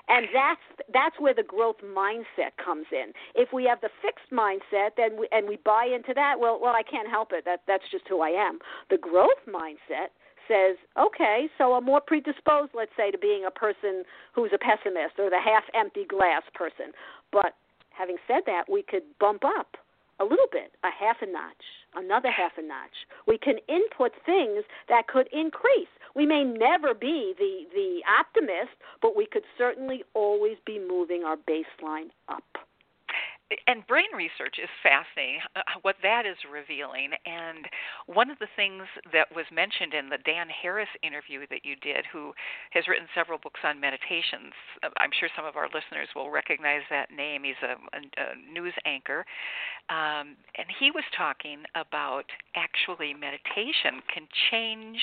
and 0.08 0.26
that's 0.34 0.60
that's 0.92 1.18
where 1.18 1.34
the 1.34 1.42
growth 1.42 1.80
mindset 1.84 2.52
comes 2.62 2.86
in. 2.92 3.12
If 3.34 3.52
we 3.52 3.64
have 3.64 3.80
the 3.80 3.90
fixed 4.02 4.30
mindset, 4.32 4.96
then 4.96 5.18
we, 5.18 5.28
and 5.32 5.48
we 5.48 5.56
buy 5.64 5.88
into 5.92 6.12
that, 6.14 6.36
well, 6.38 6.58
well, 6.60 6.74
I 6.74 6.82
can't 6.82 7.08
help 7.08 7.32
it. 7.32 7.44
That 7.44 7.62
that's 7.66 7.84
just 7.90 8.04
who 8.08 8.20
I 8.20 8.30
am. 8.30 8.58
The 8.90 8.98
growth 8.98 9.40
mindset 9.48 10.12
says, 10.46 10.76
okay, 10.98 11.48
so 11.56 11.72
I'm 11.72 11.84
more 11.84 12.02
predisposed, 12.02 12.72
let's 12.74 12.92
say, 12.98 13.10
to 13.10 13.16
being 13.16 13.46
a 13.46 13.50
person 13.50 14.04
who's 14.34 14.50
a 14.52 14.58
pessimist 14.58 15.18
or 15.18 15.30
the 15.30 15.40
half-empty 15.42 16.04
glass 16.04 16.42
person. 16.52 16.92
But 17.32 17.56
having 17.88 18.16
said 18.26 18.42
that, 18.44 18.64
we 18.70 18.82
could 18.82 19.04
bump 19.18 19.42
up 19.42 19.78
a 20.20 20.24
little 20.24 20.48
bit, 20.50 20.72
a 20.84 20.90
half 20.90 21.16
a 21.22 21.26
notch, 21.26 21.64
another 21.94 22.30
half 22.30 22.52
a 22.58 22.62
notch. 22.62 23.06
We 23.26 23.38
can 23.38 23.58
input 23.68 24.12
things 24.24 24.64
that 24.88 25.08
could 25.08 25.28
increase. 25.32 25.88
We 26.14 26.26
may 26.26 26.44
never 26.44 26.94
be 26.94 27.34
the 27.38 27.64
the 27.74 28.00
optimist, 28.18 28.76
but 29.02 29.16
we 29.16 29.26
could 29.26 29.44
certainly 29.58 30.04
always 30.14 30.56
be 30.64 30.78
moving 30.78 31.24
our 31.24 31.36
baseline 31.36 32.10
up 32.28 32.44
and 33.66 33.86
brain 33.86 34.08
research 34.16 34.56
is 34.62 34.68
fascinating 34.82 35.40
uh, 35.54 35.60
what 35.82 35.96
that 36.02 36.26
is 36.26 36.36
revealing. 36.50 37.10
And 37.26 37.66
one 38.06 38.30
of 38.30 38.38
the 38.38 38.48
things 38.56 38.84
that 39.12 39.28
was 39.34 39.44
mentioned 39.52 39.94
in 39.94 40.08
the 40.08 40.18
dan 40.24 40.48
harris 40.48 40.88
interview 41.02 41.46
that 41.50 41.64
you 41.64 41.76
did 41.76 42.04
who 42.12 42.32
has 42.72 42.88
written 42.88 43.06
several 43.14 43.38
books 43.38 43.60
on 43.64 43.80
meditations 43.80 44.52
uh, 44.82 44.88
i'm 44.98 45.10
sure 45.18 45.28
some 45.36 45.44
of 45.44 45.56
our 45.56 45.66
listeners 45.66 46.08
will 46.14 46.30
recognize 46.30 46.82
that 46.90 47.10
name. 47.10 47.44
He's 47.44 47.60
a, 47.62 47.76
a, 47.96 48.00
a 48.00 48.52
news 48.52 48.74
anchor. 48.84 49.24
Um, 49.90 50.36
and 50.56 50.68
he 50.78 50.90
was 50.90 51.04
talking 51.16 51.62
about 51.74 52.24
actually 52.56 53.14
meditation 53.14 54.00
can 54.12 54.26
change 54.50 54.98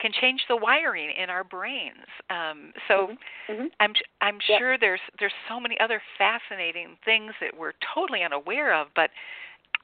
can 0.00 0.10
change 0.20 0.40
the 0.48 0.56
wiring 0.56 1.10
in 1.16 1.30
our 1.30 1.44
brains. 1.44 2.08
Um, 2.30 2.72
so 2.88 2.94
mm-hmm. 3.06 3.52
Mm-hmm. 3.52 3.66
I'm 3.80 3.92
I'm 4.20 4.38
yep. 4.48 4.58
sure 4.58 4.78
there's 4.78 5.00
there's 5.18 5.32
so 5.48 5.60
many 5.60 5.78
other 5.80 6.00
fascinating 6.18 6.96
things 7.04 7.32
that 7.40 7.56
we're 7.56 7.72
totally 7.94 8.22
unaware 8.22 8.74
of, 8.74 8.88
but 8.96 9.10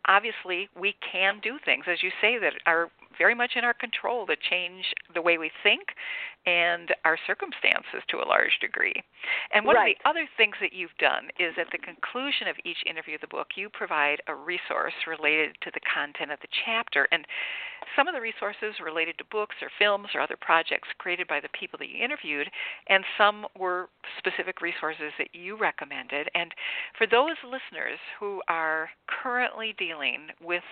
obviously 0.06 0.68
we 0.78 0.94
can 1.12 1.38
do 1.42 1.58
things, 1.64 1.84
as 1.90 2.02
you 2.02 2.10
say, 2.20 2.38
that 2.38 2.54
are 2.66 2.88
very 3.18 3.34
much 3.34 3.52
in 3.56 3.64
our 3.64 3.74
control 3.74 4.26
to 4.26 4.36
change 4.48 4.84
the 5.14 5.22
way 5.22 5.36
we 5.36 5.50
think 5.62 5.88
and 6.46 6.94
our 7.04 7.18
circumstances 7.26 8.00
to 8.08 8.18
a 8.18 8.26
large 8.26 8.56
degree. 8.60 8.94
And 9.52 9.66
one 9.66 9.76
right. 9.76 9.96
of 9.96 10.02
the 10.02 10.08
other 10.08 10.28
things 10.36 10.54
that 10.60 10.72
you've 10.72 10.96
done 10.98 11.28
is 11.38 11.52
at 11.60 11.66
the 11.72 11.78
conclusion 11.78 12.48
of 12.48 12.56
each 12.64 12.78
interview 12.88 13.16
of 13.16 13.20
the 13.20 13.26
book, 13.26 13.48
you 13.56 13.68
provide 13.68 14.22
a 14.28 14.34
resource 14.34 14.94
related 15.06 15.56
to 15.62 15.70
the 15.74 15.84
content 15.84 16.32
of 16.32 16.40
the 16.40 16.48
chapter. 16.64 17.06
And 17.12 17.26
some 17.96 18.08
of 18.08 18.14
the 18.14 18.20
resources 18.20 18.80
related 18.82 19.18
to 19.18 19.24
books 19.30 19.56
or 19.60 19.68
films 19.78 20.08
or 20.14 20.20
other 20.20 20.38
projects 20.40 20.88
created 20.96 21.28
by 21.28 21.40
the 21.40 21.52
people 21.58 21.78
that 21.80 21.88
you 21.88 22.02
interviewed, 22.02 22.48
and 22.88 23.04
some 23.18 23.46
were 23.58 23.88
specific 24.16 24.62
resources 24.62 25.12
that 25.18 25.34
you 25.34 25.58
recommended. 25.58 26.28
And 26.34 26.54
for 26.96 27.06
those 27.06 27.36
listeners 27.44 27.98
who 28.18 28.40
are 28.48 28.88
currently 29.06 29.74
dealing 29.76 30.28
with 30.40 30.64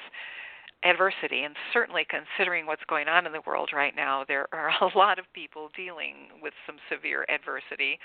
adversity 0.84 1.42
and 1.44 1.54
certainly 1.72 2.06
considering 2.08 2.66
what's 2.66 2.84
going 2.88 3.08
on 3.08 3.26
in 3.26 3.32
the 3.32 3.40
world 3.46 3.70
right 3.74 3.94
now 3.96 4.24
there 4.26 4.46
are 4.52 4.70
a 4.82 4.98
lot 4.98 5.18
of 5.18 5.24
people 5.32 5.70
dealing 5.76 6.28
with 6.42 6.52
some 6.66 6.76
severe 6.90 7.24
adversity. 7.28 7.98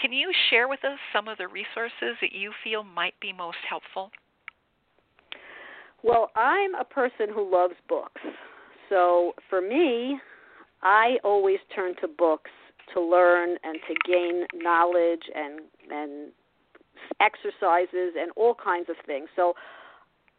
Can 0.00 0.12
you 0.12 0.30
share 0.50 0.68
with 0.68 0.84
us 0.84 0.98
some 1.12 1.26
of 1.26 1.38
the 1.38 1.48
resources 1.48 2.16
that 2.20 2.32
you 2.32 2.52
feel 2.62 2.84
might 2.84 3.14
be 3.20 3.32
most 3.32 3.58
helpful? 3.68 4.10
Well 6.02 6.30
i'm 6.36 6.74
a 6.74 6.84
person 6.84 7.26
who 7.34 7.50
loves 7.50 7.74
books. 7.88 8.20
So 8.88 9.32
for 9.48 9.60
me 9.60 10.18
i 10.82 11.16
always 11.24 11.58
turn 11.74 11.94
to 12.00 12.08
books 12.08 12.50
to 12.94 13.00
learn 13.00 13.56
and 13.62 13.78
to 13.88 13.94
gain 14.10 14.46
knowledge 14.54 15.22
and 15.34 15.60
and 15.90 16.32
exercises 17.20 18.14
and 18.18 18.30
all 18.36 18.54
kinds 18.54 18.88
of 18.88 18.96
things. 19.06 19.28
So 19.36 19.54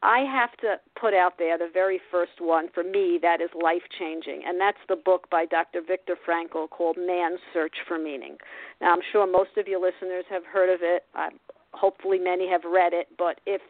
I 0.04 0.20
have 0.20 0.58
to 0.62 0.78
put 1.00 1.14
out 1.14 1.34
there 1.38 1.58
the 1.58 1.70
very 1.72 2.00
first 2.10 2.40
one 2.40 2.70
for 2.74 2.84
me 2.84 3.20
that 3.22 3.40
is 3.40 3.50
life 3.62 3.84
changing, 4.00 4.42
and 4.48 4.60
that's 4.60 4.82
the 4.90 4.96
book 4.96 5.30
by 5.30 5.46
Dr. 5.46 5.82
Viktor 5.88 6.16
Frankl 6.28 6.70
called 6.70 6.98
Man's 6.98 7.40
Search 7.54 7.76
for 7.88 8.00
Meaning. 8.00 8.38
Now, 8.80 8.94
I'm 8.94 9.02
sure 9.12 9.28
most 9.28 9.58
of 9.58 9.68
your 9.68 9.80
listeners 9.80 10.26
have 10.30 10.44
heard 10.44 10.74
of 10.74 10.80
it. 10.82 11.04
Uh, 11.14 11.30
hopefully, 11.74 12.18
many 12.18 12.50
have 12.50 12.62
read 12.64 12.94
it, 12.94 13.10
but 13.18 13.42
if 13.46 13.62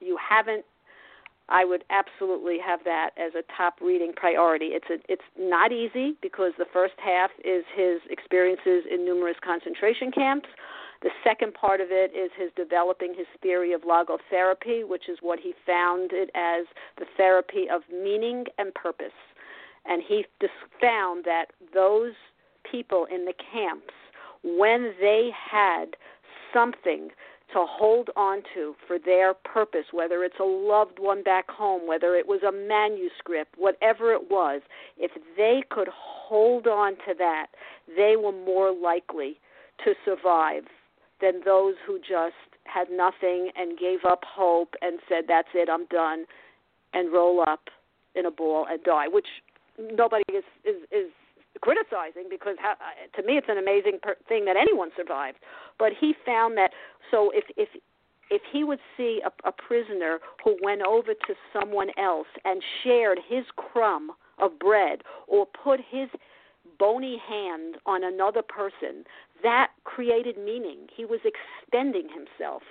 you 0.00 0.18
haven't, 0.18 0.64
I 1.48 1.64
would 1.64 1.84
absolutely 1.90 2.58
have 2.58 2.80
that 2.84 3.10
as 3.16 3.32
a 3.34 3.44
top 3.56 3.74
reading 3.80 4.12
priority. 4.14 4.70
It's 4.72 4.90
a, 4.90 4.98
it's 5.08 5.22
not 5.38 5.70
easy 5.70 6.16
because 6.20 6.52
the 6.58 6.66
first 6.72 6.94
half 6.98 7.30
is 7.44 7.64
his 7.76 8.00
experiences 8.10 8.82
in 8.90 9.04
numerous 9.04 9.36
concentration 9.44 10.10
camps. 10.10 10.48
The 11.02 11.10
second 11.22 11.54
part 11.54 11.80
of 11.80 11.88
it 11.90 12.12
is 12.14 12.30
his 12.36 12.50
developing 12.56 13.14
his 13.14 13.26
theory 13.42 13.72
of 13.72 13.82
logotherapy, 13.82 14.86
which 14.86 15.08
is 15.08 15.18
what 15.20 15.38
he 15.38 15.54
founded 15.66 16.12
it 16.12 16.30
as 16.34 16.66
the 16.98 17.06
therapy 17.16 17.68
of 17.70 17.82
meaning 17.92 18.46
and 18.58 18.74
purpose. 18.74 19.12
And 19.84 20.02
he 20.06 20.24
found 20.80 21.24
that 21.24 21.46
those 21.72 22.14
people 22.70 23.06
in 23.12 23.24
the 23.24 23.34
camps, 23.52 23.94
when 24.42 24.94
they 25.00 25.30
had 25.50 25.96
something 26.52 27.10
to 27.52 27.64
hold 27.68 28.10
on 28.16 28.42
to 28.54 28.74
for 28.86 28.98
their 28.98 29.34
purpose, 29.34 29.86
whether 29.92 30.24
it's 30.24 30.40
a 30.40 30.44
loved 30.44 30.98
one 30.98 31.22
back 31.22 31.48
home, 31.48 31.86
whether 31.86 32.16
it 32.16 32.26
was 32.26 32.42
a 32.42 32.50
manuscript, 32.50 33.54
whatever 33.56 34.12
it 34.12 34.30
was, 34.30 34.62
if 34.98 35.12
they 35.36 35.62
could 35.70 35.88
hold 35.88 36.66
on 36.66 36.92
to 37.06 37.14
that, 37.16 37.46
they 37.96 38.16
were 38.16 38.32
more 38.32 38.72
likely 38.72 39.38
to 39.84 39.94
survive 40.04 40.64
than 41.20 41.40
those 41.44 41.74
who 41.86 41.98
just 41.98 42.34
had 42.64 42.88
nothing 42.90 43.50
and 43.56 43.78
gave 43.78 44.00
up 44.04 44.24
hope 44.24 44.74
and 44.82 44.98
said, 45.08 45.24
"That's 45.28 45.48
it, 45.54 45.68
I'm 45.68 45.86
done," 45.86 46.26
and 46.92 47.12
roll 47.12 47.40
up 47.40 47.68
in 48.14 48.26
a 48.26 48.30
ball 48.30 48.66
and 48.68 48.82
die. 48.82 49.08
Which 49.08 49.28
nobody 49.78 50.24
is 50.32 50.44
is, 50.64 50.76
is 50.90 51.10
criticizing 51.60 52.24
because 52.28 52.56
how, 52.60 52.74
to 53.14 53.26
me 53.26 53.38
it's 53.38 53.48
an 53.48 53.58
amazing 53.58 53.98
per- 54.02 54.16
thing 54.28 54.44
that 54.44 54.56
anyone 54.56 54.90
survived. 54.96 55.38
But 55.78 55.92
he 55.98 56.14
found 56.24 56.56
that 56.58 56.72
so 57.10 57.30
if 57.34 57.44
if 57.56 57.68
if 58.30 58.42
he 58.52 58.64
would 58.64 58.80
see 58.96 59.22
a, 59.24 59.48
a 59.48 59.52
prisoner 59.52 60.18
who 60.44 60.56
went 60.62 60.82
over 60.82 61.14
to 61.14 61.34
someone 61.52 61.90
else 61.96 62.26
and 62.44 62.62
shared 62.82 63.20
his 63.28 63.44
crumb 63.56 64.10
of 64.38 64.58
bread 64.58 65.02
or 65.28 65.46
put 65.46 65.80
his 65.90 66.08
bony 66.78 67.20
hand 67.28 67.76
on 67.86 68.04
another 68.04 68.42
person, 68.42 69.04
that 69.42 69.72
created 69.84 70.36
meaning. 70.38 70.88
He 70.94 71.04
was 71.04 71.20
extending 71.24 72.08
himself. 72.08 72.62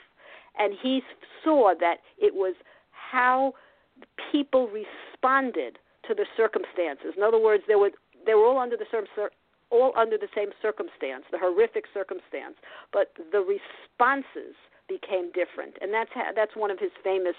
And 0.58 0.74
he 0.82 1.02
saw 1.44 1.74
that 1.80 1.98
it 2.18 2.34
was 2.34 2.56
how 2.92 3.54
people 4.32 4.68
responded 4.68 5.80
to 6.08 6.14
the 6.14 6.26
circumstances. 6.38 7.14
In 7.18 7.24
other 7.24 7.40
words, 7.40 7.64
they 7.68 7.76
were 7.76 7.92
they 8.26 8.34
were 8.34 8.46
all 8.46 8.58
under 8.58 8.78
the 8.78 8.86
all 9.72 9.94
under 9.98 10.18
the 10.18 10.28
same 10.36 10.50
circumstance, 10.62 11.26
the 11.32 11.38
horrific 11.38 11.86
circumstance, 11.94 12.56
but 12.94 13.12
the 13.32 13.40
responses 13.40 14.56
became 14.88 15.32
different. 15.34 15.76
And 15.82 15.94
that's 15.94 16.12
how, 16.14 16.30
that's 16.36 16.56
one 16.56 16.72
of 16.72 16.80
his 16.80 16.92
famous 17.04 17.36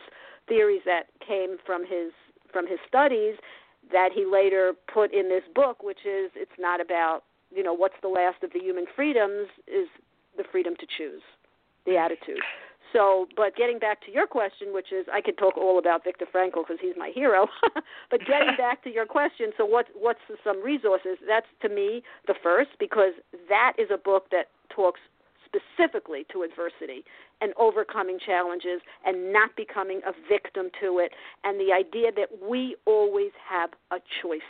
theories 0.48 0.82
that 0.84 1.06
came 1.26 1.56
from 1.64 1.82
his 1.82 2.12
from 2.52 2.66
his 2.66 2.78
studies 2.86 3.36
that 3.92 4.10
he 4.12 4.24
later 4.24 4.72
put 4.92 5.12
in 5.12 5.28
this 5.28 5.44
book, 5.54 5.82
which 5.82 6.04
is 6.06 6.30
it's 6.34 6.58
not 6.58 6.80
about 6.80 7.22
you 7.54 7.62
know 7.62 7.74
what's 7.74 7.94
the 8.02 8.08
last 8.08 8.42
of 8.42 8.52
the 8.52 8.58
human 8.58 8.86
freedoms 8.94 9.48
is 9.66 9.88
the 10.36 10.44
freedom 10.50 10.74
to 10.78 10.86
choose, 10.86 11.22
the 11.86 11.96
attitude. 11.96 12.40
So, 12.92 13.26
but 13.36 13.56
getting 13.56 13.78
back 13.78 14.04
to 14.06 14.12
your 14.12 14.26
question, 14.26 14.72
which 14.72 14.92
is 14.92 15.06
I 15.12 15.20
could 15.20 15.36
talk 15.36 15.56
all 15.56 15.78
about 15.78 16.04
Viktor 16.04 16.26
Frankl 16.32 16.62
because 16.66 16.78
he's 16.80 16.94
my 16.96 17.10
hero. 17.14 17.48
but 18.10 18.20
getting 18.20 18.54
back 18.58 18.82
to 18.84 18.92
your 18.92 19.06
question, 19.06 19.50
so 19.56 19.64
what 19.64 19.86
what's 19.98 20.20
some 20.44 20.62
resources? 20.62 21.18
That's 21.26 21.46
to 21.62 21.68
me 21.68 22.02
the 22.26 22.34
first 22.42 22.70
because 22.78 23.12
that 23.48 23.74
is 23.78 23.88
a 23.92 23.98
book 23.98 24.30
that 24.30 24.48
talks 24.70 25.00
specifically 25.56 26.26
to 26.32 26.42
adversity 26.42 27.04
and 27.40 27.52
overcoming 27.58 28.18
challenges 28.24 28.80
and 29.04 29.32
not 29.32 29.56
becoming 29.56 30.00
a 30.06 30.12
victim 30.28 30.70
to 30.80 30.98
it 30.98 31.12
and 31.44 31.58
the 31.58 31.72
idea 31.72 32.12
that 32.12 32.28
we 32.48 32.76
always 32.86 33.32
have 33.48 33.70
a 33.90 33.98
choice 34.22 34.40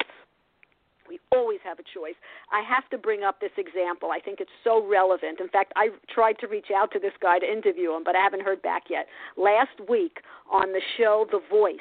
we 1.09 1.21
always 1.33 1.61
have 1.65 1.79
a 1.79 1.83
choice. 1.83 2.15
I 2.53 2.63
have 2.63 2.89
to 2.91 2.99
bring 2.99 3.23
up 3.23 3.41
this 3.41 3.53
example. 3.57 4.11
I 4.11 4.21
think 4.21 4.41
it's 4.41 4.51
so 4.65 4.85
relevant. 4.87 5.41
In 5.41 5.49
fact, 5.49 5.73
I 5.77 5.91
tried 6.13 6.39
to 6.41 6.49
reach 6.49 6.69
out 6.75 6.91
to 6.93 6.99
this 6.99 7.13
guy 7.21 7.39
to 7.39 7.47
interview 7.47 7.93
him, 7.93 8.05
but 8.05 8.17
I 8.17 8.23
haven't 8.23 8.43
heard 8.43 8.63
back 8.63 8.85
yet. 8.91 9.07
Last 9.37 9.79
week 9.89 10.19
on 10.51 10.73
the 10.73 10.81
show 10.97 11.27
The 11.31 11.41
Voice, 11.51 11.79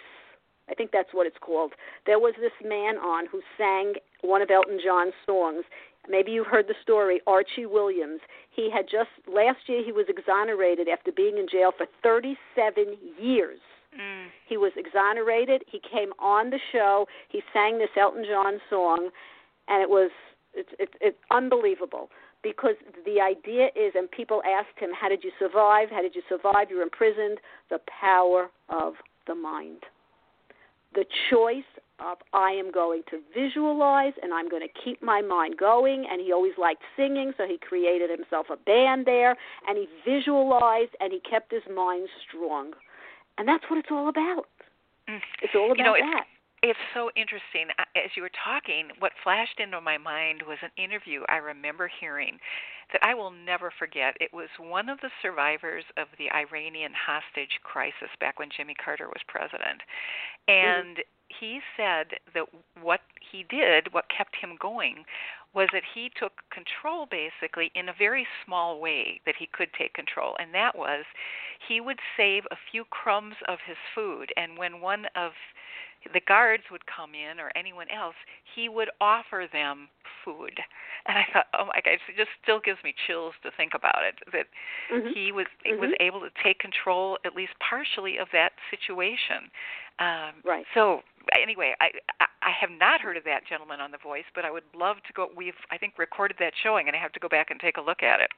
I 0.70 0.74
think 0.74 0.92
that's 0.92 1.10
what 1.12 1.28
it's 1.28 1.38
called, 1.42 1.74
there 2.06 2.20
was 2.20 2.34
this 2.40 2.54
man 2.64 2.98
on 2.98 3.26
who 3.32 3.42
sang 3.58 3.94
one 4.22 4.42
of 4.42 4.50
Elton 4.50 4.80
John's 4.84 5.14
songs. 5.26 5.64
Maybe 6.10 6.32
you 6.32 6.44
heard 6.44 6.68
the 6.68 6.76
story, 6.82 7.22
Archie 7.28 7.66
Williams. 7.66 8.20
He 8.52 8.70
had 8.72 8.86
just, 8.86 9.10
last 9.28 9.60
year, 9.68 9.84
he 9.84 9.92
was 9.92 10.06
exonerated 10.10 10.88
after 10.88 11.12
being 11.12 11.38
in 11.38 11.48
jail 11.52 11.72
for 11.76 11.86
37 12.04 12.96
years. 13.20 13.60
Mm. 14.00 14.28
He 14.48 14.58
was 14.58 14.72
exonerated. 14.76 15.64
He 15.72 15.80
came 15.80 16.12
on 16.20 16.50
the 16.50 16.60
show. 16.72 17.08
He 17.30 17.42
sang 17.54 17.78
this 17.78 17.90
Elton 18.00 18.26
John 18.28 18.60
song, 18.70 19.10
and 19.68 19.82
it 19.82 19.90
was 19.90 20.12
it's 20.54 20.70
it's, 20.80 20.94
it's 21.02 21.18
unbelievable 21.32 22.10
because 22.44 22.76
the 23.06 23.20
idea 23.22 23.68
is, 23.76 23.94
and 23.96 24.10
people 24.12 24.42
asked 24.46 24.78
him, 24.78 24.90
"How 24.94 25.10
did 25.10 25.24
you 25.24 25.32
survive? 25.40 25.90
How 25.90 26.02
did 26.02 26.16
you 26.16 26.22
survive? 26.28 26.70
You 26.70 26.78
were 26.78 26.84
imprisoned." 26.84 27.40
The 27.70 27.80
power 28.02 28.50
of 28.70 28.94
the 29.28 29.36
mind, 29.36 29.84
the 30.94 31.06
choice 31.30 31.64
of 32.00 32.18
I 32.34 32.52
am 32.52 32.72
going 32.72 33.04
to 33.10 33.20
visualize 33.34 34.14
and 34.22 34.34
I'm 34.34 34.50
going 34.50 34.62
to 34.62 34.82
keep 34.84 35.02
my 35.02 35.22
mind 35.22 35.58
going. 35.58 36.06
And 36.10 36.22
he 36.22 36.32
always 36.32 36.54
liked 36.58 36.82
singing, 36.96 37.34
so 37.38 37.46
he 37.48 37.58
created 37.58 38.10
himself 38.10 38.48
a 38.52 38.58
band 38.58 39.06
there, 39.06 39.36
and 39.68 39.78
he 39.78 39.88
visualized 40.06 40.92
and 41.00 41.12
he 41.12 41.20
kept 41.20 41.52
his 41.52 41.64
mind 41.74 42.10
strong. 42.28 42.74
And 43.38 43.48
that's 43.48 43.64
what 43.70 43.80
it's 43.80 43.90
all 43.92 44.10
about. 44.10 44.48
Mm. 45.10 45.20
It's 45.42 45.54
all 45.56 45.72
about 45.72 45.78
you 45.78 45.84
know, 45.84 45.96
that. 46.00 46.26
It's, 46.64 46.80
so 46.96 47.12
interesting. 47.16 47.70
As 47.96 48.10
you 48.16 48.24
were 48.24 48.32
talking, 48.44 48.90
what 48.98 49.12
flashed 49.24 49.60
into 49.60 49.80
my 49.82 49.98
mind 50.00 50.42
was 50.48 50.58
an 50.64 50.72
interview 50.82 51.22
I 51.30 51.38
remember 51.38 51.92
hearing 52.00 52.40
that 52.92 53.04
I 53.04 53.14
will 53.14 53.32
never 53.32 53.72
forget. 53.78 54.16
It 54.20 54.34
was 54.34 54.50
one 54.58 54.90
of 54.90 55.00
the 55.02 55.10
survivors 55.22 55.84
of 55.98 56.08
the 56.18 56.32
Iranian 56.32 56.94
hostage 56.96 57.60
crisis 57.64 58.10
back 58.20 58.40
when 58.40 58.50
Jimmy 58.56 58.74
Carter 58.74 59.08
was 59.08 59.22
president. 59.28 59.82
Mm-hmm. 60.50 60.54
And 60.54 60.98
mm-hmm. 60.98 61.15
He 61.40 61.62
said 61.76 62.20
that 62.34 62.46
what 62.82 63.02
he 63.32 63.44
did, 63.44 63.94
what 63.94 64.10
kept 64.10 64.36
him 64.36 64.58
going, 64.60 65.06
was 65.54 65.70
that 65.72 65.84
he 65.94 66.10
took 66.10 66.44
control 66.50 67.06
basically 67.06 67.72
in 67.76 67.88
a 67.90 67.94
very 67.94 68.28
small 68.44 68.80
way 68.80 69.22
that 69.26 69.36
he 69.38 69.48
could 69.48 69.74
take 69.74 69.94
control, 69.94 70.36
and 70.40 70.54
that 70.54 70.76
was 70.76 71.06
he 71.68 71.80
would 71.80 72.00
save 72.18 72.46
a 72.52 72.58
few 72.72 72.84
crumbs 72.86 73.36
of 73.48 73.60
his 73.66 73.78
food, 73.94 74.34
and 74.38 74.58
when 74.58 74.82
one 74.82 75.06
of 75.16 75.32
the 76.14 76.22
guards 76.22 76.64
would 76.72 76.86
come 76.86 77.12
in 77.16 77.40
or 77.40 77.52
anyone 77.56 77.88
else, 77.90 78.16
he 78.54 78.70
would 78.70 78.90
offer 79.02 79.48
them 79.52 79.90
food. 80.24 80.54
And 81.08 81.18
I 81.18 81.26
thought, 81.32 81.46
oh 81.54 81.66
my 81.66 81.82
God, 81.86 82.02
it 82.02 82.18
just 82.18 82.34
still 82.42 82.60
gives 82.60 82.80
me 82.84 82.94
chills 83.06 83.34
to 83.44 83.52
think 83.56 83.74
about 83.76 84.02
it. 84.02 84.16
That 84.34 84.46
mm-hmm. 84.90 85.14
he 85.14 85.32
was 85.32 85.46
mm-hmm. 85.66 85.80
was 85.80 85.94
able 86.00 86.20
to 86.22 86.30
take 86.44 86.60
control 86.60 87.18
at 87.26 87.36
least 87.36 87.54
partially 87.62 88.18
of 88.18 88.28
that 88.34 88.58
situation. 88.70 89.50
Um, 90.00 90.42
right. 90.44 90.66
So 90.74 91.02
anyway, 91.40 91.74
I, 91.80 91.94
I 92.20 92.26
I 92.42 92.52
have 92.60 92.70
not 92.74 93.02
heard 93.02 93.18
of 93.18 93.24
that 93.26 93.46
gentleman 93.48 93.80
on 93.80 93.92
The 93.92 94.02
Voice, 94.02 94.26
but 94.34 94.46
I 94.46 94.52
would 94.52 94.66
love 94.76 94.98
to 95.08 95.14
go. 95.14 95.30
We've 95.36 95.58
I 95.72 95.78
think 95.78 95.98
recorded 95.98 96.38
that 96.40 96.54
showing, 96.62 96.88
and 96.88 96.96
I 96.96 97.00
have 97.00 97.14
to 97.14 97.20
go 97.20 97.30
back 97.30 97.50
and 97.50 97.60
take 97.60 97.78
a 97.78 97.82
look 97.82 98.02
at 98.02 98.20
it. 98.20 98.30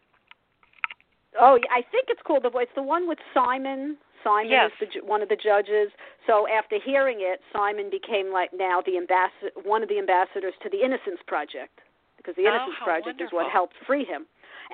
Oh, 1.39 1.59
I 1.71 1.81
think 1.91 2.07
it's 2.09 2.21
called 2.25 2.43
The 2.43 2.49
Voice. 2.49 2.67
The 2.75 2.83
one 2.83 3.07
with 3.07 3.19
Simon. 3.33 3.97
Simon 4.23 4.51
yes. 4.51 4.71
is 4.81 4.89
the, 4.93 5.05
one 5.05 5.21
of 5.21 5.29
the 5.29 5.35
judges. 5.35 5.91
So 6.25 6.47
after 6.47 6.77
hearing 6.83 7.17
it, 7.21 7.39
Simon 7.53 7.89
became 7.89 8.31
like 8.31 8.51
now 8.53 8.81
the 8.85 8.97
ambassador, 8.97 9.51
one 9.63 9.83
of 9.83 9.89
the 9.89 9.99
ambassadors 9.99 10.53
to 10.63 10.69
the 10.69 10.83
Innocence 10.83 11.21
Project, 11.27 11.79
because 12.17 12.35
the 12.35 12.45
oh, 12.45 12.55
Innocence 12.55 12.77
oh, 12.81 12.85
Project 12.85 13.19
wonderful. 13.19 13.27
is 13.27 13.33
what 13.33 13.51
helped 13.51 13.75
free 13.85 14.05
him. 14.05 14.25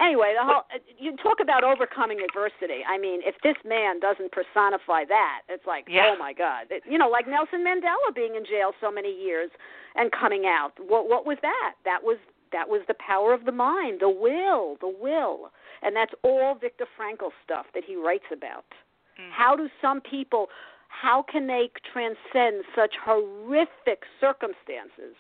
Anyway, 0.01 0.33
the 0.33 0.43
whole 0.43 0.63
you 0.97 1.15
talk 1.17 1.37
about 1.39 1.63
overcoming 1.63 2.19
adversity. 2.19 2.81
I 2.87 2.97
mean, 2.97 3.21
if 3.23 3.35
this 3.43 3.57
man 3.63 3.99
doesn't 3.99 4.31
personify 4.31 5.05
that, 5.05 5.41
it's 5.49 5.67
like, 5.67 5.85
yeah. 5.87 6.13
oh 6.13 6.17
my 6.17 6.33
God, 6.33 6.65
it, 6.71 6.81
you 6.89 6.97
know, 6.97 7.09
like 7.09 7.27
Nelson 7.27 7.63
Mandela 7.63 8.09
being 8.15 8.35
in 8.35 8.43
jail 8.45 8.71
so 8.81 8.91
many 8.91 9.13
years 9.13 9.51
and 9.95 10.11
coming 10.11 10.45
out. 10.45 10.73
What 10.79 11.09
what 11.09 11.25
was 11.25 11.37
that? 11.41 11.75
That 11.85 12.01
was 12.01 12.17
that 12.51 12.69
was 12.69 12.81
the 12.87 12.95
power 12.95 13.33
of 13.33 13.45
the 13.45 13.51
mind, 13.51 13.99
the 14.01 14.09
will, 14.09 14.77
the 14.81 14.89
will, 14.89 15.51
and 15.81 15.95
that's 15.95 16.13
all 16.23 16.55
Viktor 16.55 16.87
Frankl 16.97 17.29
stuff 17.43 17.65
that 17.75 17.83
he 17.85 17.95
writes 17.95 18.25
about. 18.31 18.65
Mm-hmm. 19.19 19.31
How 19.31 19.55
do 19.55 19.69
some 19.81 20.01
people? 20.01 20.47
How 20.87 21.23
can 21.23 21.47
they 21.47 21.69
transcend 21.91 22.63
such 22.75 22.95
horrific 23.03 24.03
circumstances? 24.19 25.15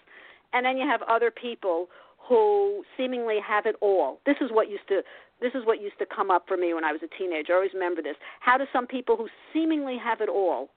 And 0.53 0.65
then 0.65 0.77
you 0.77 0.87
have 0.87 1.01
other 1.03 1.31
people 1.31 1.87
who 2.19 2.83
seemingly 2.95 3.37
have 3.45 3.65
it 3.65 3.75
all. 3.81 4.19
This 4.25 4.37
is 4.39 4.49
what 4.51 4.69
used 4.69 4.87
to 4.89 5.01
this 5.41 5.51
is 5.55 5.65
what 5.65 5.81
used 5.81 5.99
to 5.99 6.05
come 6.05 6.31
up 6.31 6.45
for 6.47 6.55
me 6.55 6.73
when 6.73 6.85
I 6.85 6.93
was 6.93 7.01
a 7.03 7.17
teenager. 7.17 7.53
I 7.53 7.55
always 7.57 7.73
remember 7.73 8.01
this. 8.01 8.15
How 8.39 8.57
do 8.57 8.63
some 8.71 8.87
people 8.87 9.17
who 9.17 9.27
seemingly 9.51 9.97
have 9.97 10.21
it 10.21 10.29
all 10.29 10.69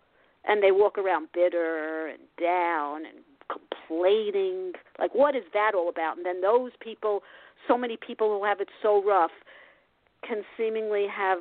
and 0.45 0.61
they 0.61 0.73
walk 0.73 0.99
around 0.99 1.29
bitter 1.33 2.09
and 2.09 2.19
down 2.41 3.07
and 3.07 3.19
complaining, 3.49 4.73
like 4.99 5.15
what 5.15 5.37
is 5.37 5.45
that 5.53 5.73
all 5.75 5.89
about? 5.89 6.17
And 6.17 6.27
then 6.27 6.41
those 6.41 6.73
people, 6.81 7.23
so 7.69 7.79
many 7.79 7.97
people 7.97 8.37
who 8.37 8.45
have 8.45 8.61
it 8.61 8.69
so 8.83 9.03
rough 9.05 9.31
can 10.27 10.43
seemingly 10.57 11.07
have 11.07 11.41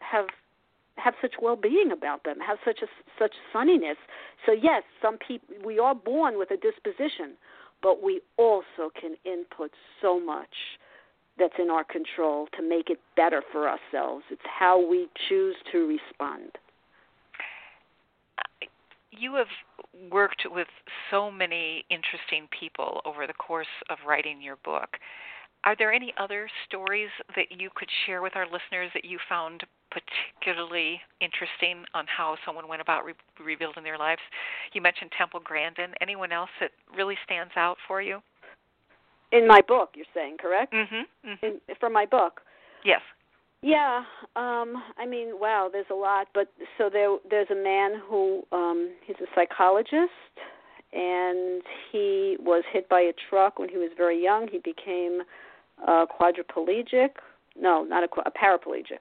have 0.00 0.26
have 0.96 1.14
such 1.20 1.34
well-being 1.42 1.90
about 1.92 2.24
them, 2.24 2.38
have 2.38 2.58
such 2.64 2.80
a 2.82 2.86
such 3.18 3.32
sunniness. 3.52 3.96
So 4.46 4.52
yes, 4.52 4.82
some 5.02 5.18
people 5.18 5.54
we 5.64 5.78
are 5.78 5.94
born 5.94 6.38
with 6.38 6.50
a 6.50 6.56
disposition 6.56 7.36
but 7.84 8.02
we 8.02 8.22
also 8.38 8.90
can 8.98 9.14
input 9.24 9.70
so 10.00 10.18
much 10.18 10.48
that's 11.38 11.54
in 11.58 11.68
our 11.68 11.84
control 11.84 12.48
to 12.56 12.66
make 12.66 12.88
it 12.88 12.98
better 13.14 13.42
for 13.52 13.68
ourselves. 13.68 14.24
It's 14.30 14.40
how 14.46 14.84
we 14.84 15.08
choose 15.28 15.54
to 15.70 15.86
respond. 15.86 16.52
You 19.10 19.34
have 19.34 20.10
worked 20.10 20.44
with 20.50 20.66
so 21.10 21.30
many 21.30 21.84
interesting 21.90 22.48
people 22.58 23.02
over 23.04 23.26
the 23.26 23.34
course 23.34 23.66
of 23.90 23.98
writing 24.06 24.40
your 24.40 24.56
book. 24.64 24.88
Are 25.64 25.76
there 25.76 25.92
any 25.92 26.14
other 26.18 26.48
stories 26.66 27.10
that 27.36 27.46
you 27.50 27.68
could 27.74 27.88
share 28.06 28.22
with 28.22 28.34
our 28.34 28.46
listeners 28.46 28.90
that 28.94 29.04
you 29.04 29.18
found 29.28 29.62
particularly 29.94 31.00
interesting 31.20 31.84
on 31.94 32.06
how 32.06 32.36
someone 32.44 32.68
went 32.68 32.82
about 32.82 33.04
re- 33.04 33.14
rebuilding 33.42 33.84
their 33.84 33.98
lives? 33.98 34.20
You 34.72 34.82
mentioned 34.82 35.12
Temple 35.16 35.40
Grandin. 35.42 35.94
Anyone 36.00 36.32
else 36.32 36.50
that 36.60 36.70
really 36.96 37.16
stands 37.24 37.52
out 37.56 37.76
for 37.86 38.02
you? 38.02 38.20
In 39.32 39.46
my 39.46 39.60
book, 39.66 39.90
you're 39.94 40.06
saying, 40.14 40.36
correct? 40.40 40.72
Mm-hmm. 40.72 41.30
mm-hmm. 41.30 41.46
In, 41.46 41.60
from 41.80 41.92
my 41.92 42.06
book. 42.06 42.40
Yes. 42.84 43.00
Yeah, 43.62 44.02
um, 44.36 44.82
I 44.98 45.06
mean, 45.08 45.40
wow, 45.40 45.70
there's 45.72 45.86
a 45.90 45.94
lot. 45.94 46.28
But 46.34 46.48
so 46.76 46.90
there, 46.92 47.16
there's 47.30 47.48
a 47.50 47.54
man 47.54 48.00
who 48.06 48.42
um, 48.52 48.92
he's 49.06 49.16
a 49.22 49.26
psychologist, 49.34 50.12
and 50.92 51.62
he 51.90 52.36
was 52.40 52.62
hit 52.70 52.88
by 52.90 53.00
a 53.00 53.12
truck 53.30 53.58
when 53.58 53.70
he 53.70 53.78
was 53.78 53.90
very 53.96 54.22
young. 54.22 54.48
He 54.48 54.58
became 54.58 55.22
uh, 55.88 56.04
quadriplegic. 56.04 57.10
No, 57.58 57.84
not 57.84 58.02
a, 58.02 58.28
a 58.28 58.30
paraplegic 58.30 59.00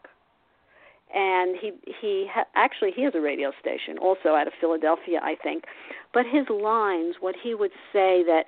and 1.13 1.55
he 1.59 1.71
he 2.01 2.27
ha- 2.31 2.47
actually 2.55 2.91
he 2.91 3.03
has 3.03 3.13
a 3.15 3.21
radio 3.21 3.51
station 3.59 3.97
also 3.97 4.29
out 4.29 4.47
of 4.47 4.53
Philadelphia 4.59 5.19
I 5.21 5.35
think. 5.41 5.65
But 6.13 6.25
his 6.25 6.45
lines 6.49 7.15
what 7.19 7.35
he 7.41 7.55
would 7.55 7.71
say 7.91 8.23
that 8.23 8.45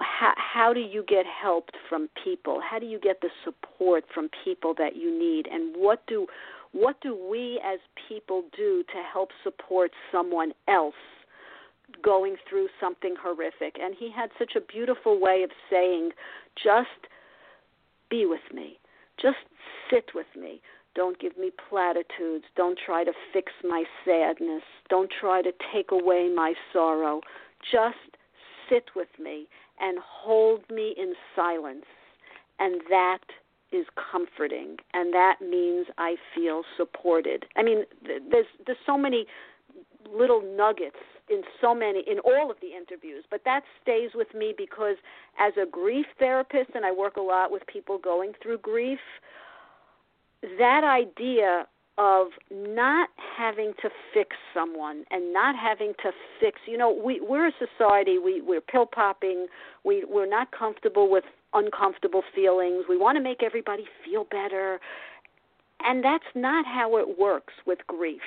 how, 0.00 0.32
how 0.36 0.72
do 0.72 0.80
you 0.80 1.04
get 1.06 1.26
helped 1.26 1.76
from 1.88 2.08
people? 2.22 2.60
How 2.60 2.78
do 2.78 2.86
you 2.86 2.98
get 2.98 3.20
the 3.20 3.28
support 3.44 4.04
from 4.12 4.30
people 4.44 4.74
that 4.78 4.96
you 4.96 5.16
need? 5.16 5.46
And 5.46 5.74
what 5.76 6.06
do 6.06 6.26
what 6.72 7.00
do 7.02 7.14
we 7.14 7.60
as 7.64 7.80
people 8.08 8.44
do 8.56 8.82
to 8.94 9.02
help 9.12 9.28
support 9.44 9.90
someone 10.10 10.52
else 10.68 10.94
going 12.02 12.36
through 12.48 12.68
something 12.80 13.14
horrific? 13.20 13.76
And 13.80 13.94
he 13.98 14.10
had 14.10 14.30
such 14.38 14.52
a 14.56 14.60
beautiful 14.60 15.20
way 15.20 15.42
of 15.42 15.50
saying 15.68 16.10
just 16.62 16.88
be 18.10 18.24
with 18.24 18.54
me. 18.54 18.78
Just 19.20 19.36
sit 19.90 20.10
with 20.14 20.26
me 20.38 20.62
don't 20.94 21.18
give 21.18 21.38
me 21.38 21.50
platitudes. 21.68 22.44
Don't 22.56 22.78
try 22.84 23.04
to 23.04 23.12
fix 23.32 23.52
my 23.64 23.84
sadness. 24.04 24.62
Don't 24.90 25.10
try 25.20 25.42
to 25.42 25.52
take 25.72 25.90
away 25.90 26.30
my 26.34 26.54
sorrow. 26.72 27.20
just 27.70 27.96
sit 28.68 28.84
with 28.96 29.08
me 29.18 29.46
and 29.80 29.98
hold 30.02 30.62
me 30.70 30.94
in 30.96 31.14
silence. 31.34 31.84
And 32.58 32.80
that 32.88 33.18
is 33.72 33.86
comforting 34.12 34.76
and 34.92 35.12
that 35.14 35.36
means 35.40 35.86
I 35.98 36.16
feel 36.34 36.62
supported. 36.76 37.46
I 37.56 37.62
mean 37.62 37.84
there's 38.04 38.46
there's 38.66 38.78
so 38.84 38.98
many 38.98 39.26
little 40.14 40.42
nuggets 40.42 40.96
in 41.30 41.42
so 41.60 41.74
many 41.74 42.04
in 42.06 42.18
all 42.18 42.50
of 42.50 42.58
the 42.60 42.76
interviews 42.76 43.24
but 43.30 43.40
that 43.44 43.62
stays 43.80 44.10
with 44.14 44.34
me 44.34 44.52
because 44.56 44.96
as 45.38 45.54
a 45.60 45.64
grief 45.64 46.06
therapist 46.18 46.70
and 46.74 46.84
I 46.84 46.92
work 46.92 47.16
a 47.16 47.22
lot 47.22 47.50
with 47.50 47.66
people 47.66 47.98
going 47.98 48.32
through 48.42 48.58
grief 48.58 48.98
that 50.58 50.84
idea 50.84 51.66
of 51.98 52.28
not 52.50 53.10
having 53.36 53.74
to 53.82 53.90
fix 54.14 54.36
someone 54.54 55.04
and 55.10 55.32
not 55.32 55.54
having 55.54 55.92
to 56.02 56.10
fix 56.40 56.58
you 56.66 56.76
know 56.76 56.90
we 56.90 57.20
we're 57.20 57.48
a 57.48 57.52
society 57.58 58.18
we 58.18 58.40
we're 58.40 58.62
pill 58.62 58.86
popping 58.86 59.46
we 59.84 60.04
we're 60.08 60.28
not 60.28 60.50
comfortable 60.52 61.10
with 61.10 61.24
uncomfortable 61.52 62.22
feelings 62.34 62.84
we 62.88 62.96
want 62.96 63.16
to 63.16 63.22
make 63.22 63.42
everybody 63.42 63.84
feel 64.04 64.24
better 64.24 64.80
and 65.80 66.02
that's 66.02 66.24
not 66.34 66.64
how 66.64 66.96
it 66.96 67.18
works 67.18 67.52
with 67.66 67.78
grief 67.86 68.22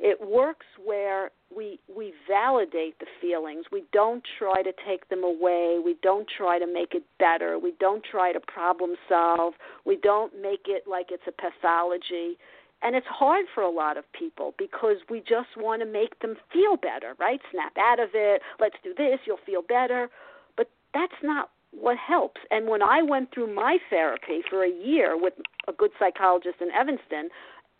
it 0.00 0.18
works 0.26 0.66
where 0.82 1.30
we 1.54 1.78
we 1.94 2.12
validate 2.28 2.98
the 2.98 3.06
feelings 3.20 3.66
we 3.70 3.84
don't 3.92 4.22
try 4.38 4.62
to 4.62 4.72
take 4.86 5.08
them 5.08 5.22
away 5.22 5.78
we 5.84 5.96
don't 6.02 6.26
try 6.36 6.58
to 6.58 6.66
make 6.66 6.94
it 6.94 7.04
better 7.18 7.58
we 7.58 7.72
don't 7.80 8.04
try 8.10 8.32
to 8.32 8.40
problem 8.40 8.94
solve 9.08 9.54
we 9.84 9.96
don't 9.96 10.32
make 10.40 10.66
it 10.66 10.84
like 10.88 11.06
it's 11.10 11.24
a 11.26 11.32
pathology 11.32 12.38
and 12.82 12.96
it's 12.96 13.06
hard 13.06 13.44
for 13.54 13.62
a 13.62 13.70
lot 13.70 13.96
of 13.96 14.04
people 14.12 14.54
because 14.58 14.96
we 15.10 15.20
just 15.20 15.56
want 15.56 15.82
to 15.82 15.86
make 15.86 16.18
them 16.20 16.36
feel 16.52 16.76
better, 16.76 17.14
right? 17.18 17.40
Snap 17.50 17.76
out 17.78 18.00
of 18.00 18.10
it. 18.14 18.40
Let's 18.58 18.76
do 18.82 18.94
this. 18.96 19.20
You'll 19.26 19.44
feel 19.44 19.60
better. 19.60 20.08
But 20.56 20.70
that's 20.94 21.20
not 21.22 21.50
what 21.72 21.98
helps. 21.98 22.40
And 22.50 22.68
when 22.68 22.82
I 22.82 23.02
went 23.02 23.34
through 23.34 23.54
my 23.54 23.78
therapy 23.90 24.40
for 24.48 24.64
a 24.64 24.70
year 24.70 25.20
with 25.20 25.34
a 25.68 25.72
good 25.72 25.90
psychologist 25.98 26.56
in 26.60 26.70
Evanston, 26.70 27.28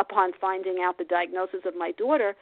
upon 0.00 0.32
finding 0.40 0.78
out 0.82 0.98
the 0.98 1.04
diagnosis 1.04 1.60
of 1.66 1.76
my 1.76 1.92
daughter, 1.92 2.34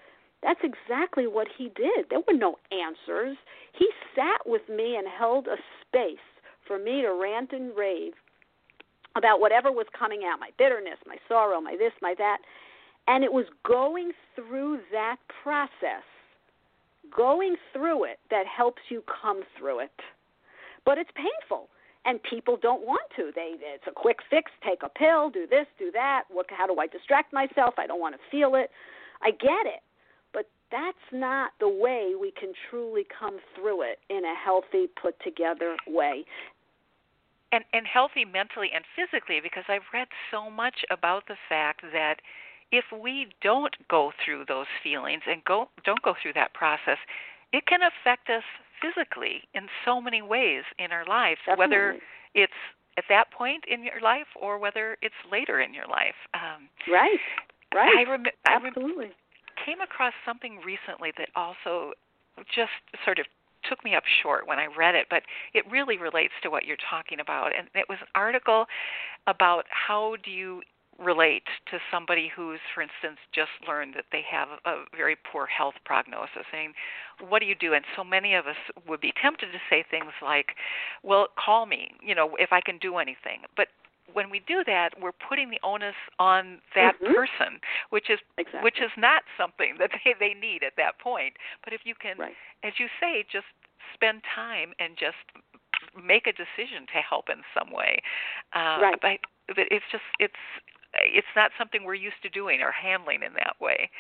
that's 0.42 0.60
exactly 0.62 1.26
what 1.26 1.48
he 1.58 1.64
did. 1.74 2.06
There 2.08 2.20
were 2.26 2.38
no 2.38 2.56
answers. 2.70 3.36
He 3.76 3.88
sat 4.14 4.46
with 4.46 4.62
me 4.68 4.96
and 4.96 5.06
held 5.06 5.48
a 5.48 5.56
space 5.82 6.16
for 6.66 6.78
me 6.78 7.02
to 7.02 7.12
rant 7.12 7.52
and 7.52 7.76
rave 7.76 8.12
about 9.16 9.40
whatever 9.40 9.72
was 9.72 9.86
coming 9.98 10.20
out 10.24 10.38
my 10.38 10.50
bitterness, 10.56 10.98
my 11.06 11.16
sorrow, 11.26 11.60
my 11.60 11.76
this, 11.76 11.92
my 12.00 12.14
that. 12.18 12.38
And 13.08 13.24
it 13.24 13.32
was 13.32 13.46
going 13.66 14.12
through 14.36 14.80
that 14.92 15.16
process, 15.42 16.06
going 17.14 17.56
through 17.72 18.04
it, 18.04 18.18
that 18.30 18.44
helps 18.46 18.82
you 18.90 19.02
come 19.20 19.42
through 19.58 19.80
it. 19.80 20.00
But 20.84 20.98
it's 20.98 21.10
painful. 21.16 21.68
And 22.04 22.20
people 22.22 22.58
don't 22.60 22.86
want 22.86 23.02
to. 23.16 23.30
They 23.34 23.54
it's 23.58 23.84
a 23.86 23.92
quick 23.92 24.18
fix. 24.30 24.50
Take 24.66 24.82
a 24.82 24.88
pill. 24.88 25.30
Do 25.30 25.46
this. 25.46 25.66
Do 25.78 25.90
that. 25.92 26.24
What? 26.30 26.46
How 26.50 26.66
do 26.66 26.80
I 26.80 26.86
distract 26.86 27.32
myself? 27.32 27.74
I 27.78 27.86
don't 27.86 28.00
want 28.00 28.14
to 28.14 28.20
feel 28.30 28.54
it. 28.54 28.70
I 29.20 29.30
get 29.32 29.66
it, 29.66 29.82
but 30.32 30.46
that's 30.70 30.96
not 31.12 31.50
the 31.60 31.68
way 31.68 32.12
we 32.18 32.30
can 32.30 32.52
truly 32.70 33.04
come 33.18 33.38
through 33.54 33.82
it 33.82 33.98
in 34.08 34.24
a 34.24 34.34
healthy, 34.34 34.86
put 35.00 35.20
together 35.22 35.76
way 35.86 36.24
and 37.52 37.64
and 37.72 37.86
healthy 37.86 38.24
mentally 38.24 38.68
and 38.74 38.84
physically 38.94 39.40
because 39.42 39.64
I've 39.68 39.88
read 39.92 40.08
so 40.30 40.50
much 40.50 40.84
about 40.90 41.26
the 41.28 41.36
fact 41.48 41.82
that 41.92 42.16
if 42.70 42.84
we 42.92 43.28
don't 43.42 43.74
go 43.88 44.12
through 44.24 44.44
those 44.46 44.66
feelings 44.82 45.22
and 45.26 45.42
go 45.44 45.68
don't 45.84 46.02
go 46.02 46.14
through 46.20 46.34
that 46.34 46.54
process, 46.54 46.98
it 47.52 47.66
can 47.66 47.80
affect 47.82 48.28
us 48.28 48.44
physically 48.80 49.42
in 49.54 49.66
so 49.84 50.00
many 50.00 50.22
ways 50.22 50.62
in 50.78 50.92
our 50.92 51.04
lives, 51.06 51.40
Definitely. 51.46 51.76
whether 51.76 51.96
it's 52.34 52.60
at 52.96 53.04
that 53.08 53.30
point 53.30 53.64
in 53.70 53.82
your 53.84 54.00
life 54.02 54.26
or 54.40 54.58
whether 54.58 54.96
it's 55.02 55.14
later 55.30 55.60
in 55.60 55.72
your 55.72 55.86
life. 55.86 56.16
Um, 56.34 56.68
right. 56.90 57.18
Right. 57.74 58.06
I, 58.06 58.10
rem- 58.10 58.24
Absolutely. 58.48 59.04
I 59.04 59.08
rem- 59.08 59.14
came 59.64 59.80
across 59.80 60.14
something 60.24 60.60
recently 60.64 61.12
that 61.18 61.28
also 61.36 61.92
just 62.54 62.70
sort 63.04 63.18
of 63.18 63.26
took 63.68 63.84
me 63.84 63.94
up 63.94 64.04
short 64.22 64.46
when 64.46 64.58
I 64.58 64.66
read 64.66 64.94
it, 64.94 65.06
but 65.10 65.22
it 65.54 65.64
really 65.70 65.98
relates 65.98 66.32
to 66.42 66.50
what 66.50 66.64
you're 66.64 66.78
talking 66.88 67.20
about. 67.20 67.50
And 67.56 67.68
it 67.74 67.86
was 67.88 67.98
an 68.00 68.06
article 68.14 68.66
about 69.26 69.64
how 69.70 70.16
do 70.24 70.30
you 70.30 70.62
relate 70.98 71.44
to 71.70 71.78
somebody 71.92 72.30
who's, 72.34 72.58
for 72.74 72.82
instance, 72.82 73.18
just 73.32 73.50
learned 73.66 73.94
that 73.94 74.06
they 74.10 74.22
have 74.28 74.48
a 74.64 74.84
very 74.96 75.16
poor 75.30 75.46
health 75.46 75.74
prognosis. 75.84 76.46
I 76.52 76.56
mean, 76.56 76.74
what 77.28 77.38
do 77.38 77.46
you 77.46 77.54
do? 77.54 77.74
And 77.74 77.84
so 77.96 78.02
many 78.02 78.34
of 78.34 78.46
us 78.46 78.56
would 78.86 79.00
be 79.00 79.12
tempted 79.20 79.52
to 79.52 79.58
say 79.70 79.84
things 79.88 80.12
like, 80.22 80.56
"Well, 81.02 81.28
call 81.38 81.66
me, 81.66 81.94
you 82.02 82.14
know, 82.14 82.36
if 82.36 82.52
I 82.52 82.60
can 82.60 82.78
do 82.78 82.96
anything." 82.98 83.42
But 83.56 83.68
when 84.12 84.30
we 84.30 84.40
do 84.40 84.64
that, 84.64 84.90
we're 85.00 85.12
putting 85.12 85.50
the 85.50 85.60
onus 85.62 85.94
on 86.18 86.60
that 86.74 86.94
mm-hmm. 86.96 87.14
person, 87.14 87.60
which 87.90 88.10
is 88.10 88.18
exactly. 88.36 88.62
which 88.62 88.80
is 88.80 88.90
not 88.96 89.22
something 89.36 89.76
that 89.78 89.90
they 90.04 90.14
they 90.18 90.34
need 90.34 90.62
at 90.62 90.74
that 90.76 90.98
point. 90.98 91.34
But 91.64 91.72
if 91.72 91.82
you 91.84 91.94
can, 91.94 92.18
right. 92.18 92.34
as 92.64 92.72
you 92.78 92.88
say, 93.00 93.24
just 93.30 93.46
spend 93.94 94.22
time 94.34 94.72
and 94.78 94.96
just 94.98 95.22
make 95.94 96.26
a 96.26 96.32
decision 96.32 96.86
to 96.92 97.00
help 97.00 97.28
in 97.30 97.42
some 97.56 97.70
way. 97.72 98.02
Uh, 98.54 98.78
right. 98.82 98.98
But, 99.00 99.20
but 99.54 99.66
it's 99.70 99.84
just 99.92 100.04
it's 100.18 100.42
it's 100.94 101.34
not 101.36 101.50
something 101.58 101.84
we're 101.84 101.94
used 101.94 102.20
to 102.22 102.28
doing 102.28 102.60
or 102.60 102.72
handling 102.72 103.22
in 103.22 103.32
that 103.34 103.56
way. 103.60 103.90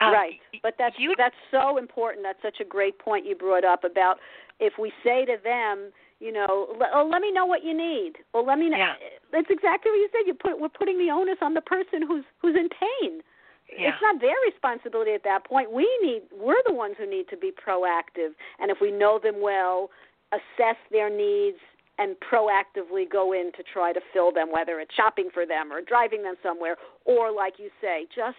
Um, 0.00 0.12
right. 0.12 0.40
But 0.62 0.74
that's 0.78 0.96
you, 0.98 1.14
that's 1.16 1.36
so 1.50 1.78
important. 1.78 2.24
That's 2.24 2.42
such 2.42 2.60
a 2.60 2.68
great 2.68 2.98
point 2.98 3.26
you 3.26 3.34
brought 3.34 3.64
up 3.64 3.84
about 3.84 4.18
if 4.60 4.74
we 4.78 4.92
say 5.02 5.24
to 5.24 5.36
them 5.42 5.92
you 6.18 6.32
know, 6.32 6.68
oh, 6.94 7.08
let 7.10 7.20
me 7.20 7.30
know 7.30 7.44
what 7.44 7.62
you 7.62 7.76
need. 7.76 8.14
Well, 8.32 8.46
let 8.46 8.58
me 8.58 8.70
know. 8.70 8.78
Yeah. 8.78 8.94
That's 9.32 9.48
exactly 9.50 9.92
what 9.92 9.98
you 9.98 10.08
said. 10.12 10.26
You 10.26 10.34
put 10.34 10.60
we're 10.60 10.70
putting 10.70 10.98
the 10.98 11.12
onus 11.12 11.38
on 11.42 11.54
the 11.54 11.60
person 11.60 12.00
who's 12.06 12.24
who's 12.40 12.56
in 12.56 12.68
pain. 12.70 13.20
Yeah. 13.68 13.88
It's 13.88 13.98
not 14.00 14.20
their 14.20 14.36
responsibility 14.46 15.12
at 15.12 15.24
that 15.24 15.44
point. 15.44 15.72
We 15.72 15.88
need 16.02 16.22
we're 16.32 16.62
the 16.66 16.72
ones 16.72 16.94
who 16.98 17.08
need 17.08 17.28
to 17.28 17.36
be 17.36 17.50
proactive, 17.52 18.32
and 18.58 18.70
if 18.70 18.78
we 18.80 18.90
know 18.90 19.20
them 19.22 19.42
well, 19.42 19.90
assess 20.32 20.76
their 20.90 21.10
needs 21.10 21.58
and 21.98 22.16
proactively 22.20 23.10
go 23.10 23.32
in 23.32 23.50
to 23.56 23.62
try 23.62 23.92
to 23.92 24.00
fill 24.12 24.32
them, 24.32 24.52
whether 24.52 24.80
it's 24.80 24.94
shopping 24.94 25.28
for 25.32 25.46
them 25.46 25.72
or 25.72 25.80
driving 25.80 26.22
them 26.22 26.34
somewhere, 26.42 26.76
or 27.04 27.32
like 27.32 27.54
you 27.58 27.70
say, 27.80 28.06
just 28.14 28.36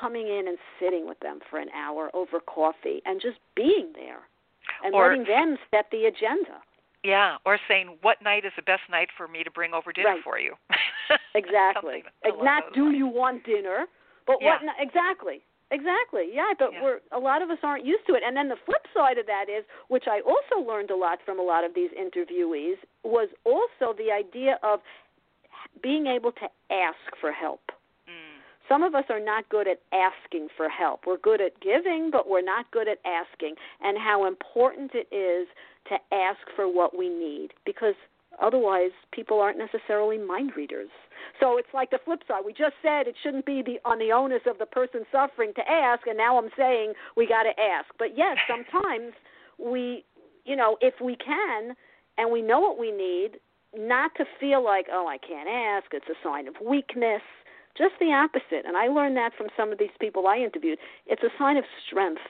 coming 0.00 0.26
in 0.26 0.48
and 0.48 0.58
sitting 0.80 1.06
with 1.06 1.20
them 1.20 1.40
for 1.50 1.58
an 1.58 1.68
hour 1.70 2.10
over 2.14 2.40
coffee 2.40 3.02
and 3.04 3.20
just 3.20 3.38
being 3.54 3.92
there 3.94 4.20
and 4.84 4.94
or, 4.94 5.08
letting 5.08 5.24
them 5.24 5.56
set 5.70 5.86
the 5.92 6.04
agenda. 6.04 6.62
Yeah, 7.04 7.36
or 7.44 7.58
saying 7.68 7.98
what 8.02 8.22
night 8.22 8.44
is 8.44 8.52
the 8.56 8.62
best 8.62 8.82
night 8.90 9.08
for 9.16 9.28
me 9.28 9.44
to 9.44 9.50
bring 9.50 9.72
over 9.74 9.92
dinner 9.92 10.08
right. 10.08 10.24
for 10.24 10.38
you. 10.38 10.54
exactly. 11.34 12.02
Not 12.24 12.64
do 12.74 12.86
lines. 12.86 12.96
you 12.96 13.06
want 13.06 13.44
dinner, 13.44 13.86
but 14.26 14.38
yeah. 14.40 14.56
what 14.62 14.74
exactly. 14.80 15.42
Exactly. 15.70 16.30
Yeah, 16.32 16.52
but 16.58 16.70
yeah. 16.72 16.82
we're 16.82 17.00
a 17.12 17.18
lot 17.18 17.42
of 17.42 17.50
us 17.50 17.58
aren't 17.62 17.84
used 17.84 18.06
to 18.06 18.14
it. 18.14 18.22
And 18.24 18.36
then 18.36 18.48
the 18.48 18.56
flip 18.64 18.86
side 18.94 19.18
of 19.18 19.26
that 19.26 19.46
is, 19.48 19.64
which 19.88 20.04
I 20.06 20.20
also 20.20 20.64
learned 20.66 20.90
a 20.90 20.96
lot 20.96 21.18
from 21.24 21.40
a 21.40 21.42
lot 21.42 21.64
of 21.64 21.74
these 21.74 21.90
interviewees, 21.90 22.76
was 23.02 23.28
also 23.44 23.96
the 23.96 24.12
idea 24.12 24.58
of 24.62 24.80
being 25.82 26.06
able 26.06 26.32
to 26.32 26.48
ask 26.70 27.18
for 27.20 27.32
help. 27.32 27.62
Mm. 28.08 28.38
Some 28.68 28.84
of 28.84 28.94
us 28.94 29.04
are 29.10 29.20
not 29.20 29.48
good 29.48 29.66
at 29.66 29.80
asking 29.92 30.48
for 30.56 30.68
help. 30.68 31.00
We're 31.06 31.18
good 31.18 31.40
at 31.40 31.60
giving, 31.60 32.10
but 32.12 32.28
we're 32.28 32.42
not 32.42 32.70
good 32.70 32.86
at 32.88 32.98
asking. 33.04 33.56
And 33.82 33.98
how 33.98 34.26
important 34.26 34.92
it 34.94 35.12
is 35.14 35.48
to 35.88 35.96
ask 36.14 36.40
for 36.54 36.72
what 36.72 36.96
we 36.96 37.08
need 37.08 37.50
because 37.64 37.94
otherwise 38.42 38.90
people 39.12 39.40
aren't 39.40 39.58
necessarily 39.58 40.18
mind 40.18 40.52
readers. 40.56 40.90
So 41.40 41.58
it's 41.58 41.68
like 41.74 41.90
the 41.90 41.98
flip 42.04 42.20
side. 42.28 42.42
We 42.44 42.52
just 42.52 42.74
said 42.82 43.06
it 43.06 43.14
shouldn't 43.22 43.46
be 43.46 43.62
the 43.62 43.78
on 43.84 43.98
the 43.98 44.12
onus 44.12 44.42
of 44.46 44.58
the 44.58 44.66
person 44.66 45.04
suffering 45.10 45.52
to 45.56 45.70
ask, 45.70 46.06
and 46.06 46.16
now 46.16 46.38
I'm 46.38 46.50
saying 46.56 46.94
we 47.16 47.26
got 47.26 47.44
to 47.44 47.60
ask. 47.60 47.86
But 47.98 48.16
yes, 48.16 48.36
sometimes 48.48 49.12
we, 49.58 50.04
you 50.44 50.56
know, 50.56 50.76
if 50.80 50.94
we 51.00 51.16
can 51.16 51.74
and 52.18 52.30
we 52.30 52.42
know 52.42 52.60
what 52.60 52.78
we 52.78 52.90
need, 52.92 53.40
not 53.76 54.12
to 54.16 54.24
feel 54.40 54.64
like, 54.64 54.86
oh, 54.90 55.06
I 55.06 55.18
can't 55.18 55.48
ask, 55.48 55.92
it's 55.92 56.08
a 56.08 56.26
sign 56.26 56.48
of 56.48 56.54
weakness. 56.64 57.22
Just 57.76 57.94
the 58.00 58.06
opposite. 58.06 58.64
And 58.64 58.74
I 58.76 58.86
learned 58.86 59.18
that 59.18 59.32
from 59.36 59.48
some 59.54 59.70
of 59.70 59.78
these 59.78 59.92
people 60.00 60.26
I 60.26 60.38
interviewed. 60.38 60.78
It's 61.06 61.22
a 61.22 61.28
sign 61.38 61.58
of 61.58 61.64
strength 61.86 62.22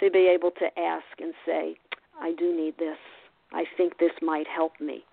to 0.00 0.10
be 0.10 0.28
able 0.28 0.50
to 0.50 0.66
ask 0.78 1.04
and 1.18 1.32
say, 1.46 1.76
I 2.20 2.34
do 2.38 2.54
need 2.54 2.76
this. 2.78 2.98
I 3.52 3.64
think 3.76 3.98
this 3.98 4.12
might 4.20 4.46
help 4.46 4.72
me. 4.80 5.04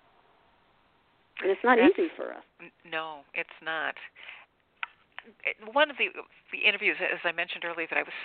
And 1.42 1.50
it's 1.50 1.64
not 1.64 1.78
That's, 1.78 1.94
easy 1.98 2.08
for 2.16 2.32
us. 2.32 2.44
No, 2.84 3.20
it's 3.34 3.58
not. 3.62 3.94
One 5.72 5.90
of 5.90 5.96
the 5.96 6.08
the 6.52 6.66
interviews, 6.66 6.96
as 7.00 7.20
I 7.24 7.32
mentioned 7.32 7.64
earlier, 7.64 7.86
that 7.90 7.98
I 7.98 8.02
was 8.02 8.16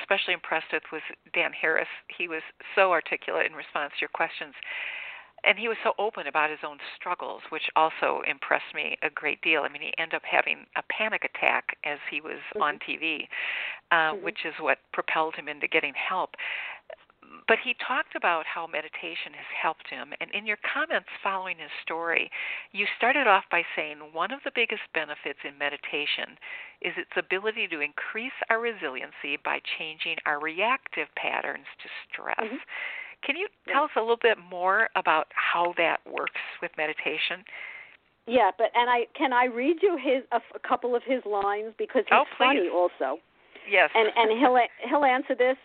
especially 0.00 0.34
impressed 0.34 0.72
with 0.72 0.82
was 0.92 1.02
Dan 1.34 1.52
Harris. 1.52 1.90
He 2.16 2.28
was 2.28 2.42
so 2.74 2.92
articulate 2.92 3.46
in 3.46 3.54
response 3.54 3.92
to 3.98 4.00
your 4.00 4.14
questions, 4.14 4.54
and 5.44 5.58
he 5.58 5.68
was 5.68 5.76
so 5.82 5.92
open 5.98 6.26
about 6.26 6.50
his 6.50 6.60
own 6.66 6.78
struggles, 6.98 7.42
which 7.50 7.68
also 7.74 8.22
impressed 8.26 8.74
me 8.74 8.96
a 9.02 9.10
great 9.10 9.42
deal. 9.42 9.62
I 9.62 9.68
mean, 9.68 9.82
he 9.82 9.92
ended 9.98 10.14
up 10.14 10.22
having 10.24 10.66
a 10.76 10.82
panic 10.90 11.22
attack 11.24 11.76
as 11.84 11.98
he 12.10 12.20
was 12.20 12.38
mm-hmm. 12.54 12.62
on 12.62 12.78
TV, 12.78 13.26
uh, 13.90 14.14
mm-hmm. 14.14 14.24
which 14.24 14.44
is 14.44 14.54
what 14.60 14.78
propelled 14.92 15.34
him 15.34 15.48
into 15.48 15.68
getting 15.68 15.94
help 15.94 16.30
but 17.48 17.58
he 17.62 17.74
talked 17.86 18.16
about 18.16 18.44
how 18.46 18.66
meditation 18.66 19.34
has 19.34 19.50
helped 19.54 19.88
him. 19.88 20.12
And 20.20 20.30
in 20.34 20.46
your 20.46 20.58
comments 20.62 21.08
following 21.22 21.58
his 21.58 21.70
story, 21.82 22.30
you 22.72 22.86
started 22.96 23.26
off 23.26 23.44
by 23.50 23.62
saying 23.74 23.98
one 24.12 24.32
of 24.32 24.40
the 24.44 24.50
biggest 24.54 24.82
benefits 24.94 25.38
in 25.46 25.56
meditation 25.58 26.34
is 26.82 26.94
its 26.96 27.14
ability 27.16 27.68
to 27.68 27.80
increase 27.80 28.36
our 28.50 28.60
resiliency 28.60 29.38
by 29.44 29.60
changing 29.78 30.16
our 30.26 30.40
reactive 30.40 31.08
patterns 31.16 31.66
to 31.82 31.88
stress. 32.10 32.42
Mm-hmm. 32.42 32.62
Can 33.24 33.36
you 33.36 33.48
tell 33.72 33.84
us 33.84 33.94
a 33.96 34.00
little 34.00 34.20
bit 34.20 34.38
more 34.38 34.88
about 34.94 35.26
how 35.34 35.74
that 35.78 35.98
works 36.06 36.42
with 36.60 36.70
meditation? 36.76 37.42
Yeah, 38.26 38.50
but 38.58 38.68
and 38.74 38.90
I 38.90 39.06
can 39.16 39.32
I 39.32 39.46
read 39.46 39.78
you 39.82 39.96
his 39.96 40.22
a, 40.32 40.42
a 40.54 40.58
couple 40.58 40.94
of 40.94 41.02
his 41.06 41.22
lines 41.24 41.72
because 41.78 42.02
he's 42.08 42.18
oh, 42.18 42.24
funny 42.36 42.68
also. 42.68 43.22
Yes. 43.70 43.90
And 43.94 44.10
and 44.16 44.38
he'll 44.38 44.58
he'll 44.90 45.04
answer 45.04 45.34
this 45.34 45.56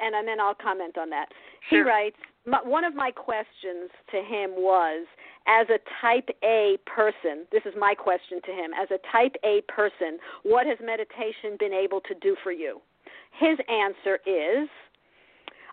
and, 0.00 0.14
and 0.14 0.26
then 0.26 0.40
I'll 0.40 0.54
comment 0.54 0.98
on 0.98 1.10
that. 1.10 1.26
Sure. 1.68 1.84
He 1.84 1.88
writes, 1.88 2.16
one 2.64 2.84
of 2.84 2.94
my 2.94 3.10
questions 3.10 3.90
to 4.10 4.18
him 4.18 4.52
was, 4.56 5.06
as 5.46 5.66
a 5.68 5.78
type 6.00 6.28
A 6.44 6.76
person, 6.86 7.46
this 7.52 7.62
is 7.64 7.74
my 7.78 7.94
question 7.94 8.40
to 8.44 8.52
him, 8.52 8.70
as 8.80 8.88
a 8.90 8.98
type 9.12 9.36
A 9.44 9.62
person, 9.68 10.18
what 10.42 10.66
has 10.66 10.78
meditation 10.84 11.56
been 11.58 11.72
able 11.72 12.00
to 12.02 12.14
do 12.20 12.36
for 12.42 12.52
you? 12.52 12.80
His 13.38 13.58
answer 13.68 14.20
is, 14.26 14.68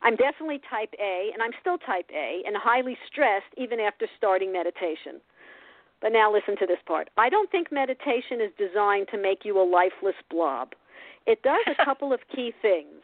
I'm 0.01 0.15
definitely 0.15 0.61
type 0.69 0.93
A, 0.99 1.31
and 1.33 1.41
I'm 1.41 1.51
still 1.59 1.77
type 1.77 2.09
A, 2.13 2.43
and 2.45 2.55
highly 2.55 2.97
stressed 3.07 3.51
even 3.57 3.79
after 3.79 4.07
starting 4.17 4.51
meditation. 4.51 5.19
But 6.01 6.13
now 6.13 6.31
listen 6.31 6.55
to 6.57 6.67
this 6.67 6.77
part. 6.85 7.09
I 7.17 7.29
don't 7.29 7.49
think 7.49 7.71
meditation 7.71 8.39
is 8.39 8.51
designed 8.57 9.07
to 9.11 9.17
make 9.17 9.43
you 9.43 9.59
a 9.59 9.65
lifeless 9.65 10.15
blob. 10.29 10.73
It 11.25 11.41
does 11.41 11.65
a 11.67 11.85
couple 11.85 12.13
of 12.13 12.19
key 12.33 12.53
things. 12.61 12.96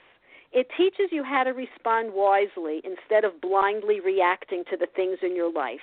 It 0.53 0.67
teaches 0.77 1.11
you 1.11 1.23
how 1.23 1.43
to 1.43 1.49
respond 1.51 2.13
wisely 2.13 2.81
instead 2.83 3.25
of 3.25 3.41
blindly 3.41 3.99
reacting 3.99 4.63
to 4.69 4.77
the 4.77 4.85
things 4.95 5.17
in 5.23 5.35
your 5.35 5.51
life. 5.51 5.81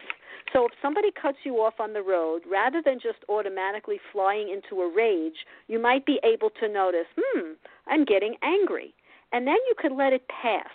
So 0.53 0.64
if 0.66 0.73
somebody 0.81 1.09
cuts 1.21 1.39
you 1.45 1.57
off 1.57 1.75
on 1.81 1.93
the 1.93 2.03
road, 2.03 2.43
rather 2.49 2.81
than 2.85 3.01
just 3.01 3.18
automatically 3.29 3.99
flying 4.12 4.49
into 4.49 4.83
a 4.83 4.93
rage, 4.93 5.45
you 5.66 5.81
might 5.81 6.07
be 6.07 6.21
able 6.23 6.51
to 6.61 6.68
notice, 6.68 7.07
hmm, 7.18 7.53
I'm 7.89 8.05
getting 8.05 8.37
angry. 8.43 8.95
And 9.33 9.45
then 9.45 9.59
you 9.68 9.75
could 9.77 9.93
let 9.93 10.12
it 10.12 10.27
pass. 10.29 10.71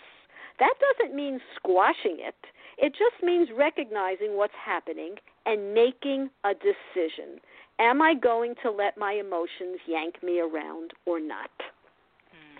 That 0.60 0.74
doesn't 0.80 1.16
mean 1.16 1.40
squashing 1.56 2.18
it. 2.20 2.36
It 2.78 2.92
just 2.92 3.24
means 3.24 3.50
recognizing 3.56 4.36
what's 4.36 4.54
happening 4.64 5.16
and 5.46 5.74
making 5.74 6.30
a 6.44 6.54
decision. 6.54 7.40
Am 7.80 8.02
I 8.02 8.14
going 8.14 8.56
to 8.64 8.72
let 8.72 8.98
my 8.98 9.14
emotions 9.14 9.80
yank 9.88 10.22
me 10.22 10.40
around 10.40 10.92
or 11.06 11.20
not? 11.20 11.52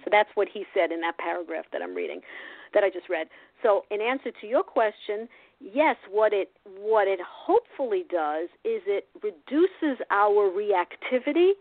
So 0.06 0.10
that's 0.12 0.30
what 0.36 0.48
he 0.52 0.66
said 0.74 0.92
in 0.92 1.02
that 1.02 1.18
paragraph 1.18 1.66
that 1.74 1.82
I'm 1.82 1.96
reading, 1.96 2.22
that 2.74 2.84
I 2.84 2.90
just 2.90 3.10
read. 3.10 3.28
So 3.64 3.84
in 3.90 4.00
answer 4.00 4.30
to 4.40 4.48
your 4.48 4.64
question, 4.64 5.28
yes, 5.60 5.96
what 6.10 6.32
it 6.32 6.52
what 6.80 7.08
it 7.08 7.20
hopefully 7.28 8.06
does 8.10 8.48
is 8.64 8.82
it 8.86 9.08
reduces 9.24 10.00
our 10.12 10.52
reactivity 10.52 11.52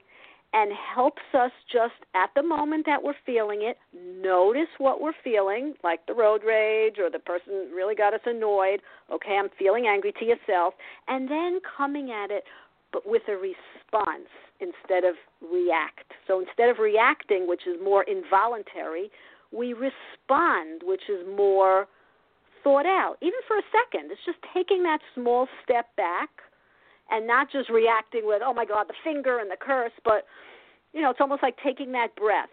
and 0.53 0.71
helps 0.95 1.23
us 1.37 1.51
just 1.73 1.95
at 2.15 2.31
the 2.37 2.43
moment 2.43 2.87
that 2.87 3.03
we're 3.03 3.15
feeling 3.27 3.63
it 3.63 3.77
notice 4.23 4.69
what 4.79 5.01
we're 5.01 5.17
feeling 5.25 5.75
like 5.83 6.07
the 6.07 6.15
road 6.15 6.43
rage 6.47 6.97
or 6.99 7.11
the 7.11 7.19
person 7.19 7.71
really 7.75 7.95
got 7.95 8.15
us 8.15 8.21
annoyed. 8.27 8.81
Okay 9.13 9.37
i'm 9.37 9.49
feeling 9.59 9.87
angry 9.87 10.13
to 10.19 10.25
yourself. 10.25 10.75
And 11.09 11.29
then 11.31 11.61
coming 11.77 12.11
at 12.11 12.31
it 12.31 12.45
but 12.93 13.03
with 13.09 13.23
a 13.29 13.33
response 13.33 14.29
instead 14.65 15.05
of 15.05 15.15
react. 15.41 16.09
So 16.27 16.41
instead 16.41 16.69
of 16.71 16.79
reacting, 16.79 17.47
which 17.47 17.67
is 17.67 17.77
more 17.83 18.03
involuntary, 18.05 19.11
we 19.53 19.73
respond, 19.73 20.83
which 20.83 21.03
is 21.09 21.21
more 21.37 21.87
thought 22.65 22.87
out, 22.87 23.17
even 23.21 23.39
for 23.47 23.59
a 23.59 23.67
second. 23.71 24.11
It's 24.11 24.25
just 24.25 24.39
taking 24.55 24.83
that 24.85 25.01
small 25.15 25.47
step 25.63 25.95
back 25.97 26.31
and 27.11 27.27
not 27.27 27.53
just 27.53 27.69
reacting 27.69 28.23
with, 28.25 28.41
oh 28.45 28.55
my 28.55 28.65
God, 28.65 28.87
the 28.89 28.95
finger 29.05 29.39
and 29.39 29.51
the 29.51 29.61
curse, 29.61 29.93
but, 30.05 30.25
you 30.95 31.03
know, 31.03 31.11
it's 31.11 31.21
almost 31.21 31.43
like 31.43 31.57
taking 31.63 31.93
that 31.93 32.17
breath. 32.17 32.49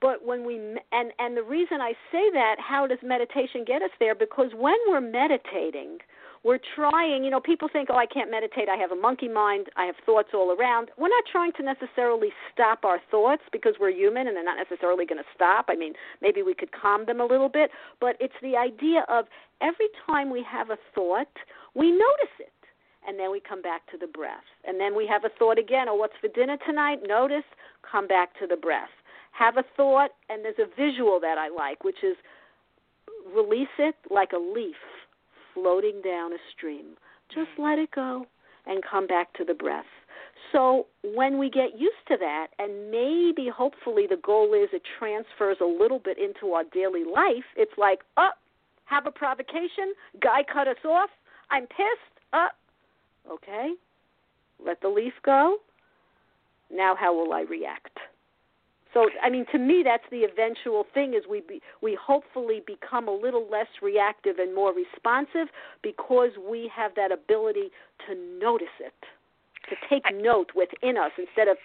But 0.00 0.24
when 0.24 0.46
we 0.46 0.56
and 0.92 1.10
and 1.18 1.36
the 1.36 1.42
reason 1.42 1.80
I 1.80 1.92
say 2.12 2.30
that, 2.34 2.56
how 2.58 2.86
does 2.86 2.98
meditation 3.02 3.64
get 3.66 3.80
us 3.80 3.90
there? 3.98 4.14
Because 4.14 4.50
when 4.54 4.76
we're 4.86 5.00
meditating, 5.00 5.98
we're 6.46 6.60
trying, 6.76 7.24
you 7.24 7.30
know, 7.30 7.40
people 7.40 7.68
think, 7.72 7.88
oh, 7.90 7.96
I 7.96 8.06
can't 8.06 8.30
meditate. 8.30 8.68
I 8.68 8.76
have 8.76 8.92
a 8.92 8.96
monkey 8.96 9.26
mind. 9.26 9.66
I 9.76 9.86
have 9.86 9.96
thoughts 10.06 10.28
all 10.32 10.54
around. 10.56 10.90
We're 10.96 11.08
not 11.08 11.24
trying 11.30 11.50
to 11.54 11.62
necessarily 11.64 12.28
stop 12.52 12.84
our 12.84 13.00
thoughts 13.10 13.42
because 13.50 13.74
we're 13.80 13.90
human 13.90 14.28
and 14.28 14.36
they're 14.36 14.44
not 14.44 14.56
necessarily 14.56 15.06
going 15.06 15.18
to 15.18 15.28
stop. 15.34 15.66
I 15.68 15.74
mean, 15.74 15.94
maybe 16.22 16.42
we 16.42 16.54
could 16.54 16.70
calm 16.70 17.04
them 17.04 17.20
a 17.20 17.24
little 17.24 17.48
bit, 17.48 17.72
but 18.00 18.14
it's 18.20 18.38
the 18.42 18.56
idea 18.56 19.04
of 19.08 19.24
every 19.60 19.88
time 20.06 20.30
we 20.30 20.46
have 20.48 20.70
a 20.70 20.78
thought, 20.94 21.26
we 21.74 21.90
notice 21.90 22.36
it. 22.38 22.52
And 23.08 23.18
then 23.18 23.32
we 23.32 23.40
come 23.40 23.60
back 23.60 23.84
to 23.90 23.98
the 23.98 24.06
breath. 24.06 24.46
And 24.64 24.78
then 24.78 24.96
we 24.96 25.04
have 25.08 25.24
a 25.24 25.30
thought 25.36 25.58
again, 25.58 25.88
oh, 25.88 25.96
what's 25.96 26.14
for 26.20 26.28
dinner 26.28 26.58
tonight? 26.64 27.00
Notice, 27.04 27.44
come 27.82 28.06
back 28.06 28.38
to 28.38 28.46
the 28.46 28.56
breath. 28.56 28.94
Have 29.32 29.56
a 29.56 29.64
thought, 29.76 30.10
and 30.28 30.44
there's 30.44 30.60
a 30.60 30.70
visual 30.76 31.18
that 31.20 31.38
I 31.38 31.48
like, 31.48 31.82
which 31.82 32.04
is 32.04 32.16
release 33.34 33.74
it 33.80 33.96
like 34.10 34.30
a 34.32 34.38
leaf 34.38 34.76
floating 35.56 36.02
down 36.04 36.32
a 36.32 36.38
stream. 36.54 36.96
Just 37.34 37.48
mm. 37.58 37.64
let 37.64 37.78
it 37.78 37.90
go 37.90 38.26
and 38.66 38.82
come 38.84 39.06
back 39.06 39.32
to 39.34 39.44
the 39.44 39.54
breath. 39.54 39.86
So 40.52 40.86
when 41.02 41.38
we 41.38 41.48
get 41.50 41.78
used 41.78 42.04
to 42.08 42.16
that, 42.18 42.48
and 42.58 42.90
maybe 42.90 43.48
hopefully 43.48 44.06
the 44.08 44.18
goal 44.22 44.52
is 44.54 44.68
it 44.72 44.82
transfers 44.98 45.56
a 45.60 45.64
little 45.64 45.98
bit 45.98 46.18
into 46.18 46.52
our 46.52 46.64
daily 46.72 47.04
life, 47.04 47.44
it's 47.56 47.72
like, 47.78 48.00
oh, 48.16 48.30
have 48.84 49.06
a 49.06 49.10
provocation, 49.10 49.94
guy 50.22 50.44
cut 50.50 50.68
us 50.68 50.76
off, 50.84 51.10
I'm 51.50 51.66
pissed, 51.66 52.20
uh, 52.32 52.48
okay, 53.30 53.70
let 54.64 54.80
the 54.80 54.88
leaf 54.88 55.14
go. 55.24 55.56
Now 56.70 56.94
how 56.98 57.14
will 57.14 57.32
I 57.32 57.42
react? 57.42 57.98
So 58.96 59.10
I 59.22 59.28
mean, 59.28 59.44
to 59.52 59.58
me, 59.58 59.82
that's 59.84 60.08
the 60.10 60.24
eventual 60.24 60.86
thing: 60.94 61.12
is 61.12 61.24
we 61.28 61.42
be, 61.46 61.60
we 61.82 61.98
hopefully 62.00 62.62
become 62.66 63.08
a 63.08 63.14
little 63.14 63.46
less 63.50 63.66
reactive 63.82 64.38
and 64.38 64.54
more 64.54 64.72
responsive 64.72 65.52
because 65.82 66.30
we 66.50 66.70
have 66.74 66.92
that 66.96 67.12
ability 67.12 67.68
to 68.08 68.14
notice 68.40 68.72
it, 68.80 68.94
to 69.68 69.76
take 69.90 70.04
I, 70.06 70.12
note 70.12 70.52
within 70.56 70.96
us 70.96 71.12
instead 71.18 71.46
of 71.46 71.58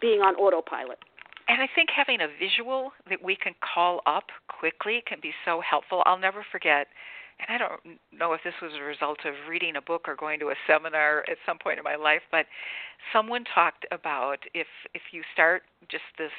being 0.00 0.20
on 0.20 0.36
autopilot. 0.36 0.98
And 1.48 1.60
I 1.60 1.68
think 1.74 1.90
having 1.94 2.22
a 2.22 2.28
visual 2.40 2.92
that 3.10 3.22
we 3.22 3.36
can 3.36 3.52
call 3.60 4.00
up 4.06 4.24
quickly 4.48 5.02
can 5.06 5.18
be 5.20 5.32
so 5.44 5.60
helpful. 5.60 6.02
I'll 6.06 6.18
never 6.18 6.46
forget 6.50 6.86
and 7.40 7.54
I 7.54 7.58
don't 7.58 7.98
know 8.12 8.34
if 8.34 8.40
this 8.44 8.54
was 8.60 8.72
a 8.78 8.82
result 8.82 9.20
of 9.24 9.32
reading 9.48 9.76
a 9.76 9.80
book 9.80 10.04
or 10.06 10.14
going 10.14 10.40
to 10.40 10.48
a 10.48 10.54
seminar 10.66 11.24
at 11.30 11.38
some 11.46 11.58
point 11.58 11.78
in 11.78 11.84
my 11.84 11.96
life, 11.96 12.20
but 12.30 12.44
someone 13.12 13.44
talked 13.54 13.86
about 13.90 14.38
if 14.52 14.66
if 14.94 15.02
you 15.12 15.22
start 15.32 15.62
just 15.88 16.04
this 16.18 16.32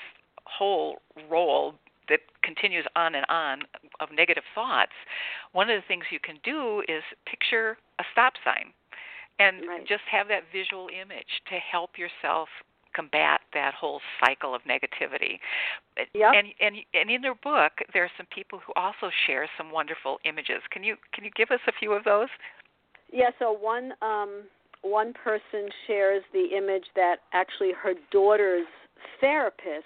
whole 0.57 0.97
role 1.29 1.75
that 2.09 2.19
continues 2.43 2.85
on 2.95 3.15
and 3.15 3.25
on 3.29 3.61
of 3.99 4.09
negative 4.11 4.43
thoughts, 4.53 4.91
one 5.53 5.69
of 5.69 5.81
the 5.81 5.87
things 5.87 6.03
you 6.11 6.19
can 6.19 6.37
do 6.43 6.83
is 6.87 7.03
picture 7.25 7.77
a 7.99 8.03
stop 8.11 8.33
sign 8.43 8.73
and 9.39 9.67
right. 9.67 9.87
just 9.87 10.03
have 10.11 10.27
that 10.27 10.43
visual 10.51 10.87
image 10.89 11.41
to 11.49 11.55
help 11.57 11.91
yourself 11.97 12.49
combat 12.93 13.39
that 13.53 13.73
whole 13.73 14.01
cycle 14.19 14.53
of 14.53 14.61
negativity. 14.63 15.39
Yep. 16.13 16.33
And 16.35 16.47
and 16.59 16.75
and 16.93 17.09
in 17.09 17.21
their 17.21 17.35
book 17.35 17.71
there 17.93 18.03
are 18.03 18.11
some 18.17 18.27
people 18.33 18.59
who 18.59 18.73
also 18.75 19.09
share 19.25 19.49
some 19.57 19.71
wonderful 19.71 20.19
images. 20.25 20.61
Can 20.71 20.83
you 20.83 20.95
can 21.13 21.23
you 21.23 21.31
give 21.35 21.51
us 21.51 21.59
a 21.67 21.71
few 21.71 21.93
of 21.93 22.03
those? 22.03 22.27
Yeah, 23.11 23.29
so 23.39 23.51
one 23.51 23.93
um 24.01 24.43
one 24.81 25.13
person 25.13 25.69
shares 25.87 26.23
the 26.33 26.57
image 26.57 26.85
that 26.95 27.17
actually 27.33 27.71
her 27.81 27.93
daughter's 28.11 28.67
therapist 29.19 29.85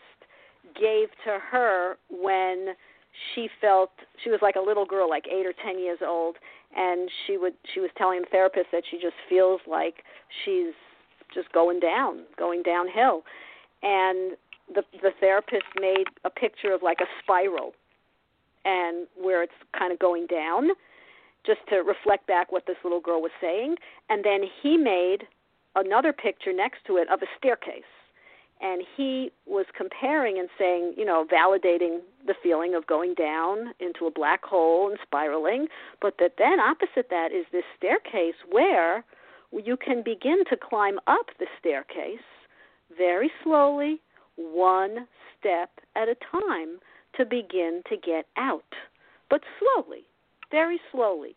gave 0.80 1.10
to 1.26 1.40
her 1.52 1.98
when 2.10 2.76
she 3.34 3.50
felt 3.62 3.92
she 4.24 4.30
was 4.30 4.40
like 4.42 4.56
a 4.56 4.60
little 4.62 4.86
girl 4.86 5.10
like 5.10 5.26
8 5.28 5.46
or 5.46 5.54
10 5.64 5.80
years 5.80 6.00
old 6.06 6.36
and 6.76 7.10
she 7.26 7.38
would 7.38 7.54
she 7.74 7.80
was 7.80 7.90
telling 7.98 8.22
the 8.22 8.28
therapist 8.28 8.68
that 8.72 8.84
she 8.90 8.98
just 8.98 9.16
feels 9.30 9.62
like 9.68 10.04
she's 10.44 10.74
just 11.34 11.52
going 11.52 11.80
down 11.80 12.20
going 12.38 12.62
downhill. 12.64 13.24
And 13.82 14.38
the 14.74 14.84
the 15.02 15.12
therapist 15.20 15.66
made 15.80 16.06
a 16.24 16.30
picture 16.30 16.74
of 16.74 16.84
like 16.84 17.00
a 17.00 17.08
spiral 17.24 17.74
and 18.66 19.08
where 19.16 19.44
it's 19.44 19.54
kind 19.78 19.94
of 19.94 20.00
going 20.00 20.28
down 20.28 20.70
just 21.46 21.60
to 21.70 21.78
reflect 21.78 22.26
back 22.28 22.52
what 22.52 22.66
this 22.66 22.78
little 22.84 23.02
girl 23.02 23.22
was 23.22 23.32
saying. 23.40 23.76
And 24.10 24.26
then 24.26 24.42
he 24.62 24.78
made 24.78 25.28
another 25.76 26.12
picture 26.12 26.52
next 26.52 26.80
to 26.88 26.98
it 26.98 27.08
of 27.10 27.22
a 27.22 27.28
staircase 27.38 27.84
and 28.62 28.84
he 28.96 29.32
was 29.46 29.66
comparing 29.76 30.40
and 30.40 30.50
saying, 30.58 30.94
you 30.98 31.06
know, 31.06 31.26
validating 31.32 32.00
the 32.26 32.36
feeling 32.42 32.74
of 32.74 32.88
going 32.88 33.14
down 33.14 33.74
into 33.80 34.06
a 34.06 34.12
black 34.12 34.44
hole 34.44 34.90
and 34.90 34.98
spiraling, 35.04 35.68
but 36.02 36.16
that 36.20 36.34
then 36.38 36.60
opposite 36.60 37.10
that 37.10 37.32
is 37.32 37.46
this 37.52 37.66
staircase 37.78 38.36
where 38.50 39.04
you 39.52 39.78
can 39.78 40.02
begin 40.04 40.44
to 40.50 40.58
climb 40.58 40.98
up 41.08 41.28
the 41.40 41.48
staircase 41.60 42.20
very 42.98 43.32
slowly, 43.44 44.02
one 44.36 45.08
step 45.40 45.70
at 45.96 46.08
a 46.08 46.16
time 46.32 46.80
to 47.18 47.26
begin 47.26 47.82
to 47.90 47.96
get 47.98 48.26
out, 48.38 48.64
but 49.30 49.42
slowly, 49.60 50.04
very 50.52 50.80
slowly. 50.92 51.36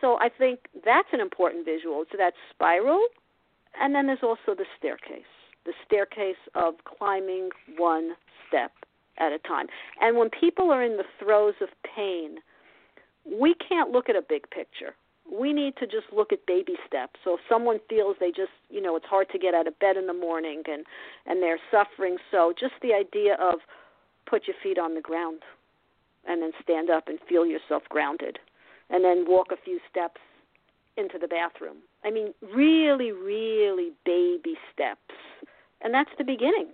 So 0.00 0.18
I 0.20 0.28
think 0.28 0.60
that's 0.84 1.08
an 1.12 1.20
important 1.20 1.64
visual. 1.64 2.02
It's 2.02 2.12
that 2.18 2.34
spiral, 2.50 3.04
and 3.80 3.94
then 3.94 4.06
there's 4.06 4.22
also 4.22 4.54
the 4.56 4.66
staircase, 4.78 5.24
the 5.66 5.72
staircase 5.84 6.40
of 6.54 6.74
climbing 6.84 7.50
one 7.76 8.12
step 8.48 8.72
at 9.18 9.32
a 9.32 9.38
time. 9.40 9.66
And 10.00 10.16
when 10.16 10.30
people 10.30 10.70
are 10.70 10.82
in 10.82 10.96
the 10.96 11.04
throes 11.18 11.54
of 11.60 11.68
pain, 11.96 12.38
we 13.24 13.54
can't 13.54 13.90
look 13.90 14.08
at 14.08 14.16
a 14.16 14.22
big 14.26 14.48
picture. 14.50 14.94
We 15.30 15.52
need 15.52 15.76
to 15.78 15.86
just 15.86 16.06
look 16.14 16.32
at 16.32 16.46
baby 16.46 16.76
steps. 16.86 17.14
So 17.24 17.34
if 17.34 17.40
someone 17.48 17.80
feels 17.88 18.16
they 18.20 18.30
just, 18.30 18.52
you 18.70 18.80
know, 18.80 18.94
it's 18.94 19.06
hard 19.06 19.28
to 19.32 19.38
get 19.38 19.54
out 19.54 19.66
of 19.66 19.76
bed 19.80 19.96
in 19.96 20.06
the 20.06 20.14
morning 20.14 20.62
and 20.66 20.84
and 21.26 21.42
they're 21.42 21.58
suffering, 21.70 22.16
so 22.30 22.52
just 22.58 22.74
the 22.80 22.94
idea 22.94 23.36
of 23.40 23.58
put 24.26 24.46
your 24.46 24.56
feet 24.62 24.78
on 24.78 24.94
the 24.94 25.00
ground 25.00 25.40
and 26.28 26.42
then 26.42 26.52
stand 26.62 26.90
up 26.90 27.08
and 27.08 27.18
feel 27.28 27.44
yourself 27.44 27.82
grounded 27.88 28.38
and 28.90 29.04
then 29.04 29.24
walk 29.26 29.48
a 29.50 29.56
few 29.64 29.80
steps 29.90 30.20
into 30.96 31.18
the 31.18 31.28
bathroom. 31.28 31.78
I 32.04 32.10
mean, 32.10 32.32
really, 32.54 33.12
really 33.12 33.90
baby 34.04 34.54
steps. 34.72 35.00
And 35.80 35.92
that's 35.92 36.10
the 36.18 36.24
beginning. 36.24 36.72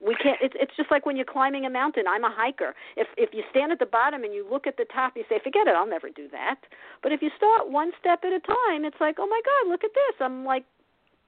We 0.00 0.14
can't 0.14 0.38
it's 0.40 0.54
it's 0.58 0.76
just 0.76 0.90
like 0.90 1.06
when 1.06 1.16
you're 1.16 1.26
climbing 1.26 1.66
a 1.66 1.70
mountain. 1.70 2.04
I'm 2.08 2.22
a 2.22 2.30
hiker. 2.30 2.74
If 2.96 3.08
if 3.16 3.30
you 3.32 3.42
stand 3.50 3.72
at 3.72 3.80
the 3.80 3.86
bottom 3.86 4.22
and 4.22 4.32
you 4.32 4.46
look 4.48 4.66
at 4.66 4.76
the 4.76 4.86
top, 4.94 5.16
you 5.16 5.24
say, 5.28 5.40
"Forget 5.42 5.66
it, 5.66 5.74
I'll 5.74 5.88
never 5.88 6.08
do 6.08 6.28
that." 6.30 6.60
But 7.02 7.10
if 7.10 7.20
you 7.20 7.30
start 7.36 7.68
one 7.68 7.90
step 7.98 8.20
at 8.22 8.32
a 8.32 8.38
time, 8.38 8.84
it's 8.84 9.00
like, 9.00 9.16
"Oh 9.18 9.26
my 9.26 9.40
god, 9.44 9.70
look 9.70 9.82
at 9.82 9.94
this. 9.94 10.14
I'm 10.20 10.44
like 10.44 10.64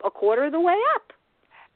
a 0.04 0.10
quarter 0.10 0.44
of 0.44 0.52
the 0.52 0.60
way 0.60 0.78
up." 0.94 1.12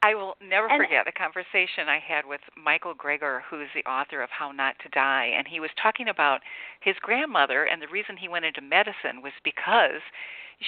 I 0.03 0.13
will 0.13 0.37
never 0.39 0.67
and, 0.67 0.81
forget 0.81 1.07
a 1.07 1.11
conversation 1.11 1.89
I 1.89 1.97
had 1.99 2.25
with 2.27 2.41
Michael 2.55 2.93
Greger, 2.93 3.41
who's 3.49 3.69
the 3.73 3.83
author 3.89 4.21
of 4.21 4.29
How 4.29 4.51
Not 4.51 4.77
to 4.83 4.89
Die, 4.89 5.33
and 5.35 5.47
he 5.47 5.59
was 5.59 5.71
talking 5.81 6.07
about 6.07 6.41
his 6.79 6.95
grandmother, 7.01 7.63
and 7.63 7.81
the 7.81 7.87
reason 7.87 8.15
he 8.15 8.27
went 8.27 8.45
into 8.45 8.61
medicine 8.61 9.23
was 9.23 9.33
because 9.43 10.01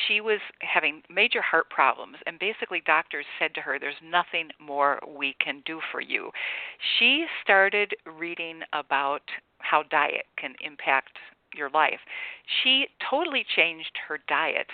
she 0.08 0.22
was 0.22 0.40
having 0.62 1.02
major 1.10 1.42
heart 1.42 1.70
problems, 1.70 2.18
and 2.26 2.40
basically, 2.40 2.82
doctors 2.86 3.26
said 3.40 3.54
to 3.56 3.62
her, 3.62 3.80
There's 3.80 3.96
nothing 4.04 4.50
more 4.60 5.00
we 5.08 5.36
can 5.44 5.62
do 5.66 5.80
for 5.92 6.02
you. 6.02 6.32
She 6.98 7.26
started 7.44 7.96
reading 8.06 8.62
about 8.74 9.22
how 9.60 9.84
diet 9.84 10.26
can 10.38 10.54
impact 10.62 11.18
your 11.56 11.70
life. 11.70 12.00
She 12.64 12.88
totally 13.10 13.46
changed 13.56 13.92
her 14.08 14.20
diet 14.28 14.68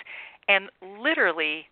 and 0.48 0.68
literally 1.00 1.66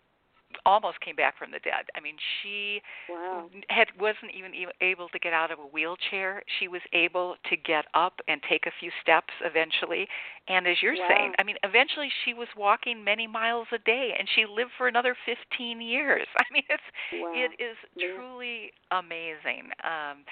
almost 0.65 0.99
came 1.01 1.15
back 1.15 1.37
from 1.37 1.51
the 1.51 1.59
dead. 1.59 1.85
I 1.95 1.99
mean, 1.99 2.15
she 2.41 2.81
wow. 3.09 3.49
had 3.69 3.87
wasn't 3.99 4.33
even 4.35 4.51
able 4.81 5.09
to 5.09 5.19
get 5.19 5.33
out 5.33 5.51
of 5.51 5.59
a 5.59 5.67
wheelchair. 5.67 6.43
She 6.59 6.67
was 6.67 6.81
able 6.93 7.35
to 7.49 7.55
get 7.57 7.85
up 7.93 8.19
and 8.27 8.41
take 8.49 8.65
a 8.65 8.71
few 8.79 8.91
steps 9.01 9.33
eventually. 9.43 10.07
And 10.47 10.67
as 10.67 10.77
you're 10.81 10.95
wow. 10.95 11.07
saying, 11.09 11.33
I 11.39 11.43
mean, 11.43 11.55
eventually 11.63 12.09
she 12.25 12.33
was 12.33 12.47
walking 12.57 13.03
many 13.03 13.27
miles 13.27 13.67
a 13.73 13.79
day, 13.79 14.13
and 14.17 14.27
she 14.35 14.45
lived 14.45 14.71
for 14.77 14.87
another 14.87 15.15
15 15.25 15.81
years. 15.81 16.27
I 16.37 16.43
mean, 16.51 16.63
it's 16.69 16.83
wow. 17.13 17.31
it 17.33 17.63
is 17.63 17.77
yeah. 17.95 18.07
truly 18.15 18.71
amazing. 18.91 19.71
Um, 19.83 20.25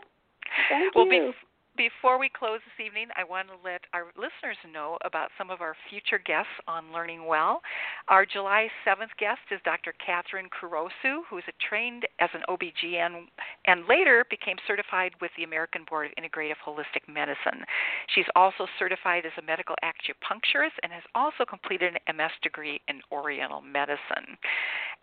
Thank 0.70 0.96
well, 0.96 1.06
you. 1.06 1.32
Be- 1.32 1.48
before 1.78 2.18
we 2.20 2.30
close 2.30 2.60
this 2.64 2.86
evening, 2.86 3.08
I 3.16 3.24
want 3.24 3.48
to 3.48 3.56
let 3.64 3.82
our 3.94 4.08
listeners 4.16 4.58
know 4.72 4.98
about 5.04 5.30
some 5.38 5.50
of 5.50 5.62
our 5.62 5.76
future 5.90 6.20
guests 6.20 6.52
on 6.68 6.94
Learning 6.94 7.26
Well. 7.26 7.62
Our 8.08 8.26
July 8.26 8.70
7th 8.88 9.12
guest 9.20 9.42
is 9.52 9.60
Dr. 9.66 9.94
Catherine 10.04 10.48
Kurosu, 10.48 11.28
who 11.30 11.38
is 11.38 11.44
trained 11.60 12.08
as 12.20 12.30
an 12.34 12.42
OBGYN 12.48 13.28
and 13.68 13.88
later 13.88 14.26
became 14.30 14.56
certified 14.68 15.12
with 15.20 15.32
the 15.38 15.44
American 15.44 15.84
Board 15.90 16.08
of 16.08 16.24
Integrative 16.24 16.60
Holistic 16.66 17.12
Medicine. 17.12 17.66
She's 18.14 18.30
also 18.36 18.68
certified 18.80 19.26
as 19.26 19.34
a 19.38 19.46
medical 19.46 19.76
acupuncturist 19.84 20.80
and 20.84 20.92
has 20.92 21.04
also 21.14 21.44
completed 21.44 21.94
an 22.08 22.16
MS 22.16 22.32
degree 22.42 22.80
in 22.88 23.02
Oriental 23.12 23.62
Medicine. 23.62 24.40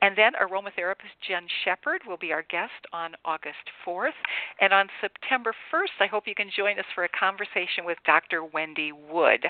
And 0.00 0.16
then 0.16 0.32
aromatherapist 0.34 1.14
Jen 1.28 1.46
Shepard 1.64 2.02
will 2.06 2.16
be 2.16 2.32
our 2.32 2.44
guest 2.50 2.72
on 2.92 3.12
August 3.24 3.70
4th. 3.86 4.18
And 4.60 4.72
on 4.72 4.88
September 5.00 5.54
1st, 5.72 6.00
I 6.00 6.06
hope 6.06 6.24
you 6.26 6.34
can 6.34 6.50
join 6.56 6.61
join 6.62 6.78
us 6.78 6.86
for 6.94 7.02
a 7.02 7.08
conversation 7.08 7.84
with 7.84 7.98
Dr. 8.06 8.44
Wendy 8.44 8.92
Wood, 8.92 9.46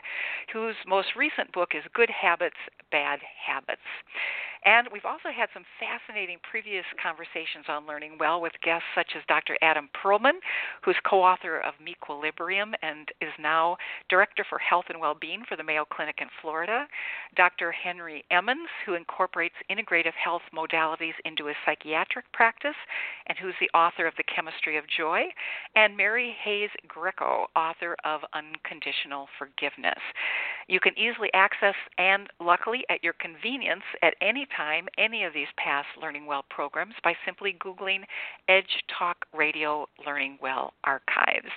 whose 0.50 0.76
most 0.86 1.08
recent 1.14 1.52
book 1.52 1.70
is 1.74 1.82
Good 1.92 2.08
Habits, 2.08 2.56
Bad 2.90 3.20
Habits. 3.46 3.82
And 4.64 4.86
we've 4.92 5.04
also 5.04 5.28
had 5.34 5.48
some 5.52 5.64
fascinating 5.80 6.38
previous 6.48 6.84
conversations 7.02 7.66
on 7.68 7.86
learning 7.86 8.16
well 8.20 8.40
with 8.40 8.52
guests 8.62 8.86
such 8.94 9.10
as 9.16 9.22
Dr. 9.26 9.58
Adam 9.60 9.90
Perlman, 9.90 10.38
who's 10.84 10.96
co 11.04 11.20
author 11.22 11.58
of 11.58 11.74
Mequilibrium 11.82 12.72
and 12.82 13.10
is 13.20 13.34
now 13.40 13.76
Director 14.08 14.44
for 14.48 14.58
Health 14.58 14.84
and 14.88 15.00
Well-Being 15.00 15.42
for 15.48 15.56
the 15.56 15.64
Mayo 15.64 15.84
Clinic 15.84 16.18
in 16.20 16.28
Florida, 16.40 16.86
Dr. 17.36 17.72
Henry 17.72 18.24
Emmons, 18.30 18.68
who 18.86 18.94
incorporates 18.94 19.56
integrative 19.68 20.14
health 20.14 20.42
modalities 20.54 21.18
into 21.24 21.46
his 21.46 21.56
psychiatric 21.66 22.30
practice 22.32 22.78
and 23.26 23.36
who's 23.38 23.54
the 23.60 23.70
author 23.76 24.06
of 24.06 24.14
The 24.16 24.24
Chemistry 24.32 24.76
of 24.76 24.84
Joy, 24.96 25.24
and 25.74 25.96
Mary 25.96 26.36
Hayes 26.44 26.70
Author 27.56 27.96
of 28.04 28.20
Unconditional 28.34 29.26
Forgiveness. 29.38 29.98
You 30.68 30.80
can 30.80 30.96
easily 30.98 31.28
access 31.34 31.74
and 31.98 32.28
luckily 32.40 32.84
at 32.88 33.02
your 33.02 33.14
convenience 33.14 33.82
at 34.02 34.14
any 34.20 34.46
time 34.56 34.86
any 34.98 35.24
of 35.24 35.34
these 35.34 35.48
past 35.56 35.88
Learning 36.00 36.26
Well 36.26 36.44
programs 36.50 36.94
by 37.02 37.14
simply 37.24 37.56
Googling 37.64 38.04
Edge 38.48 38.84
Talk 38.98 39.26
Radio 39.34 39.86
Learning 40.06 40.38
Well 40.40 40.72
archives. 40.84 41.50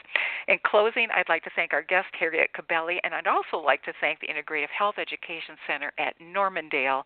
In 0.48 0.58
closing, 0.66 1.08
I'd 1.14 1.30
like 1.30 1.44
to 1.44 1.52
thank 1.56 1.74
our 1.74 1.82
guest, 1.82 2.08
Harriet 2.20 2.50
Cabelly, 2.56 2.98
and 3.04 3.14
I'd 3.14 3.28
also 3.28 3.58
like 3.58 3.84
to 3.84 3.94
thank 4.02 4.20
the 4.20 4.28
Integrative 4.28 4.70
Health 4.78 4.96
Education 5.00 5.56
Center 5.68 5.92
at 5.98 6.14
Normandale 6.20 7.04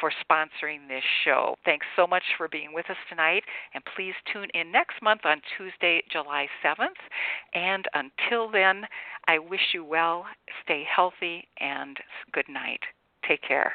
for 0.00 0.10
sponsoring 0.24 0.88
this 0.88 1.04
show. 1.24 1.56
Thanks 1.64 1.86
so 1.96 2.06
much 2.06 2.22
for 2.36 2.48
being 2.48 2.72
with 2.72 2.88
us 2.90 2.96
tonight, 3.08 3.42
and 3.74 3.82
please 3.96 4.14
tune 4.32 4.48
in 4.54 4.72
next 4.72 5.02
month 5.02 5.22
on 5.24 5.40
Tuesday, 5.56 6.02
July 6.10 6.46
7th. 6.64 6.98
And 7.78 8.10
until 8.20 8.50
then, 8.50 8.86
I 9.26 9.38
wish 9.38 9.60
you 9.72 9.84
well, 9.84 10.26
stay 10.64 10.84
healthy, 10.84 11.46
and 11.60 11.96
good 12.32 12.48
night. 12.48 12.80
Take 13.26 13.42
care. 13.42 13.74